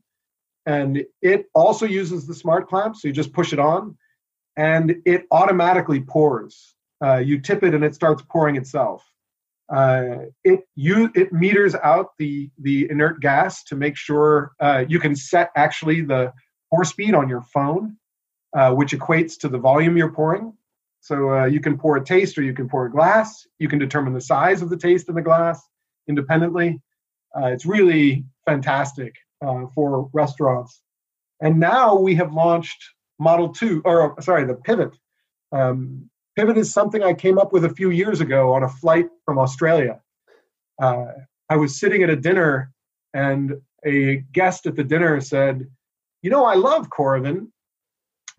And 0.66 1.04
it 1.22 1.46
also 1.54 1.86
uses 1.86 2.26
the 2.26 2.34
smart 2.34 2.68
clamp. 2.68 2.96
So 2.96 3.08
you 3.08 3.14
just 3.14 3.32
push 3.32 3.52
it 3.52 3.60
on 3.60 3.96
and 4.56 4.96
it 5.04 5.26
automatically 5.30 6.00
pours. 6.00 6.74
Uh, 7.02 7.18
you 7.18 7.40
tip 7.40 7.62
it 7.62 7.74
and 7.74 7.84
it 7.84 7.94
starts 7.94 8.22
pouring 8.28 8.56
itself. 8.56 9.04
Uh, 9.72 10.26
it 10.44 10.60
you 10.76 11.10
it 11.14 11.32
meters 11.32 11.74
out 11.74 12.10
the 12.18 12.48
the 12.60 12.88
inert 12.88 13.20
gas 13.20 13.64
to 13.64 13.74
make 13.74 13.96
sure 13.96 14.52
uh, 14.60 14.84
you 14.88 15.00
can 15.00 15.14
set 15.16 15.50
actually 15.56 16.00
the 16.02 16.32
pour 16.72 16.84
speed 16.84 17.14
on 17.14 17.28
your 17.28 17.42
phone, 17.42 17.96
uh, 18.56 18.72
which 18.72 18.92
equates 18.92 19.38
to 19.38 19.48
the 19.48 19.58
volume 19.58 19.96
you're 19.96 20.12
pouring. 20.12 20.52
So 21.00 21.32
uh, 21.32 21.44
you 21.46 21.60
can 21.60 21.78
pour 21.78 21.96
a 21.96 22.04
taste 22.04 22.38
or 22.38 22.42
you 22.42 22.52
can 22.52 22.68
pour 22.68 22.86
a 22.86 22.90
glass. 22.90 23.46
You 23.58 23.68
can 23.68 23.78
determine 23.78 24.12
the 24.12 24.20
size 24.20 24.62
of 24.62 24.70
the 24.70 24.76
taste 24.76 25.08
in 25.08 25.14
the 25.14 25.22
glass 25.22 25.60
independently. 26.08 26.80
Uh, 27.36 27.46
it's 27.46 27.66
really 27.66 28.24
fantastic 28.46 29.14
uh, 29.44 29.66
for 29.74 30.08
restaurants. 30.12 30.82
And 31.40 31.58
now 31.60 31.96
we 31.96 32.14
have 32.14 32.32
launched 32.32 32.82
Model 33.18 33.50
2, 33.50 33.82
or 33.84 34.20
sorry, 34.20 34.44
the 34.44 34.54
Pivot. 34.54 34.96
Um, 35.52 36.10
Pivot 36.36 36.58
is 36.58 36.72
something 36.72 37.02
I 37.02 37.14
came 37.14 37.38
up 37.38 37.52
with 37.52 37.64
a 37.64 37.74
few 37.74 37.90
years 37.90 38.20
ago 38.20 38.52
on 38.54 38.62
a 38.62 38.68
flight 38.68 39.08
from 39.24 39.38
Australia. 39.38 40.00
Uh, 40.80 41.06
I 41.48 41.56
was 41.56 41.80
sitting 41.80 42.02
at 42.02 42.10
a 42.10 42.16
dinner 42.16 42.72
and 43.14 43.54
a 43.84 44.16
guest 44.32 44.66
at 44.66 44.76
the 44.76 44.84
dinner 44.84 45.20
said, 45.20 45.66
You 46.22 46.30
know, 46.30 46.44
I 46.44 46.54
love 46.54 46.90
Coravin, 46.90 47.48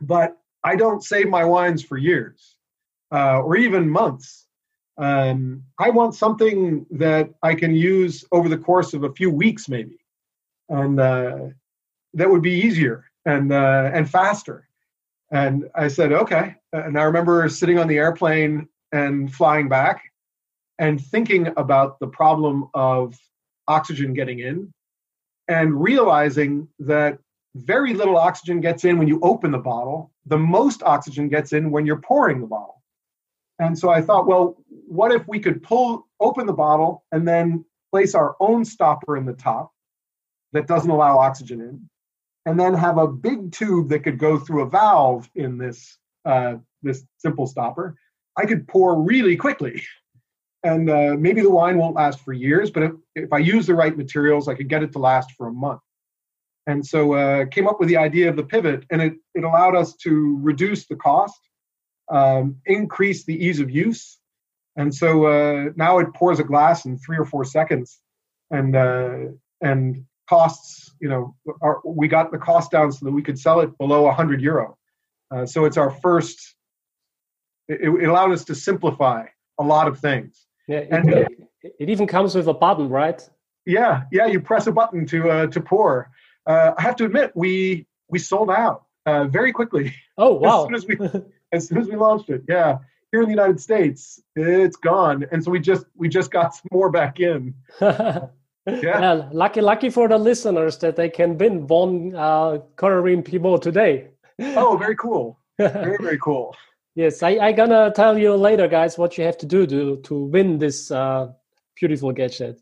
but 0.01 0.37
I 0.63 0.75
don't 0.75 1.03
save 1.03 1.29
my 1.29 1.45
wines 1.45 1.83
for 1.83 1.97
years 1.97 2.57
uh, 3.11 3.39
or 3.39 3.55
even 3.57 3.89
months. 3.89 4.45
Um, 4.97 5.63
I 5.79 5.89
want 5.91 6.15
something 6.15 6.85
that 6.91 7.29
I 7.43 7.55
can 7.55 7.75
use 7.75 8.25
over 8.31 8.49
the 8.49 8.57
course 8.57 8.93
of 8.93 9.03
a 9.03 9.13
few 9.13 9.29
weeks, 9.29 9.69
maybe, 9.69 9.97
and 10.69 10.99
uh, 10.99 11.39
that 12.13 12.29
would 12.29 12.41
be 12.41 12.59
easier 12.59 13.05
and 13.25 13.51
uh, 13.51 13.91
and 13.93 14.09
faster. 14.09 14.67
And 15.31 15.69
I 15.75 15.89
said, 15.89 16.13
okay. 16.13 16.55
And 16.71 16.97
I 16.97 17.03
remember 17.03 17.47
sitting 17.49 17.79
on 17.79 17.87
the 17.87 17.97
airplane 17.97 18.67
and 18.93 19.33
flying 19.33 19.67
back, 19.67 20.03
and 20.79 21.01
thinking 21.01 21.47
about 21.57 21.99
the 21.99 22.07
problem 22.07 22.69
of 22.73 23.17
oxygen 23.67 24.13
getting 24.13 24.39
in, 24.39 24.71
and 25.47 25.81
realizing 25.81 26.67
that 26.79 27.19
very 27.55 27.93
little 27.93 28.17
oxygen 28.17 28.61
gets 28.61 28.85
in 28.85 28.97
when 28.97 29.07
you 29.07 29.19
open 29.21 29.51
the 29.51 29.57
bottle. 29.57 30.11
The 30.25 30.37
most 30.37 30.83
oxygen 30.83 31.27
gets 31.27 31.53
in 31.53 31.71
when 31.71 31.85
you're 31.85 32.01
pouring 32.01 32.39
the 32.39 32.47
bottle. 32.47 32.81
And 33.59 33.77
so 33.77 33.89
I 33.89 34.01
thought, 34.01 34.27
well, 34.27 34.55
what 34.69 35.11
if 35.11 35.27
we 35.27 35.39
could 35.39 35.63
pull 35.63 36.07
open 36.19 36.45
the 36.45 36.53
bottle 36.53 37.03
and 37.11 37.27
then 37.27 37.65
place 37.91 38.13
our 38.13 38.35
own 38.39 38.63
stopper 38.63 39.17
in 39.17 39.25
the 39.25 39.33
top 39.33 39.71
that 40.53 40.67
doesn't 40.67 40.89
allow 40.89 41.19
oxygen 41.19 41.61
in, 41.61 41.89
and 42.45 42.59
then 42.59 42.73
have 42.73 42.97
a 42.97 43.07
big 43.07 43.51
tube 43.51 43.89
that 43.89 43.99
could 43.99 44.17
go 44.17 44.37
through 44.37 44.63
a 44.63 44.69
valve 44.69 45.29
in 45.35 45.57
this 45.57 45.97
uh, 46.25 46.55
this 46.81 47.03
simple 47.17 47.47
stopper. 47.47 47.95
I 48.35 48.45
could 48.45 48.67
pour 48.67 49.01
really 49.01 49.35
quickly, 49.35 49.83
and 50.63 50.89
uh, 50.89 51.15
maybe 51.17 51.41
the 51.41 51.49
wine 51.49 51.77
won't 51.77 51.95
last 51.95 52.19
for 52.21 52.33
years, 52.33 52.71
but 52.71 52.83
if, 52.83 52.91
if 53.15 53.33
I 53.33 53.39
use 53.39 53.67
the 53.67 53.75
right 53.75 53.95
materials, 53.95 54.47
I 54.47 54.55
could 54.55 54.69
get 54.69 54.83
it 54.83 54.91
to 54.93 54.99
last 54.99 55.31
for 55.31 55.47
a 55.47 55.51
month. 55.53 55.81
And 56.67 56.85
so 56.85 57.13
uh, 57.13 57.45
came 57.45 57.65
up 57.65 57.79
with 57.79 57.87
the 57.87 57.95
idea 57.95 58.29
of 58.29 58.35
the 58.35 58.43
pivot, 58.43 58.83
and 58.89 59.01
it, 59.01 59.13
it 59.33 59.45
allowed 59.45 59.75
us 59.75 59.95
to 60.03 60.37
reduce 60.41 60.85
the 60.85 60.97
cost 60.97 61.39
um, 62.09 62.57
increase 62.65 63.25
the 63.25 63.35
ease 63.35 63.59
of 63.59 63.69
use. 63.69 64.17
And 64.75 64.93
so 64.93 65.25
uh, 65.25 65.71
now 65.75 65.99
it 65.99 66.13
pours 66.13 66.39
a 66.39 66.43
glass 66.43 66.85
in 66.85 66.97
three 66.97 67.17
or 67.17 67.25
four 67.25 67.43
seconds, 67.43 67.99
and 68.51 68.75
uh, 68.75 69.17
and 69.61 70.05
costs. 70.29 70.93
You 70.99 71.09
know, 71.09 71.35
our, 71.61 71.81
we 71.85 72.07
got 72.07 72.31
the 72.31 72.37
cost 72.37 72.71
down 72.71 72.91
so 72.91 73.05
that 73.05 73.11
we 73.11 73.21
could 73.21 73.37
sell 73.37 73.59
it 73.59 73.77
below 73.77 74.03
100 74.03 74.41
euro. 74.41 74.77
Uh, 75.29 75.45
so 75.45 75.65
it's 75.65 75.77
our 75.77 75.91
first 75.91 76.55
it, 77.67 77.81
it 77.81 78.07
allowed 78.07 78.31
us 78.31 78.45
to 78.45 78.55
simplify 78.55 79.25
a 79.59 79.63
lot 79.63 79.87
of 79.87 79.99
things. 79.99 80.45
Yeah, 80.67 80.83
and 80.91 81.09
it, 81.09 81.27
it, 81.79 81.89
even 81.89 82.07
comes 82.07 82.35
with 82.35 82.47
a 82.47 82.53
button, 82.53 82.89
right? 82.89 83.21
Yeah, 83.65 84.03
yeah. 84.11 84.25
You 84.25 84.39
press 84.39 84.67
a 84.67 84.71
button 84.71 85.05
to 85.07 85.29
uh, 85.29 85.47
to 85.47 85.61
pour. 85.61 86.11
Uh, 86.45 86.73
I 86.77 86.81
have 86.81 86.95
to 86.97 87.05
admit, 87.05 87.31
we 87.35 87.87
we 88.09 88.19
sold 88.19 88.49
out 88.49 88.85
uh, 89.05 89.25
very 89.25 89.51
quickly. 89.51 89.93
Oh 90.17 90.33
wow! 90.41 90.61
as 90.61 90.65
soon 90.65 90.75
as 90.75 90.87
we 90.87 91.21
as 91.53 91.67
soon 91.67 91.77
as 91.79 91.87
we 91.87 91.95
launched 91.95 92.29
it, 92.29 92.43
yeah. 92.47 92.79
Here 93.13 93.21
in 93.21 93.27
the 93.27 93.33
United 93.33 93.61
States, 93.61 94.21
it's 94.35 94.75
gone, 94.75 95.25
and 95.31 95.41
so 95.41 95.49
we 95.49 95.59
just 95.59 95.85
we 95.95 96.09
just 96.09 96.29
got 96.29 96.53
some 96.53 96.67
more 96.71 96.89
back 96.89 97.21
in. 97.21 97.53
yeah. 98.67 98.99
yeah. 98.99 99.29
lucky 99.31 99.61
lucky 99.61 99.89
for 99.89 100.07
the 100.07 100.17
listeners 100.17 100.77
that 100.79 100.95
they 100.95 101.09
can 101.09 101.37
win 101.37 101.67
one 101.67 102.15
uh, 102.15 102.59
Coravin 102.75 103.23
Pivot 103.23 103.61
today. 103.61 104.09
oh, 104.39 104.77
very 104.77 104.95
cool! 104.95 105.39
Very 105.57 105.97
very 105.99 106.19
cool. 106.19 106.55
Yes, 106.93 107.23
I, 107.23 107.37
I 107.37 107.51
gonna 107.51 107.91
tell 107.95 108.17
you 108.17 108.35
later, 108.35 108.67
guys, 108.67 108.97
what 108.97 109.17
you 109.17 109.23
have 109.23 109.37
to 109.39 109.45
do 109.45 109.65
to 109.65 109.97
to 109.97 110.15
win 110.25 110.59
this 110.59 110.91
uh, 110.91 111.31
beautiful 111.75 112.11
gadget. 112.11 112.59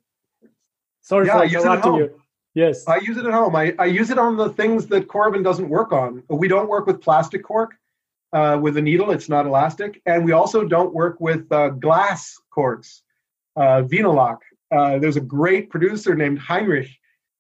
Sorry 1.02 1.28
yeah, 1.28 1.40
for 1.40 1.46
interrupting 1.46 1.96
you. 1.96 2.22
Yes, 2.54 2.88
I 2.88 2.98
use 2.98 3.18
it 3.18 3.26
at 3.26 3.34
home. 3.34 3.56
I, 3.56 3.74
I 3.80 3.86
use 3.86 4.10
it 4.12 4.18
on 4.18 4.38
the 4.38 4.50
things 4.50 4.88
that 4.88 5.08
Coravin 5.08 5.44
doesn't 5.44 5.68
work 5.68 5.92
on. 5.92 6.24
We 6.30 6.48
don't 6.48 6.70
work 6.70 6.88
with 6.88 7.02
plastic 7.02 7.44
cork 7.44 7.76
uh, 8.32 8.58
with 8.62 8.78
a 8.78 8.82
needle; 8.82 9.12
it's 9.12 9.28
not 9.28 9.46
elastic, 9.46 10.02
and 10.06 10.24
we 10.24 10.32
also 10.32 10.64
don't 10.64 10.94
work 10.94 11.20
with 11.20 11.52
uh, 11.52 11.70
glass 11.70 12.40
corks. 12.50 13.04
Uh, 13.58 13.84
Vinolok. 13.84 14.40
Uh, 14.72 15.00
there's 15.00 15.18
a 15.18 15.22
great 15.22 15.70
producer 15.70 16.16
named 16.16 16.40
Heinrich 16.40 16.90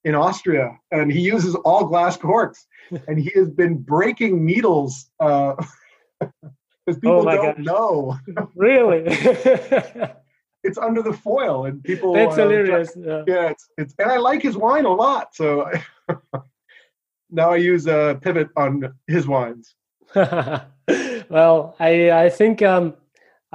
in 0.03 0.15
Austria, 0.15 0.77
and 0.91 1.11
he 1.11 1.19
uses 1.19 1.55
all 1.55 1.85
glass 1.85 2.15
corks, 2.15 2.67
and 3.07 3.19
he 3.19 3.31
has 3.35 3.49
been 3.49 3.77
breaking 3.77 4.45
needles. 4.45 5.09
Uh, 5.19 5.55
because 6.19 6.99
people 6.99 7.27
oh 7.27 7.35
don't 7.35 7.63
God. 7.63 7.65
know. 7.65 8.17
really? 8.55 9.03
it's 10.63 10.77
under 10.77 11.01
the 11.01 11.13
foil, 11.13 11.65
and 11.65 11.83
people. 11.83 12.13
That's 12.13 12.37
uh, 12.37 12.43
hilarious. 12.43 12.91
Yeah. 12.95 13.23
yeah, 13.27 13.49
it's 13.49 13.67
it's, 13.77 13.95
and 13.97 14.11
I 14.11 14.17
like 14.17 14.43
his 14.43 14.55
wine 14.55 14.85
a 14.85 14.93
lot, 14.93 15.35
so 15.35 15.69
now 17.31 17.51
I 17.51 17.55
use 17.55 17.87
a 17.87 18.19
pivot 18.21 18.49
on 18.55 18.93
his 19.07 19.27
wines. 19.27 19.73
well, 20.15 21.75
I 21.79 22.11
I 22.11 22.29
think 22.29 22.61
um, 22.61 22.93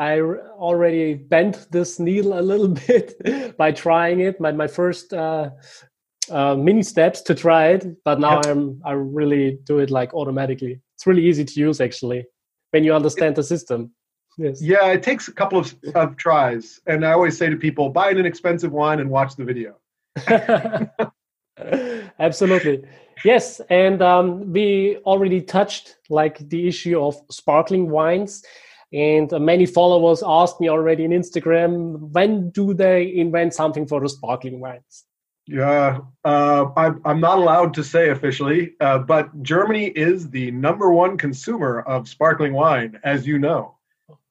I 0.00 0.20
already 0.20 1.12
bent 1.14 1.70
this 1.70 2.00
needle 2.00 2.38
a 2.38 2.40
little 2.40 2.68
bit 2.86 3.56
by 3.58 3.70
trying 3.72 4.20
it. 4.20 4.40
My 4.40 4.52
my 4.52 4.66
first. 4.66 5.12
Uh, 5.12 5.50
uh, 6.30 6.54
mini 6.54 6.80
steps 6.82 7.22
to 7.22 7.34
try 7.34 7.68
it, 7.68 7.84
but 8.04 8.20
now 8.20 8.40
I'm 8.44 8.80
I 8.84 8.92
really 8.92 9.58
do 9.64 9.80
it 9.80 9.90
like 9.90 10.14
automatically. 10.14 10.80
It's 10.94 11.04
really 11.04 11.26
easy 11.26 11.44
to 11.44 11.60
use 11.60 11.80
actually 11.80 12.24
when 12.70 12.84
you 12.84 12.94
understand 12.94 13.34
the 13.34 13.42
system. 13.42 13.90
Yes. 14.38 14.62
Yeah, 14.62 14.86
it 14.92 15.02
takes 15.02 15.28
a 15.28 15.32
couple 15.32 15.58
of, 15.58 15.74
of 15.94 16.16
tries. 16.16 16.80
And 16.86 17.04
I 17.04 17.12
always 17.12 17.36
say 17.36 17.50
to 17.50 17.56
people, 17.56 17.90
buy 17.90 18.10
an 18.10 18.18
inexpensive 18.18 18.72
wine 18.72 19.00
and 19.00 19.10
watch 19.10 19.34
the 19.36 19.44
video. 19.44 19.76
Absolutely. 22.18 22.84
Yes. 23.24 23.60
And 23.68 24.00
um, 24.00 24.52
we 24.52 24.98
already 25.04 25.42
touched 25.42 25.96
like 26.08 26.38
the 26.48 26.68
issue 26.68 26.98
of 27.02 27.20
sparkling 27.30 27.90
wines. 27.90 28.44
And 28.92 29.30
many 29.40 29.66
followers 29.66 30.22
asked 30.26 30.60
me 30.60 30.68
already 30.68 31.04
in 31.04 31.12
Instagram, 31.12 32.10
when 32.10 32.50
do 32.50 32.74
they 32.74 33.14
invent 33.14 33.54
something 33.54 33.86
for 33.86 34.00
the 34.00 34.08
sparkling 34.08 34.58
wines? 34.58 35.04
Yeah, 35.46 36.00
uh, 36.24 36.66
I, 36.76 36.92
I'm 37.04 37.20
not 37.20 37.38
allowed 37.38 37.74
to 37.74 37.84
say 37.84 38.10
officially, 38.10 38.74
uh, 38.80 38.98
but 38.98 39.42
Germany 39.42 39.86
is 39.86 40.30
the 40.30 40.50
number 40.52 40.92
one 40.92 41.16
consumer 41.18 41.80
of 41.80 42.08
sparkling 42.08 42.52
wine, 42.52 43.00
as 43.04 43.26
you 43.26 43.38
know, 43.38 43.76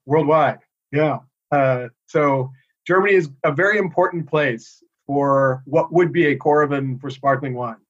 worldwide. 0.05 0.59
Yeah. 0.91 1.19
Uh, 1.51 1.87
so 2.05 2.51
Germany 2.85 3.15
is 3.15 3.29
a 3.43 3.51
very 3.51 3.77
important 3.77 4.29
place 4.29 4.83
for 5.07 5.63
what 5.65 5.91
would 5.91 6.13
be 6.13 6.27
a 6.27 6.37
Coravin 6.37 6.99
for 7.01 7.09
sparkling 7.09 7.53
wine. 7.53 7.81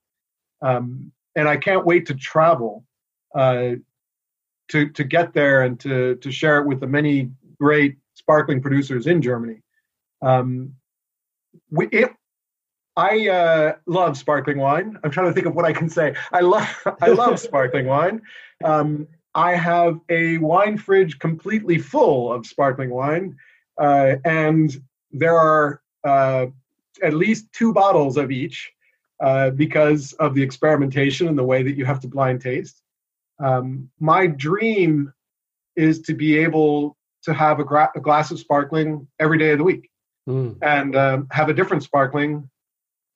Um, 0.61 1.11
and 1.36 1.47
I 1.47 1.57
can't 1.57 1.86
wait 1.86 2.05
to 2.07 2.15
travel 2.15 2.86
uh, 3.36 3.74
to, 4.70 4.89
to 4.89 5.03
get 5.03 5.34
there 5.34 5.63
and 5.63 5.80
to, 5.82 6.15
to 6.15 6.32
share 6.32 6.59
it 6.59 6.67
with 6.67 6.80
the 6.80 6.88
many 6.88 7.32
great 7.59 7.97
sparkling 8.13 8.61
producers 8.61 9.07
in 9.07 9.22
Germany. 9.22 9.61
Um, 10.22 10.74
we, 11.72 11.88
it, 11.88 12.11
I 12.95 13.30
uh, 13.30 13.76
love 13.86 14.17
sparkling 14.17 14.57
wine. 14.57 14.97
I'm 15.03 15.11
trying 15.11 15.28
to 15.28 15.34
think 15.34 15.45
of 15.45 15.55
what 15.55 15.65
I 15.65 15.74
can 15.74 15.89
say. 15.89 16.15
I 16.32 16.41
love 16.41 16.67
I 17.01 17.07
love 17.07 17.39
sparkling 17.39 17.86
wine. 17.86 18.22
Um, 18.63 19.07
I 19.36 19.55
have 19.55 19.99
a 20.09 20.38
wine 20.39 20.78
fridge 20.78 21.17
completely 21.20 21.78
full 21.78 22.34
of 22.34 22.45
sparkling 22.45 22.89
wine, 22.89 23.38
uh, 23.80 24.15
and 24.26 24.76
there 25.11 25.38
are 25.38 25.82
uh, 26.03 26.47
at 27.01 27.13
least 27.13 27.51
two 27.53 27.72
bottles 27.72 28.17
of 28.17 28.32
each 28.32 28.72
uh, 29.22 29.51
because 29.51 30.13
of 30.13 30.36
the 30.36 30.43
experimentation 30.43 31.28
and 31.28 31.38
the 31.38 31.43
way 31.43 31.63
that 31.63 31.78
you 31.78 31.86
have 31.86 31.99
to 32.01 32.07
blind 32.07 32.41
taste. 32.41 32.82
Um, 33.40 33.90
my 34.00 34.28
dream 34.28 35.14
is 35.76 36.02
to 36.02 36.14
be 36.14 36.38
able 36.38 36.98
to 37.24 37.34
have 37.34 37.60
a, 37.60 37.64
gra- 37.64 37.92
a, 37.96 38.00
glass 38.00 38.32
of 38.32 38.40
sparkling 38.40 39.08
every 39.20 39.38
day 39.38 39.52
of 39.52 39.58
the 39.58 39.64
week 39.64 39.90
mm. 40.28 40.58
and 40.62 40.96
um, 40.96 41.28
have 41.32 41.50
a 41.50 41.54
different 41.54 41.84
sparkling 41.84 42.50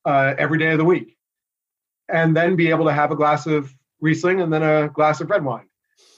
uh, 0.05 0.33
every 0.37 0.57
day 0.57 0.71
of 0.71 0.77
the 0.77 0.85
week, 0.85 1.17
and 2.09 2.35
then 2.35 2.55
be 2.55 2.69
able 2.69 2.85
to 2.85 2.93
have 2.93 3.11
a 3.11 3.15
glass 3.15 3.45
of 3.45 3.73
Riesling 4.01 4.41
and 4.41 4.51
then 4.51 4.63
a 4.63 4.89
glass 4.89 5.21
of 5.21 5.29
red 5.29 5.45
wine. 5.45 5.67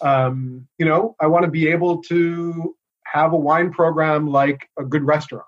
Um, 0.01 0.68
you 0.80 0.86
know, 0.86 1.16
I 1.20 1.28
want 1.28 1.45
to 1.45 1.51
be 1.51 1.68
able 1.68 2.01
to 2.03 2.76
have 3.06 3.34
a 3.34 3.38
wine 3.38 3.72
program 3.72 4.28
like 4.28 4.68
a 4.78 4.84
good 4.84 5.03
restaurant 5.03 5.45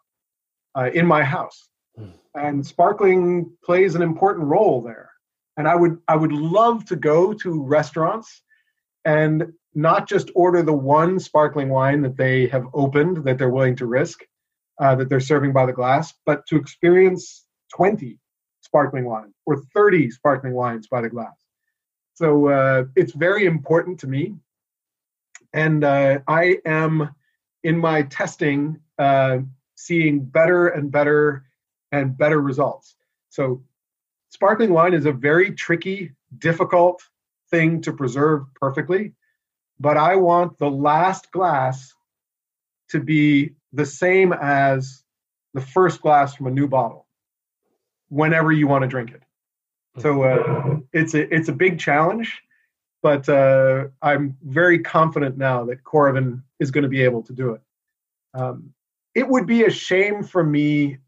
uh, 0.77 0.89
in 0.93 1.05
my 1.07 1.23
house, 1.23 1.67
mm. 1.99 2.11
and 2.35 2.65
sparkling 2.65 3.51
plays 3.63 3.95
an 3.95 4.03
important 4.03 4.45
role 4.45 4.81
there. 4.81 5.11
And 5.57 5.67
I 5.67 5.75
would 5.75 5.97
I 6.07 6.15
would 6.15 6.31
love 6.31 6.85
to 6.85 6.95
go 6.95 7.33
to 7.33 7.63
restaurants 7.63 8.43
and 9.07 9.53
not 9.73 10.05
just 10.07 10.29
order 10.35 10.61
the 10.61 10.73
one 10.73 11.17
sparkling 11.17 11.69
wine 11.69 12.01
that 12.01 12.17
they 12.17 12.45
have 12.47 12.67
opened 12.73 13.23
that 13.23 13.37
they're 13.37 13.49
willing 13.49 13.77
to 13.77 13.85
risk 13.85 14.25
uh, 14.81 14.95
that 14.95 15.07
they're 15.07 15.21
serving 15.21 15.53
by 15.53 15.65
the 15.65 15.71
glass, 15.71 16.13
but 16.25 16.45
to 16.47 16.57
experience 16.57 17.45
20 17.73 18.19
sparkling 18.59 19.05
wines 19.05 19.33
or 19.45 19.63
30 19.73 20.11
sparkling 20.11 20.53
wines 20.53 20.87
by 20.87 20.99
the 20.99 21.09
glass. 21.09 21.35
So 22.15 22.49
uh, 22.49 22.83
it's 22.97 23.13
very 23.13 23.45
important 23.45 23.99
to 24.01 24.07
me. 24.07 24.35
And 25.53 25.85
uh, 25.85 26.19
I 26.27 26.57
am 26.65 27.09
in 27.63 27.77
my 27.77 28.01
testing 28.03 28.81
uh, 28.99 29.39
seeing 29.75 30.19
better 30.19 30.67
and 30.67 30.91
better 30.91 31.45
and 31.93 32.17
better 32.17 32.41
results. 32.41 32.95
So 33.29 33.63
sparkling 34.29 34.71
wine 34.71 34.93
is 34.93 35.05
a 35.05 35.13
very 35.13 35.51
tricky, 35.51 36.11
difficult 36.39 37.01
thing 37.49 37.81
to 37.81 37.93
preserve 37.93 38.43
perfectly. 38.55 39.13
But 39.79 39.97
I 39.97 40.15
want 40.15 40.57
the 40.57 40.69
last 40.69 41.31
glass 41.31 41.93
to 42.89 42.99
be 42.99 43.55
the 43.73 43.85
same 43.85 44.33
as 44.33 45.03
the 45.53 45.61
first 45.61 46.01
glass 46.01 46.35
from 46.35 46.47
a 46.47 46.51
new 46.51 46.67
bottle 46.67 47.07
whenever 48.09 48.51
you 48.51 48.67
want 48.67 48.83
to 48.83 48.87
drink 48.87 49.11
it. 49.11 49.21
So 49.99 50.23
uh, 50.23 50.77
it's 50.93 51.15
a 51.15 51.33
it's 51.33 51.49
a 51.49 51.53
big 51.53 51.79
challenge, 51.79 52.39
but 53.01 53.27
uh, 53.27 53.85
I'm 54.01 54.37
very 54.43 54.79
confident 54.79 55.37
now 55.37 55.65
that 55.65 55.83
Coravin 55.83 56.43
is 56.59 56.69
going 56.69 56.83
to 56.83 56.89
be 56.89 57.01
able 57.01 57.23
to 57.23 57.33
do 57.33 57.51
it. 57.51 57.61
Um, 58.35 58.73
it 59.15 59.27
would 59.27 59.47
be 59.47 59.65
a 59.65 59.71
shame 59.71 60.23
for 60.23 60.43
me, 60.43 60.99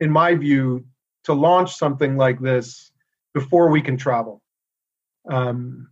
in 0.00 0.10
my 0.10 0.34
view, 0.34 0.84
to 1.24 1.32
launch 1.32 1.74
something 1.74 2.18
like 2.18 2.38
this 2.40 2.92
before 3.32 3.70
we 3.70 3.80
can 3.80 3.96
travel. 3.96 4.41
Um, 5.30 5.88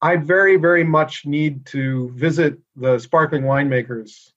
I 0.00 0.16
very, 0.16 0.56
very 0.56 0.84
much 0.84 1.26
need 1.26 1.66
to 1.66 2.10
visit 2.14 2.58
the 2.74 2.98
sparkling 2.98 3.42
winemakers 3.42 4.30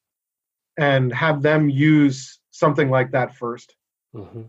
and 0.78 1.14
have 1.14 1.42
them 1.42 1.70
use 1.70 2.40
something 2.52 2.90
like 2.90 3.12
that 3.12 3.36
1st 3.36 3.68
mm-hmm 4.16 4.42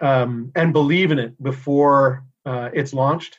um, 0.00 0.52
and 0.54 0.72
believe 0.72 1.10
in 1.10 1.18
it 1.18 1.42
before 1.42 2.24
uh, 2.44 2.70
it's 2.72 2.92
launched. 2.92 3.38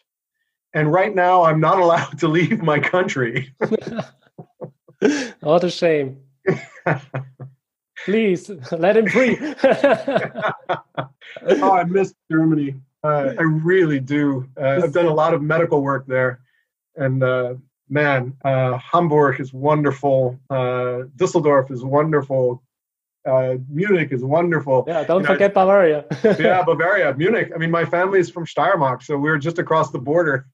And 0.74 0.92
right 0.92 1.14
now, 1.14 1.44
I'm 1.44 1.60
not 1.60 1.80
allowed 1.86 2.20
to 2.20 2.28
leave 2.28 2.62
my 2.62 2.80
country. 2.80 3.54
what 5.40 5.64
a 5.64 5.70
shame. 5.70 6.20
Please 8.04 8.50
let 8.72 8.98
him 8.98 9.08
free. 9.08 9.38
oh, 11.48 11.72
I 11.72 11.84
miss 11.86 12.14
Germany. 12.32 12.76
Uh, 13.06 13.34
I 13.38 13.44
really 13.44 14.00
do. 14.00 14.48
Uh, 14.60 14.82
I've 14.84 14.94
done 14.94 15.06
a 15.06 15.14
lot 15.14 15.34
of 15.34 15.42
medical 15.42 15.82
work 15.82 16.06
there, 16.08 16.40
and 16.96 17.24
uh, 17.24 17.56
man, 17.90 18.36
uh, 18.44 18.78
Hamburg 18.78 19.40
is 19.40 19.54
wonderful. 19.54 20.40
Uh, 20.50 21.04
Düsseldorf 21.18 21.72
is 21.72 21.84
wonderful 21.84 22.64
uh, 23.26 23.56
Munich 23.70 24.12
is 24.12 24.24
wonderful. 24.24 24.86
Yeah, 24.88 25.04
don't 25.04 25.22
you 25.22 25.28
forget 25.28 25.52
know, 25.56 25.66
Bavaria. 25.66 26.06
yeah, 26.40 26.62
Bavaria, 26.66 27.14
Munich. 27.16 27.52
I 27.54 27.58
mean, 27.58 27.72
my 27.72 27.86
family 27.86 28.20
is 28.20 28.30
from 28.30 28.46
Steiermark, 28.46 29.04
so 29.04 29.18
we 29.18 29.30
are 29.30 29.38
just 29.38 29.60
across 29.60 29.92
the 29.92 30.00
border. 30.00 30.48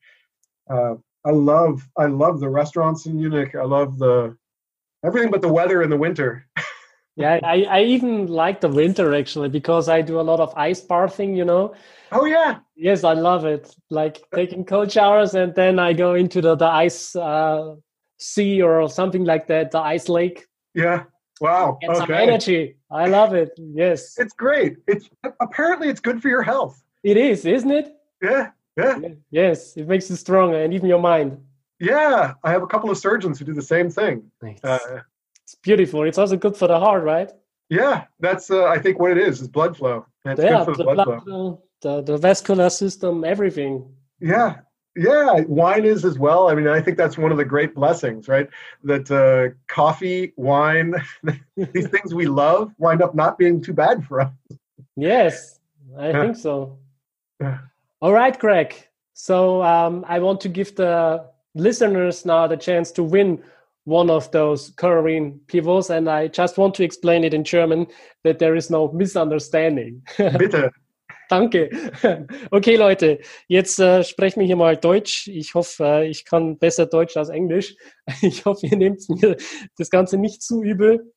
Uh, 0.70 0.96
I 1.26 1.32
love, 1.32 1.88
I 1.98 2.06
love 2.06 2.40
the 2.40 2.50
restaurants 2.50 3.06
in 3.06 3.18
Munich. 3.18 3.56
I 3.56 3.64
love 3.64 3.98
the, 3.98 4.36
everything 5.06 5.32
but 5.32 5.42
the 5.42 5.52
weather 5.52 5.84
in 5.84 5.90
the 5.90 5.98
winter. 5.98 6.48
yeah, 7.16 7.40
I, 7.44 7.64
I 7.64 7.84
even 7.84 8.28
like 8.28 8.62
the 8.62 8.70
winter 8.70 9.14
actually 9.14 9.50
because 9.50 9.90
I 9.90 10.02
do 10.02 10.20
a 10.20 10.22
lot 10.22 10.40
of 10.40 10.54
ice 10.56 10.82
bathing, 10.82 11.36
you 11.36 11.46
know. 11.46 11.74
Oh 12.12 12.26
yeah. 12.26 12.60
Yes, 12.76 13.04
I 13.04 13.14
love 13.14 13.46
it. 13.46 13.76
Like 13.90 14.24
taking 14.34 14.66
cold 14.66 14.92
showers 14.92 15.36
and 15.36 15.54
then 15.56 15.80
I 15.80 15.94
go 15.94 16.14
into 16.16 16.42
the, 16.42 16.56
the 16.56 16.68
ice 16.68 17.16
uh, 17.16 17.76
sea 18.18 18.62
or 18.62 18.90
something 18.90 19.26
like 19.26 19.48
that, 19.48 19.72
the 19.72 19.80
ice 19.80 20.10
lake. 20.10 20.48
Yeah. 20.74 21.04
Wow. 21.42 21.78
Get 21.82 21.90
okay. 21.90 22.00
some 22.00 22.12
energy. 22.12 22.76
I 22.92 23.08
love 23.08 23.34
it. 23.34 23.52
Yes. 23.58 24.18
It's 24.18 24.34
great. 24.34 24.78
It's 24.88 25.10
apparently 25.40 25.90
it's 25.90 26.00
good 26.00 26.22
for 26.22 26.30
your 26.30 26.44
health. 26.44 26.82
It 27.04 27.18
is, 27.18 27.46
isn't 27.46 27.72
it? 27.72 27.96
Yeah. 28.22 28.52
Yeah. 28.78 29.00
Yes, 29.32 29.76
it 29.76 29.88
makes 29.88 30.10
you 30.10 30.16
stronger 30.16 30.62
and 30.64 30.74
even 30.74 30.88
your 30.88 31.02
mind. 31.02 31.38
Yeah, 31.80 32.36
I 32.44 32.52
have 32.52 32.62
a 32.62 32.68
couple 32.68 32.92
of 32.92 32.98
surgeons 32.98 33.40
who 33.40 33.46
do 33.46 33.54
the 33.54 33.62
same 33.62 33.90
thing. 33.90 34.32
Nice. 34.42 34.64
Uh, 34.64 35.02
it's 35.52 35.62
beautiful. 35.62 36.04
It's 36.04 36.18
also 36.18 36.38
good 36.38 36.56
for 36.56 36.68
the 36.68 36.80
heart, 36.80 37.04
right? 37.04 37.30
Yeah, 37.70 38.06
that's 38.20 38.50
uh, 38.50 38.66
I 38.66 38.80
think 38.80 39.00
what 39.00 39.12
it 39.12 39.18
is 39.18 39.42
is 39.42 39.48
blood 39.48 39.76
flow. 39.76 40.06
It's 40.26 40.42
yeah, 40.42 40.64
the 40.64 40.72
blood, 40.72 40.96
blood 41.06 41.24
flow. 41.24 41.64
The, 41.82 42.02
the 42.02 42.18
vascular 42.18 42.70
system, 42.70 43.26
everything. 43.26 43.92
Yeah, 44.20 44.60
yeah, 44.96 45.42
wine 45.42 45.84
is 45.84 46.06
as 46.06 46.18
well. 46.18 46.50
I 46.50 46.56
mean, 46.56 46.68
I 46.68 46.80
think 46.80 46.98
that's 46.98 47.18
one 47.18 47.32
of 47.32 47.38
the 47.38 47.46
great 47.46 47.76
blessings, 47.76 48.28
right? 48.28 48.48
That 48.84 49.12
uh, 49.12 49.56
coffee, 49.68 50.32
wine, 50.38 50.94
these 51.58 51.88
things 51.88 52.14
we 52.14 52.28
love 52.28 52.72
wind 52.78 53.02
up 53.02 53.14
not 53.14 53.38
being 53.38 53.62
too 53.62 53.74
bad 53.74 54.06
for 54.06 54.22
us. 54.22 54.32
Yes, 54.96 55.60
I 55.98 56.12
yeah. 56.12 56.22
think 56.22 56.38
so. 56.38 56.78
Yeah. 57.42 57.58
All 58.02 58.14
right, 58.14 58.38
Greg. 58.38 58.76
So 59.14 59.62
um, 59.64 60.06
I 60.08 60.20
want 60.20 60.40
to 60.42 60.50
give 60.50 60.76
the 60.76 61.26
listeners 61.56 62.26
now 62.26 62.48
the 62.48 62.58
chance 62.58 62.92
to 62.94 63.04
win 63.04 63.44
one 63.86 64.10
of 64.10 64.32
those 64.32 64.72
Corarin 64.76 65.40
pivots, 65.48 65.90
and 65.90 66.10
I 66.10 66.28
just 66.28 66.58
want 66.58 66.76
to 66.76 66.84
explain 66.84 67.24
it 67.24 67.34
in 67.34 67.44
German 67.44 67.88
that 68.24 68.40
there 68.40 68.56
is 68.56 68.70
no 68.70 68.92
misunderstanding. 68.92 70.04
Bitte. 70.18 70.72
Danke. 71.30 71.70
Okay, 72.52 72.76
Leute, 72.76 73.20
jetzt 73.48 73.80
äh, 73.80 74.04
sprechen 74.04 74.42
wir 74.42 74.48
hier 74.48 74.58
mal 74.58 74.76
Deutsch. 74.76 75.30
Ich 75.30 75.54
hoffe, 75.54 75.84
äh, 75.86 76.10
ich 76.10 76.26
kann 76.26 76.58
besser 76.58 76.86
Deutsch 76.86 77.16
als 77.16 77.30
Englisch. 77.30 77.76
Ich 78.22 78.44
hoffe, 78.44 78.68
ihr 78.68 78.78
nehmt 78.78 79.08
mir 79.08 79.38
das 79.78 79.90
Ganze 79.90 80.18
nicht 80.18 80.44
zu 80.44 80.62
übel. 80.62 81.14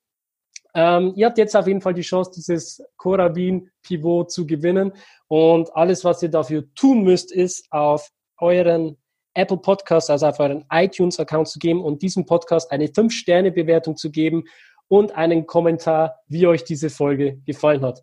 Ähm, 0.77 1.15
ihr 1.17 1.27
habt 1.27 1.39
jetzt 1.39 1.57
auf 1.57 1.67
jeden 1.67 1.81
Fall 1.81 1.95
die 1.95 2.03
Chance, 2.03 2.31
dieses 2.35 2.81
Corabin 2.97 3.71
Pivot 3.83 4.31
zu 4.31 4.47
gewinnen. 4.47 4.93
Und 5.27 5.75
alles, 5.75 6.05
was 6.05 6.23
ihr 6.23 6.31
dafür 6.31 6.65
tun 6.75 7.03
müsst, 7.03 7.33
ist 7.33 7.67
auf 7.73 8.09
euren 8.39 8.97
Apple 9.35 9.59
Podcast, 9.59 10.11
also 10.11 10.27
auf 10.27 10.41
euren 10.41 10.65
iTunes-Account 10.71 11.49
zu 11.49 11.59
geben 11.59 11.83
und 11.83 12.03
diesem 12.03 12.25
Podcast 12.27 12.71
eine 12.71 12.87
5-Sterne-Bewertung 12.87 13.97
zu 13.97 14.11
geben 14.11 14.45
und 14.89 15.13
einen 15.17 15.47
Kommentar, 15.47 16.21
wie 16.29 16.47
euch 16.47 16.65
diese 16.65 16.91
Folge 16.91 17.39
gefallen 17.45 17.83
hat. 17.85 18.03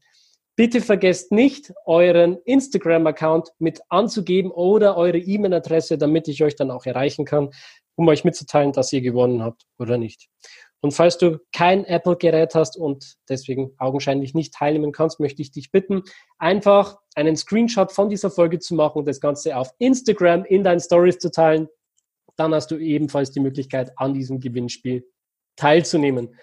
Bitte 0.55 0.81
vergesst 0.81 1.31
nicht, 1.31 1.73
euren 1.85 2.37
Instagram-Account 2.43 3.53
mit 3.59 3.81
anzugeben 3.89 4.51
oder 4.51 4.97
eure 4.97 5.17
E-Mail-Adresse, 5.17 5.97
damit 5.97 6.27
ich 6.27 6.43
euch 6.43 6.55
dann 6.55 6.71
auch 6.71 6.85
erreichen 6.85 7.25
kann, 7.25 7.49
um 7.95 8.07
euch 8.07 8.23
mitzuteilen, 8.23 8.73
dass 8.73 8.91
ihr 8.93 9.01
gewonnen 9.01 9.41
habt 9.43 9.65
oder 9.79 9.97
nicht. 9.97 10.29
Und 10.81 10.93
falls 10.93 11.17
du 11.19 11.39
kein 11.53 11.85
Apple-Gerät 11.85 12.55
hast 12.55 12.75
und 12.75 13.15
deswegen 13.29 13.73
augenscheinlich 13.77 14.33
nicht 14.33 14.53
teilnehmen 14.53 14.91
kannst, 14.91 15.19
möchte 15.19 15.41
ich 15.41 15.51
dich 15.51 15.71
bitten, 15.71 16.01
einfach 16.39 16.97
einen 17.15 17.35
Screenshot 17.35 17.91
von 17.91 18.09
dieser 18.09 18.31
Folge 18.31 18.57
zu 18.57 18.73
machen 18.73 18.99
und 18.99 19.07
das 19.07 19.21
Ganze 19.21 19.55
auf 19.55 19.71
Instagram 19.77 20.43
in 20.45 20.63
deinen 20.63 20.79
Stories 20.79 21.19
zu 21.19 21.29
teilen. 21.29 21.67
Dann 22.35 22.53
hast 22.53 22.71
du 22.71 22.77
ebenfalls 22.77 23.31
die 23.31 23.39
Möglichkeit, 23.39 23.91
an 23.97 24.13
diesem 24.13 24.39
Gewinnspiel 24.39 25.05
teilzunehmen. 25.55 26.35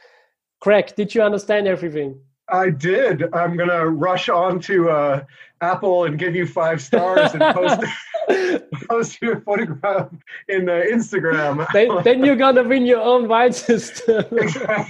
Craig, 0.60 0.94
did 0.94 1.12
you 1.14 1.22
understand 1.22 1.66
everything? 1.66 2.27
I 2.50 2.70
did. 2.70 3.22
I'm 3.34 3.56
going 3.56 3.68
to 3.68 3.88
rush 3.88 4.28
on 4.28 4.60
to 4.60 4.90
uh, 4.90 5.24
Apple 5.60 6.04
and 6.04 6.18
give 6.18 6.34
you 6.34 6.46
five 6.46 6.80
stars 6.80 7.32
and 7.34 7.42
post, 7.54 7.80
post 8.88 9.20
your 9.20 9.40
photograph 9.40 10.08
in 10.48 10.68
uh, 10.68 10.82
Instagram. 10.90 11.66
Then, 11.72 12.02
then, 12.04 12.24
you're 12.24 12.36
going 12.36 12.54
to 12.56 12.62
win 12.62 12.86
your 12.86 13.00
own 13.00 13.28
wine 13.28 13.52
system. 13.68 14.24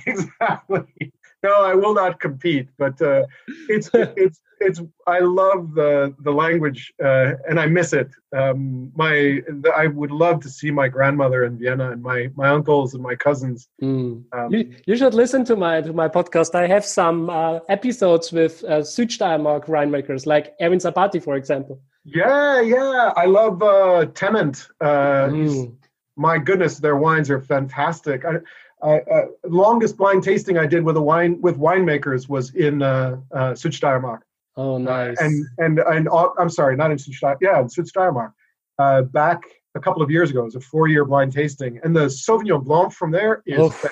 exactly. 0.06 1.12
No, 1.42 1.62
I 1.62 1.74
will 1.74 1.94
not 1.94 2.18
compete, 2.18 2.68
but 2.78 3.00
uh, 3.00 3.26
it's 3.68 3.90
it's 3.94 4.40
it's 4.60 4.80
I 5.06 5.20
love 5.20 5.74
the 5.74 6.14
the 6.20 6.32
language 6.32 6.92
uh, 7.02 7.34
and 7.48 7.60
I 7.60 7.66
miss 7.66 7.92
it. 7.92 8.10
Um, 8.36 8.90
my 8.96 9.40
the, 9.46 9.72
I 9.76 9.86
would 9.86 10.10
love 10.10 10.40
to 10.40 10.50
see 10.50 10.70
my 10.70 10.88
grandmother 10.88 11.44
in 11.44 11.58
Vienna 11.58 11.92
and 11.92 12.02
my 12.02 12.30
my 12.34 12.48
uncles 12.48 12.94
and 12.94 13.02
my 13.02 13.14
cousins. 13.14 13.68
Mm. 13.82 14.24
Um, 14.32 14.52
you, 14.52 14.74
you 14.86 14.96
should 14.96 15.14
listen 15.14 15.44
to 15.44 15.56
my 15.56 15.80
to 15.80 15.92
my 15.92 16.08
podcast. 16.08 16.54
I 16.54 16.66
have 16.66 16.84
some 16.84 17.30
uh, 17.30 17.60
episodes 17.68 18.32
with 18.32 18.64
uh, 18.64 18.80
Südsteiermark 18.80 19.66
winemakers 19.66 20.26
like 20.26 20.54
Erwin 20.60 20.80
Sabathi, 20.80 21.22
for 21.22 21.36
example. 21.36 21.80
Yeah, 22.04 22.60
yeah, 22.60 23.12
I 23.16 23.26
love 23.26 23.62
uh, 23.62 24.06
Tement. 24.14 24.66
Uh, 24.80 25.28
mm. 25.28 25.74
My 26.16 26.36
goodness, 26.38 26.78
their 26.78 26.96
wines 26.96 27.30
are 27.30 27.40
fantastic. 27.40 28.24
I, 28.24 28.38
I, 28.82 28.98
uh, 29.00 29.26
longest 29.44 29.96
blind 29.96 30.22
tasting 30.22 30.58
I 30.58 30.66
did 30.66 30.84
with 30.84 30.96
a 30.96 31.02
wine 31.02 31.40
with 31.40 31.58
winemakers 31.58 32.28
was 32.28 32.54
in 32.54 32.82
uh, 32.82 33.16
uh, 33.32 33.52
Südsteiermark. 33.52 34.20
Oh, 34.56 34.78
nice. 34.78 35.16
and 35.20 35.46
and 35.58 35.78
and 35.78 36.08
uh, 36.08 36.30
I'm 36.38 36.50
sorry, 36.50 36.76
not 36.76 36.90
in 36.90 36.96
Südsteiermark. 36.96 37.38
Yeah, 37.40 37.60
in 37.60 37.66
Südsteiermark. 37.66 38.32
Uh, 38.78 39.02
back 39.02 39.42
a 39.74 39.80
couple 39.80 40.02
of 40.02 40.10
years 40.10 40.30
ago, 40.30 40.42
it 40.42 40.44
was 40.44 40.54
a 40.54 40.60
four-year 40.60 41.04
blind 41.04 41.32
tasting, 41.32 41.80
and 41.82 41.94
the 41.94 42.06
Sauvignon 42.06 42.64
Blanc 42.64 42.92
from 42.92 43.10
there 43.10 43.42
is 43.46 43.58
Oof. 43.58 43.84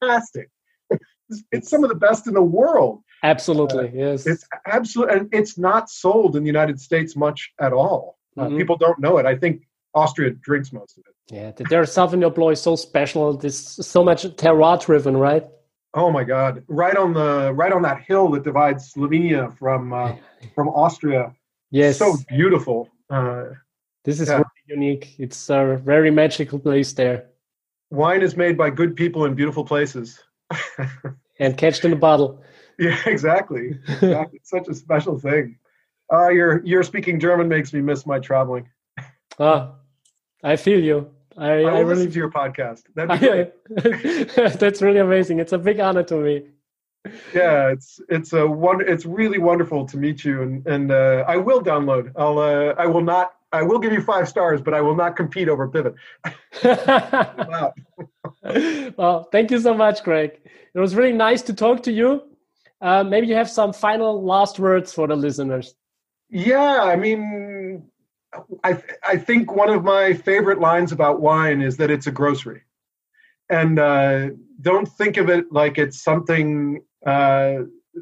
fantastic. 0.00 0.50
It's, 0.90 1.42
it's, 1.52 1.70
some 1.70 1.82
of 1.82 1.90
the 1.90 1.96
best 1.96 2.26
in 2.26 2.34
the 2.34 2.42
world. 2.42 3.02
Absolutely, 3.22 3.88
uh, 3.88 3.92
yes. 3.92 4.26
It's 4.26 4.44
absolutely, 4.66 5.16
and 5.16 5.28
it's 5.32 5.58
not 5.58 5.90
sold 5.90 6.36
in 6.36 6.42
the 6.42 6.48
United 6.48 6.80
States 6.80 7.16
much 7.16 7.52
at 7.60 7.72
all. 7.72 8.18
Uh, 8.36 8.44
mm-hmm. 8.44 8.58
people 8.58 8.76
don't 8.76 8.98
know 8.98 9.18
it. 9.18 9.26
I 9.26 9.36
think 9.36 9.66
Austria 9.96 10.30
drinks 10.30 10.72
most 10.72 10.98
of 10.98 11.04
it. 11.08 11.34
Yeah, 11.34 11.50
their 11.70 11.82
Sauvignon 11.82 12.34
Blanc 12.34 12.52
is 12.52 12.62
so 12.62 12.76
special. 12.76 13.36
This 13.36 13.58
so 13.58 14.04
much 14.04 14.24
terroir 14.36 14.84
driven, 14.84 15.16
right? 15.16 15.44
Oh 15.94 16.10
my 16.10 16.22
God! 16.22 16.62
Right 16.68 16.96
on 16.96 17.14
the 17.14 17.52
right 17.54 17.72
on 17.72 17.82
that 17.82 18.02
hill 18.02 18.28
that 18.32 18.44
divides 18.44 18.92
Slovenia 18.92 19.56
from 19.58 19.92
uh, 19.92 20.14
from 20.54 20.68
Austria. 20.68 21.34
Yes, 21.70 21.98
so 21.98 22.16
beautiful. 22.28 22.88
Uh, 23.10 23.44
this 24.04 24.20
is 24.20 24.28
yeah. 24.28 24.36
really 24.36 24.64
unique. 24.66 25.16
It's 25.18 25.50
a 25.50 25.80
very 25.82 26.10
magical 26.10 26.58
place 26.58 26.92
there. 26.92 27.26
Wine 27.90 28.22
is 28.22 28.36
made 28.36 28.56
by 28.56 28.70
good 28.70 28.94
people 28.94 29.24
in 29.24 29.34
beautiful 29.34 29.64
places. 29.64 30.22
and 31.40 31.56
catched 31.56 31.84
in 31.84 31.92
a 31.92 31.96
bottle. 31.96 32.42
Yeah, 32.78 32.98
exactly. 33.06 33.78
exactly. 33.88 34.38
it's 34.38 34.50
such 34.50 34.68
a 34.68 34.74
special 34.74 35.18
thing. 35.18 35.58
Uh, 36.12 36.28
your 36.28 36.64
your 36.64 36.82
speaking 36.82 37.18
German 37.18 37.48
makes 37.48 37.72
me 37.72 37.80
miss 37.80 38.06
my 38.06 38.18
traveling. 38.18 38.68
Ah, 39.38 39.74
I 40.46 40.54
feel 40.54 40.80
you. 40.80 41.10
I, 41.36 41.64
I, 41.64 41.78
I 41.78 41.80
really 41.80 42.06
to 42.06 42.12
your 42.12 42.30
podcast. 42.30 42.84
That's 44.60 44.80
really 44.80 45.00
amazing. 45.00 45.40
It's 45.40 45.52
a 45.52 45.58
big 45.58 45.80
honor 45.80 46.04
to 46.04 46.16
me. 46.16 46.46
Yeah, 47.34 47.70
it's 47.70 48.00
it's 48.08 48.32
a 48.32 48.46
one. 48.46 48.80
It's 48.80 49.04
really 49.04 49.38
wonderful 49.38 49.86
to 49.86 49.96
meet 49.96 50.24
you, 50.24 50.42
and 50.42 50.64
and 50.66 50.92
uh, 50.92 51.24
I 51.26 51.36
will 51.36 51.62
download. 51.62 52.12
I'll 52.16 52.38
uh, 52.38 52.74
I 52.78 52.86
will 52.86 53.02
not. 53.02 53.32
I 53.52 53.62
will 53.62 53.80
give 53.80 53.92
you 53.92 54.00
five 54.00 54.28
stars, 54.28 54.60
but 54.60 54.72
I 54.72 54.80
will 54.80 54.94
not 54.94 55.16
compete 55.16 55.48
over 55.48 55.68
Pivot. 55.68 55.94
well, 58.96 59.24
thank 59.32 59.50
you 59.50 59.58
so 59.60 59.74
much, 59.74 60.04
Greg. 60.04 60.38
It 60.74 60.78
was 60.78 60.94
really 60.94 61.12
nice 61.12 61.42
to 61.42 61.54
talk 61.54 61.82
to 61.84 61.92
you. 61.92 62.22
Uh, 62.80 63.02
maybe 63.02 63.26
you 63.26 63.34
have 63.34 63.50
some 63.50 63.72
final 63.72 64.22
last 64.22 64.60
words 64.60 64.92
for 64.92 65.08
the 65.08 65.16
listeners. 65.16 65.74
Yeah, 66.28 66.82
I 66.82 66.96
mean, 66.96 67.88
I, 68.64 68.82
I 69.06 69.16
think 69.16 69.54
one 69.54 69.70
of 69.70 69.84
my 69.84 70.14
favorite 70.14 70.60
lines 70.60 70.92
about 70.92 71.20
wine 71.20 71.60
is 71.62 71.76
that 71.78 71.90
it's 71.90 72.06
a 72.06 72.12
grocery. 72.12 72.62
And 73.48 73.78
uh, 73.78 74.30
don't 74.60 74.86
think 74.86 75.16
of 75.16 75.28
it 75.28 75.52
like 75.52 75.78
it's 75.78 76.02
something 76.02 76.82
uh, 77.04 77.58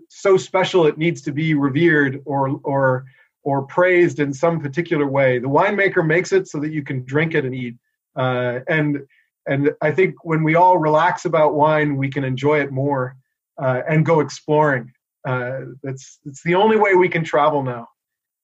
so 0.08 0.36
special 0.36 0.86
it 0.86 0.98
needs 0.98 1.20
to 1.22 1.32
be 1.32 1.54
revered 1.54 2.22
or, 2.24 2.60
or, 2.64 3.04
or 3.42 3.62
praised 3.62 4.20
in 4.20 4.32
some 4.32 4.60
particular 4.60 5.06
way. 5.06 5.38
The 5.38 5.48
winemaker 5.48 6.06
makes 6.06 6.32
it 6.32 6.48
so 6.48 6.58
that 6.60 6.72
you 6.72 6.82
can 6.82 7.04
drink 7.04 7.34
it 7.34 7.44
and 7.44 7.54
eat. 7.54 7.76
Uh, 8.16 8.60
and, 8.68 9.06
and 9.46 9.72
I 9.82 9.90
think 9.90 10.24
when 10.24 10.42
we 10.42 10.54
all 10.54 10.78
relax 10.78 11.26
about 11.26 11.54
wine, 11.54 11.96
we 11.96 12.08
can 12.08 12.24
enjoy 12.24 12.60
it 12.60 12.72
more 12.72 13.16
uh, 13.58 13.82
and 13.88 14.06
go 14.06 14.20
exploring. 14.20 14.92
Uh, 15.26 15.60
that's, 15.82 16.18
that's 16.24 16.42
the 16.42 16.54
only 16.54 16.76
way 16.76 16.94
we 16.94 17.08
can 17.08 17.24
travel 17.24 17.62
now 17.62 17.88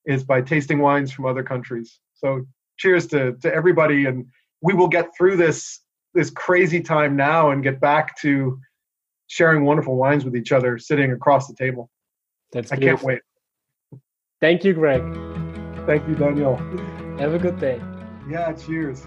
is 0.07 0.25
by 0.25 0.41
tasting 0.41 0.79
wines 0.79 1.13
from 1.13 1.27
other 1.27 1.43
countries. 1.43 2.01
So 2.15 2.47
cheers 2.79 3.07
to, 3.09 3.35
to 3.43 3.55
everybody 3.55 4.07
and 4.07 4.27
we 4.63 4.75
will 4.75 4.89
get 4.89 5.11
through 5.17 5.37
this 5.37 5.81
this 6.13 6.31
crazy 6.31 6.81
time 6.81 7.15
now 7.15 7.51
and 7.51 7.63
get 7.63 7.81
back 7.81 8.21
to 8.21 8.59
sharing 9.29 9.65
wonderful 9.65 9.97
wines 9.97 10.25
with 10.25 10.35
each 10.35 10.51
other 10.51 10.77
sitting 10.77 11.13
across 11.13 11.47
the 11.47 11.55
table. 11.55 11.89
That's 12.53 12.73
I 12.73 12.77
can't 12.77 13.01
wait. 13.03 13.21
Thank 14.41 14.65
you, 14.65 14.73
Greg. 14.73 15.03
Thank 15.87 16.09
you, 16.09 16.17
Daniel. 16.17 16.57
Have 17.19 17.35
a 17.35 17.39
good 17.39 17.61
day. 17.61 17.81
Yeah, 18.29 18.53
cheers. 18.55 19.07